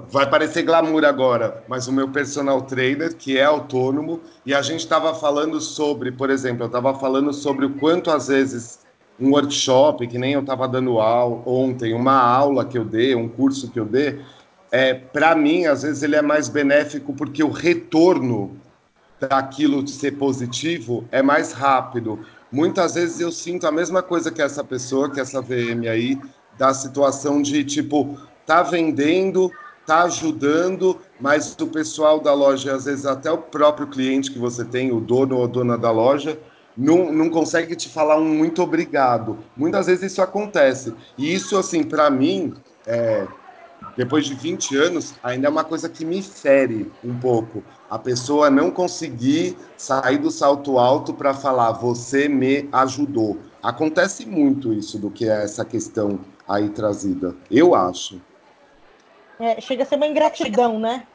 vai 0.09 0.29
parecer 0.29 0.63
glamour 0.63 1.03
agora, 1.03 1.61
mas 1.67 1.87
o 1.87 1.91
meu 1.91 2.07
personal 2.07 2.61
trainer, 2.61 3.13
que 3.15 3.37
é 3.37 3.43
autônomo, 3.43 4.21
e 4.45 4.53
a 4.53 4.61
gente 4.61 4.79
estava 4.79 5.13
falando 5.13 5.59
sobre, 5.59 6.09
por 6.11 6.29
exemplo, 6.29 6.63
eu 6.63 6.67
estava 6.67 6.93
falando 6.95 7.33
sobre 7.33 7.65
o 7.65 7.71
quanto 7.71 8.09
às 8.09 8.29
vezes 8.29 8.79
um 9.19 9.31
workshop, 9.31 10.07
que 10.07 10.17
nem 10.17 10.33
eu 10.33 10.39
estava 10.39 10.67
dando 10.67 10.99
aula 10.99 11.43
ontem, 11.45 11.93
uma 11.93 12.17
aula 12.17 12.63
que 12.63 12.77
eu 12.77 12.85
dei, 12.85 13.13
um 13.13 13.27
curso 13.27 13.69
que 13.69 13.79
eu 13.79 13.85
dei, 13.85 14.21
é, 14.73 14.91
para 14.95 15.35
mim, 15.35 15.67
às 15.67 15.83
vezes 15.83 16.01
ele 16.01 16.15
é 16.15 16.21
mais 16.23 16.49
benéfico 16.49 17.13
porque 17.13 17.43
o 17.43 17.51
retorno 17.51 18.57
daquilo 19.19 19.83
de 19.83 19.91
ser 19.91 20.17
positivo 20.17 21.05
é 21.11 21.21
mais 21.21 21.51
rápido. 21.51 22.25
Muitas 22.51 22.95
vezes 22.95 23.19
eu 23.19 23.31
sinto 23.31 23.67
a 23.67 23.71
mesma 23.71 24.01
coisa 24.01 24.31
que 24.31 24.41
essa 24.41 24.63
pessoa, 24.63 25.11
que 25.11 25.19
essa 25.19 25.39
VM 25.43 25.87
aí, 25.87 26.19
da 26.57 26.73
situação 26.73 27.39
de 27.39 27.63
tipo, 27.63 28.17
tá 28.47 28.63
vendendo, 28.63 29.51
tá 29.85 30.05
ajudando, 30.05 30.99
mas 31.19 31.55
o 31.61 31.67
pessoal 31.67 32.19
da 32.19 32.33
loja, 32.33 32.73
às 32.73 32.85
vezes 32.85 33.05
até 33.05 33.31
o 33.31 33.37
próprio 33.37 33.85
cliente 33.85 34.31
que 34.31 34.39
você 34.39 34.65
tem, 34.65 34.91
o 34.91 34.99
dono 34.99 35.37
ou 35.37 35.47
dona 35.47 35.77
da 35.77 35.91
loja, 35.91 36.39
não, 36.75 37.13
não 37.13 37.29
consegue 37.29 37.75
te 37.75 37.89
falar 37.89 38.17
um 38.17 38.25
muito 38.25 38.63
obrigado. 38.63 39.37
Muitas 39.55 39.85
vezes 39.85 40.13
isso 40.13 40.21
acontece. 40.23 40.95
E 41.15 41.31
isso, 41.31 41.59
assim, 41.59 41.83
para 41.83 42.09
mim, 42.09 42.55
é, 42.87 43.27
depois 43.95 44.25
de 44.25 44.33
20 44.33 44.75
anos, 44.75 45.13
ainda 45.23 45.47
é 45.47 45.49
uma 45.49 45.63
coisa 45.63 45.87
que 45.87 46.03
me 46.03 46.21
fere 46.21 46.91
um 47.03 47.17
pouco. 47.17 47.63
A 47.89 47.99
pessoa 47.99 48.49
não 48.49 48.71
conseguir 48.71 49.57
sair 49.77 50.17
do 50.17 50.31
salto 50.31 50.79
alto 50.79 51.13
para 51.13 51.33
falar, 51.33 51.73
você 51.73 52.27
me 52.27 52.67
ajudou. 52.71 53.37
Acontece 53.61 54.25
muito 54.25 54.73
isso 54.73 54.97
do 54.97 55.11
que 55.11 55.29
é 55.29 55.43
essa 55.43 55.63
questão 55.63 56.19
aí 56.47 56.69
trazida. 56.69 57.35
Eu 57.49 57.75
acho. 57.75 58.19
É, 59.39 59.59
chega 59.61 59.83
a 59.83 59.85
ser 59.85 59.95
uma 59.95 60.07
ingratidão, 60.07 60.79
né? 60.79 61.05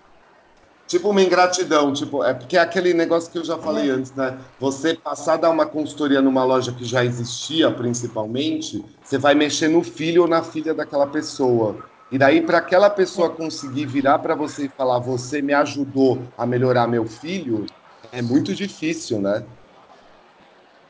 Tipo 0.86 1.10
uma 1.10 1.20
ingratidão, 1.20 1.92
tipo, 1.92 2.24
é 2.24 2.32
porque 2.32 2.56
é 2.56 2.60
aquele 2.60 2.94
negócio 2.94 3.30
que 3.30 3.36
eu 3.36 3.44
já 3.44 3.58
falei 3.58 3.90
é. 3.90 3.92
antes, 3.92 4.10
né? 4.14 4.38
Você 4.58 4.94
passar 4.94 5.34
a 5.34 5.36
dar 5.36 5.50
uma 5.50 5.66
consultoria 5.66 6.22
numa 6.22 6.42
loja 6.44 6.72
que 6.72 6.82
já 6.82 7.04
existia, 7.04 7.70
principalmente, 7.70 8.82
você 9.04 9.18
vai 9.18 9.34
mexer 9.34 9.68
no 9.68 9.82
filho 9.82 10.22
ou 10.22 10.28
na 10.28 10.42
filha 10.42 10.72
daquela 10.72 11.06
pessoa. 11.06 11.76
E 12.10 12.16
daí, 12.16 12.40
para 12.40 12.58
aquela 12.58 12.88
pessoa 12.88 13.30
conseguir 13.30 13.86
virar 13.86 14.18
para 14.18 14.34
você 14.34 14.64
e 14.64 14.68
falar, 14.68 14.98
você 14.98 15.42
me 15.42 15.52
ajudou 15.52 16.22
a 16.38 16.46
melhorar 16.46 16.86
meu 16.86 17.04
filho, 17.04 17.66
é 18.10 18.22
muito 18.22 18.54
difícil, 18.54 19.20
né? 19.20 19.44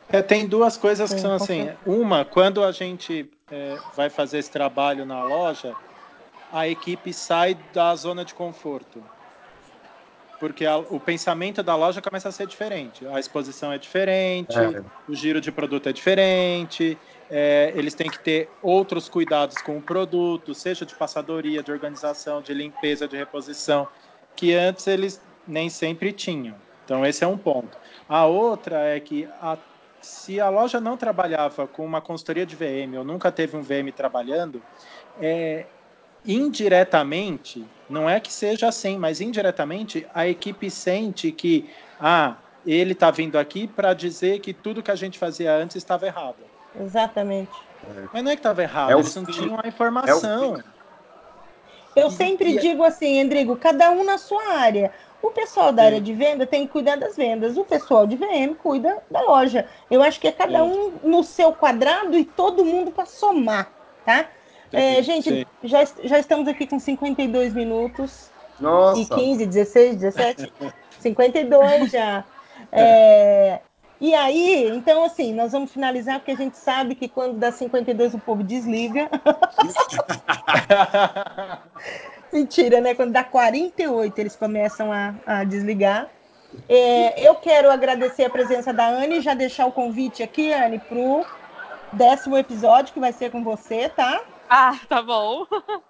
É, 0.08 0.22
tem 0.22 0.46
duas 0.46 0.76
coisas 0.76 1.12
que 1.12 1.20
são 1.20 1.34
assim. 1.34 1.68
Uma, 1.84 2.24
quando 2.24 2.62
a 2.64 2.72
gente 2.72 3.28
é, 3.50 3.76
vai 3.94 4.08
fazer 4.08 4.38
esse 4.38 4.50
trabalho 4.50 5.04
na 5.04 5.22
loja, 5.22 5.74
a 6.52 6.66
equipe 6.68 7.12
sai 7.12 7.58
da 7.74 7.94
zona 7.94 8.24
de 8.24 8.32
conforto. 8.32 9.02
Porque 10.40 10.64
a, 10.64 10.78
o 10.78 11.00
pensamento 11.00 11.62
da 11.62 11.74
loja 11.74 12.00
começa 12.00 12.28
a 12.28 12.32
ser 12.32 12.46
diferente. 12.46 13.06
A 13.08 13.18
exposição 13.18 13.72
é 13.72 13.76
diferente, 13.76 14.56
é. 14.56 14.82
o 15.08 15.14
giro 15.14 15.40
de 15.40 15.50
produto 15.50 15.88
é 15.88 15.92
diferente, 15.92 16.96
é, 17.30 17.72
eles 17.74 17.94
têm 17.94 18.10
que 18.10 18.18
ter 18.18 18.50
outros 18.62 19.08
cuidados 19.08 19.58
com 19.58 19.76
o 19.76 19.82
produto, 19.82 20.54
seja 20.54 20.86
de 20.86 20.94
passadoria, 20.94 21.62
de 21.62 21.70
organização, 21.70 22.40
de 22.40 22.54
limpeza, 22.54 23.06
de 23.06 23.16
reposição, 23.16 23.86
que 24.34 24.54
antes 24.54 24.86
eles 24.86 25.20
nem 25.46 25.68
sempre 25.68 26.12
tinham. 26.12 26.56
Então, 26.84 27.04
esse 27.04 27.22
é 27.22 27.26
um 27.26 27.36
ponto. 27.36 27.76
A 28.08 28.24
outra 28.24 28.78
é 28.78 29.00
que 29.00 29.28
a, 29.42 29.58
se 30.00 30.40
a 30.40 30.48
loja 30.48 30.80
não 30.80 30.96
trabalhava 30.96 31.66
com 31.66 31.84
uma 31.84 32.00
consultoria 32.00 32.46
de 32.46 32.56
VM 32.56 32.96
ou 32.96 33.04
nunca 33.04 33.30
teve 33.30 33.56
um 33.56 33.62
VM 33.62 33.92
trabalhando, 33.94 34.62
é, 35.20 35.66
indiretamente, 36.24 37.64
não 37.88 38.08
é 38.08 38.20
que 38.20 38.32
seja 38.32 38.68
assim, 38.68 38.96
mas 38.96 39.20
indiretamente 39.20 40.06
a 40.14 40.26
equipe 40.26 40.70
sente 40.70 41.30
que 41.30 41.68
ah, 42.00 42.36
ele 42.66 42.92
está 42.92 43.10
vindo 43.10 43.38
aqui 43.38 43.66
para 43.66 43.92
dizer 43.92 44.40
que 44.40 44.52
tudo 44.52 44.82
que 44.82 44.90
a 44.90 44.96
gente 44.96 45.18
fazia 45.18 45.54
antes 45.54 45.76
estava 45.76 46.06
errado. 46.06 46.36
Exatamente. 46.80 47.50
Mas 48.12 48.22
não 48.22 48.30
é 48.30 48.34
que 48.34 48.40
estava 48.40 48.62
errado, 48.62 48.90
é 48.90 48.94
eles 48.94 49.14
não 49.14 49.24
tinham 49.24 49.58
a 49.62 49.68
informação. 49.68 50.62
É 51.94 52.02
Eu 52.02 52.10
sempre 52.10 52.56
e, 52.56 52.58
digo 52.58 52.84
assim, 52.84 53.18
Endrigo, 53.18 53.56
cada 53.56 53.90
um 53.90 54.04
na 54.04 54.18
sua 54.18 54.54
área. 54.54 54.92
O 55.20 55.30
pessoal 55.30 55.72
da 55.72 55.82
Sim. 55.82 55.86
área 55.86 56.00
de 56.00 56.14
venda 56.14 56.46
tem 56.46 56.66
que 56.66 56.72
cuidar 56.72 56.96
das 56.96 57.16
vendas, 57.16 57.56
o 57.56 57.64
pessoal 57.64 58.06
de 58.06 58.16
VM 58.16 58.54
cuida 58.56 59.02
da 59.10 59.20
loja. 59.20 59.66
Eu 59.90 60.02
acho 60.02 60.20
que 60.20 60.28
é 60.28 60.32
cada 60.32 60.62
Sim. 60.62 60.92
um 61.02 61.08
no 61.08 61.24
seu 61.24 61.52
quadrado 61.52 62.16
e 62.16 62.24
todo 62.24 62.64
mundo 62.64 62.92
para 62.92 63.04
somar, 63.06 63.70
tá? 64.04 64.26
É, 64.72 65.02
gente, 65.02 65.46
já, 65.64 65.84
já 66.04 66.18
estamos 66.18 66.46
aqui 66.46 66.66
com 66.66 66.78
52 66.78 67.54
minutos. 67.54 68.30
Nossa. 68.60 69.00
E 69.00 69.06
15, 69.06 69.46
16, 69.46 69.96
17? 69.96 70.52
52 71.00 71.90
já. 71.90 72.24
É, 72.72 73.60
e 74.00 74.14
aí, 74.14 74.68
então, 74.68 75.04
assim, 75.04 75.34
nós 75.34 75.52
vamos 75.52 75.72
finalizar, 75.72 76.20
porque 76.20 76.30
a 76.30 76.36
gente 76.36 76.56
sabe 76.56 76.94
que 76.94 77.08
quando 77.08 77.36
dá 77.36 77.50
52 77.50 78.14
o 78.14 78.18
povo 78.18 78.44
desliga. 78.44 79.10
Mentira, 82.32 82.80
né? 82.80 82.94
Quando 82.94 83.12
dá 83.12 83.24
48 83.24 84.18
eles 84.18 84.36
começam 84.36 84.92
a, 84.92 85.14
a 85.26 85.44
desligar. 85.44 86.08
É, 86.68 87.26
eu 87.26 87.34
quero 87.34 87.70
agradecer 87.70 88.24
a 88.24 88.30
presença 88.30 88.72
da 88.72 88.88
Anne, 88.88 89.20
já 89.20 89.34
deixar 89.34 89.66
o 89.66 89.72
convite 89.72 90.22
aqui, 90.22 90.52
Anne, 90.52 90.78
para 90.78 90.98
o 90.98 91.26
décimo 91.92 92.36
episódio, 92.36 92.94
que 92.94 93.00
vai 93.00 93.12
ser 93.12 93.30
com 93.30 93.42
você, 93.42 93.88
tá? 93.88 94.22
Ah, 94.48 94.78
tá 94.88 95.02
bom. 95.02 95.46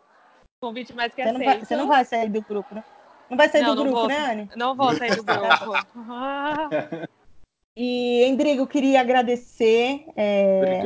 Convite 0.61 0.95
mais 0.95 1.15
que 1.15 1.23
você 1.23 1.29
aceito. 1.29 1.39
Não 1.39 1.47
vai, 1.47 1.65
você 1.65 1.77
não 1.77 1.87
vai 1.87 2.05
sair 2.05 2.29
do 2.29 2.43
grupo, 2.43 2.75
né? 2.75 2.83
Não 3.31 3.37
vai 3.37 3.49
sair 3.49 3.63
não, 3.63 3.77
do 3.77 3.83
grupo, 3.83 4.01
vou, 4.01 4.09
né, 4.09 4.33
Anne? 4.33 4.51
Não 4.57 4.75
vou 4.75 4.93
sair 4.95 5.15
do 5.15 5.23
grupo. 5.23 5.73
e, 7.81 8.25
Endrigo, 8.25 8.67
queria 8.67 9.01
agradecer 9.01 10.05
é, 10.17 10.83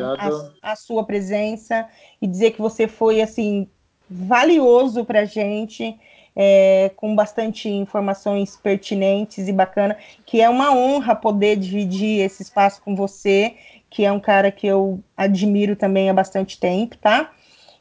a, 0.63 0.73
a, 0.73 0.77
sua 0.77 1.03
presença 1.05 1.89
e 2.21 2.27
dizer 2.27 2.51
que 2.51 2.61
você 2.61 2.87
foi, 2.87 3.23
assim, 3.23 3.67
valioso 4.11 5.03
para 5.03 5.21
a 5.21 5.25
gente, 5.25 5.99
é, 6.37 6.91
com 6.95 7.17
bastante 7.17 7.67
informações 7.67 8.57
pertinentes 8.57 9.49
e 9.49 9.53
bacana, 9.55 9.97
que 10.27 10.43
é 10.43 10.51
uma 10.51 10.77
honra 10.77 11.17
poder 11.17 11.57
dividir 11.57 12.21
esse 12.21 12.43
espaço 12.43 12.83
com 12.83 12.95
você, 12.95 13.55
que 13.89 14.05
é 14.05 14.13
um 14.13 14.21
cara 14.21 14.53
que 14.53 14.67
eu 14.67 15.01
admiro 15.17 15.75
também 15.75 16.11
há 16.11 16.13
bastante 16.13 16.61
tempo, 16.61 16.99
tá? 16.99 17.33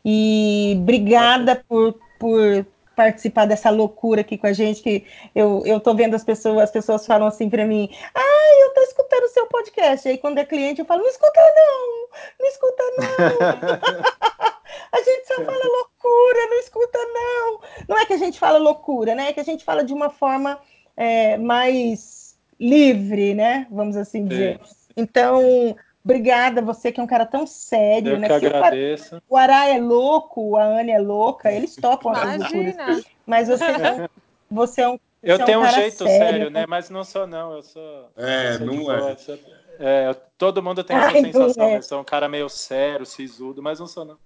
E 0.05 0.77
obrigada 0.81 1.61
por, 1.67 1.99
por 2.17 2.65
participar 2.95 3.45
dessa 3.45 3.69
loucura 3.69 4.21
aqui 4.21 4.37
com 4.37 4.47
a 4.47 4.53
gente, 4.53 4.81
que 4.81 5.05
eu, 5.33 5.63
eu 5.65 5.79
tô 5.79 5.93
vendo 5.93 6.15
as 6.15 6.23
pessoas, 6.23 6.63
as 6.63 6.71
pessoas 6.71 7.05
falam 7.05 7.27
assim 7.27 7.49
para 7.49 7.65
mim, 7.65 7.89
ah, 8.13 8.63
eu 8.63 8.73
tô 8.73 8.81
escutando 8.81 9.23
o 9.23 9.29
seu 9.29 9.47
podcast. 9.47 10.07
Aí 10.07 10.17
quando 10.17 10.37
é 10.37 10.45
cliente, 10.45 10.79
eu 10.79 10.85
falo, 10.85 11.01
não 11.01 11.09
escuta 11.09 11.39
não, 11.55 12.07
não 12.39 12.47
escuta 12.47 12.83
não. 12.97 14.03
a 14.91 14.97
gente 14.97 15.27
só 15.27 15.35
fala 15.35 15.65
loucura, 15.65 16.47
não 16.49 16.59
escuta 16.59 16.99
não. 17.13 17.61
Não 17.87 17.97
é 17.97 18.05
que 18.05 18.13
a 18.13 18.17
gente 18.17 18.39
fala 18.39 18.57
loucura, 18.57 19.15
né? 19.15 19.29
É 19.29 19.33
que 19.33 19.39
a 19.39 19.45
gente 19.45 19.63
fala 19.63 19.83
de 19.83 19.93
uma 19.93 20.09
forma 20.09 20.59
é, 20.95 21.37
mais 21.37 22.37
livre, 22.59 23.33
né? 23.33 23.67
Vamos 23.71 23.95
assim 23.95 24.25
dizer. 24.25 24.59
Então, 24.95 25.75
Obrigada, 26.03 26.61
você 26.61 26.91
que 26.91 26.99
é 26.99 27.03
um 27.03 27.07
cara 27.07 27.25
tão 27.25 27.45
sério, 27.45 28.13
Eu 28.13 28.19
né? 28.19 28.27
Que 28.27 28.33
agradeço. 28.33 29.21
O 29.29 29.37
Ará 29.37 29.67
é 29.67 29.79
louco, 29.79 30.57
a 30.57 30.63
Anne 30.63 30.91
é 30.91 30.99
louca, 30.99 31.51
eles 31.51 31.75
topam 31.75 32.11
as 32.11 32.39
loucuras. 32.39 33.05
Mas 33.25 33.47
você, 33.47 33.63
é 33.63 34.09
você 34.49 34.81
é 34.81 34.89
um 34.89 34.99
eu 35.23 35.37
você 35.37 35.45
tenho 35.45 35.59
é 35.59 35.59
um, 35.59 35.67
um 35.67 35.71
jeito 35.71 36.03
sério, 36.03 36.07
sério, 36.07 36.49
né? 36.49 36.65
Mas 36.65 36.89
não 36.89 37.03
sou, 37.03 37.27
não. 37.27 37.53
Eu 37.53 37.61
sou. 37.61 38.09
É, 38.17 38.55
eu 38.55 38.59
não 38.61 38.91
é. 38.91 39.15
Sou, 39.15 39.37
é. 39.79 40.13
Todo 40.37 40.63
mundo 40.63 40.83
tem 40.83 40.97
essa 40.97 41.07
Ai, 41.07 41.21
sensação. 41.21 41.63
É. 41.63 41.77
Eu 41.77 41.83
sou 41.83 42.01
um 42.01 42.03
cara 42.03 42.27
meio 42.27 42.49
sério, 42.49 43.05
sisudo, 43.05 43.61
mas 43.61 43.79
não 43.79 43.85
sou, 43.85 44.03
não. 44.03 44.17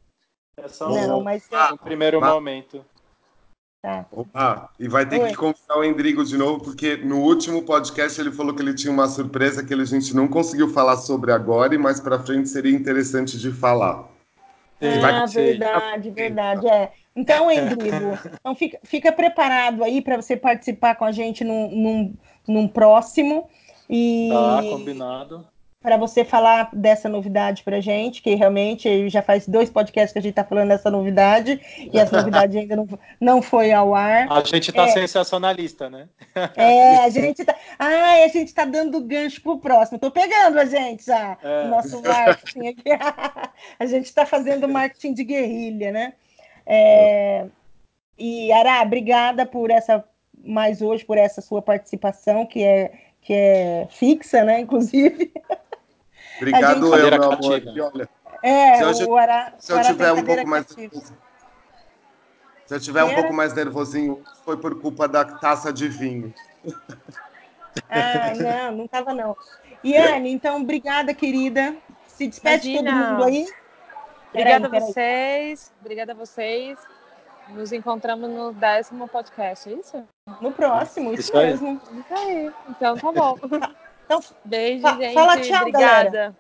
É 0.55 0.69
só 0.69 0.89
não, 0.89 1.19
um, 1.19 1.23
mas 1.23 1.51
é... 1.51 1.73
um 1.73 1.77
primeiro 1.77 2.21
mas... 2.21 2.33
momento. 2.33 2.85
Tá. 3.85 4.03
Opa, 4.11 4.69
e 4.79 4.87
vai 4.87 5.05
ter 5.05 5.21
Oi. 5.21 5.29
que 5.29 5.35
convidar 5.35 5.77
o 5.77 5.83
Endrigo 5.83 6.25
de 6.25 6.35
novo, 6.35 6.59
porque 6.59 6.97
no 6.97 7.19
último 7.19 7.61
podcast 7.61 8.19
ele 8.19 8.31
falou 8.31 8.51
que 8.51 8.63
ele 8.63 8.73
tinha 8.73 8.91
uma 8.91 9.07
surpresa 9.07 9.63
que 9.63 9.75
a 9.75 9.85
gente 9.85 10.15
não 10.15 10.27
conseguiu 10.27 10.73
falar 10.73 10.97
sobre 10.97 11.31
agora, 11.31 11.75
e 11.75 11.77
mais 11.77 11.99
para 11.99 12.17
frente 12.17 12.49
seria 12.49 12.75
interessante 12.75 13.37
de 13.37 13.51
falar. 13.51 14.09
Ah, 14.81 14.99
vai... 14.99 15.27
verdade, 15.27 16.09
verdade. 16.09 16.67
É. 16.67 16.93
Então, 17.15 17.51
Endrigo, 17.51 18.17
então 18.33 18.55
fica, 18.55 18.79
fica 18.83 19.11
preparado 19.11 19.83
aí 19.83 20.01
para 20.01 20.19
você 20.19 20.35
participar 20.35 20.95
com 20.95 21.05
a 21.05 21.11
gente 21.11 21.43
num, 21.43 21.69
num, 21.69 22.13
num 22.47 22.67
próximo. 22.67 23.47
E... 23.87 24.29
Tá, 24.33 24.63
combinado. 24.63 25.45
Para 25.85 25.97
você 25.97 26.25
falar 26.25 26.71
dessa 26.73 27.07
novidade 27.07 27.61
para 27.61 27.77
a 27.77 27.79
gente, 27.79 28.19
que 28.19 28.33
realmente 28.33 29.07
já 29.07 29.21
faz 29.21 29.47
dois 29.47 29.69
podcasts 29.69 30.11
que 30.11 30.17
a 30.17 30.21
gente 30.21 30.31
está 30.31 30.43
falando 30.43 30.69
dessa 30.69 30.89
novidade, 30.89 31.61
e 31.93 31.99
essa 31.99 32.17
novidade 32.17 32.57
ainda 32.57 32.75
não, 32.75 32.87
não 33.21 33.39
foi 33.39 33.71
ao 33.71 33.93
ar. 33.93 34.25
A 34.31 34.41
gente 34.41 34.71
está 34.71 34.85
é, 34.85 34.87
sensacionalista, 34.87 35.87
né? 35.87 36.09
É, 36.57 36.97
a 36.97 37.09
gente 37.09 37.41
está. 37.41 37.55
Ai, 37.77 38.23
a 38.23 38.27
gente 38.29 38.47
está 38.47 38.65
dando 38.65 38.99
gancho 38.99 39.39
para 39.43 39.51
o 39.51 39.59
próximo. 39.59 39.97
Estou 39.97 40.09
pegando 40.09 40.57
a 40.57 40.65
gente 40.65 41.05
já, 41.05 41.37
é. 41.43 41.65
o 41.65 41.67
nosso 41.67 42.01
marketing 42.01 42.67
aqui. 42.69 42.89
a 43.79 43.85
gente 43.85 44.05
está 44.05 44.25
fazendo 44.25 44.67
marketing 44.67 45.13
de 45.13 45.23
guerrilha, 45.23 45.91
né? 45.91 46.13
É, 46.65 47.45
e, 48.17 48.51
Ará, 48.51 48.81
obrigada 48.81 49.45
por 49.45 49.69
essa, 49.69 50.03
mais 50.43 50.81
hoje, 50.81 51.05
por 51.05 51.19
essa 51.19 51.41
sua 51.41 51.61
participação, 51.61 52.43
que 52.43 52.63
é, 52.63 52.91
que 53.21 53.33
é 53.33 53.87
fixa, 53.89 54.43
né, 54.43 54.61
inclusive. 54.61 55.31
Obrigado, 56.37 56.89
gente... 56.89 56.99
eu, 56.99 57.11
meu 57.11 57.31
amor. 57.31 57.59
E 57.59 57.81
olha, 57.81 58.09
é, 58.43 58.93
se 58.93 59.03
eu, 59.03 59.17
Ará, 59.17 59.53
se 59.57 59.73
eu 59.73 59.81
tiver 59.81 60.11
um 60.11 60.23
pouco 60.23 60.47
mais. 60.47 60.67
Se 60.67 62.73
eu 62.73 62.79
tiver 62.79 63.03
um 63.03 63.13
pouco 63.13 63.33
mais 63.33 63.53
nervosinho, 63.53 64.23
foi 64.43 64.57
por 64.57 64.79
culpa 64.81 65.07
da 65.07 65.23
taça 65.23 65.71
de 65.71 65.87
vinho. 65.87 66.33
Ah, 67.89 68.33
não, 68.35 68.77
não 68.77 68.85
estava 68.85 69.13
não. 69.13 69.35
Iane, 69.83 70.31
então, 70.31 70.61
obrigada, 70.61 71.13
querida. 71.13 71.75
Se 72.07 72.27
despede 72.27 72.71
Imagina. 72.71 72.91
todo 72.91 73.11
mundo 73.11 73.23
aí. 73.25 73.47
Obrigada 74.29 74.67
a 74.67 74.79
vocês. 74.79 75.71
Obrigada 75.81 76.11
a 76.11 76.15
vocês. 76.15 76.77
Nos 77.49 77.71
encontramos 77.71 78.29
no 78.29 78.53
décimo 78.53 79.07
podcast, 79.07 79.69
é 79.69 79.73
isso? 79.73 80.03
No 80.41 80.51
próximo, 80.51 81.13
isso, 81.13 81.21
isso 81.21 81.37
mesmo. 81.37 81.81
Isso 81.91 82.13
aí. 82.13 82.51
Então 82.69 82.97
tá 82.97 83.11
bom. 83.11 83.37
Então, 84.05 84.19
Beijo, 84.43 84.81
fa 84.81 84.97
gente. 84.97 85.13
Fala 85.13 85.39
tchau, 85.41 85.61
Obrigada. 85.61 86.09
Galera. 86.09 86.37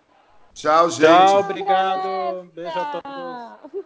Tchau, 0.53 0.89
gente. 0.89 1.05
Tchau, 1.07 1.39
obrigado. 1.39 2.51
Beijo 2.53 2.79
a 2.79 3.01
todos. 3.01 3.85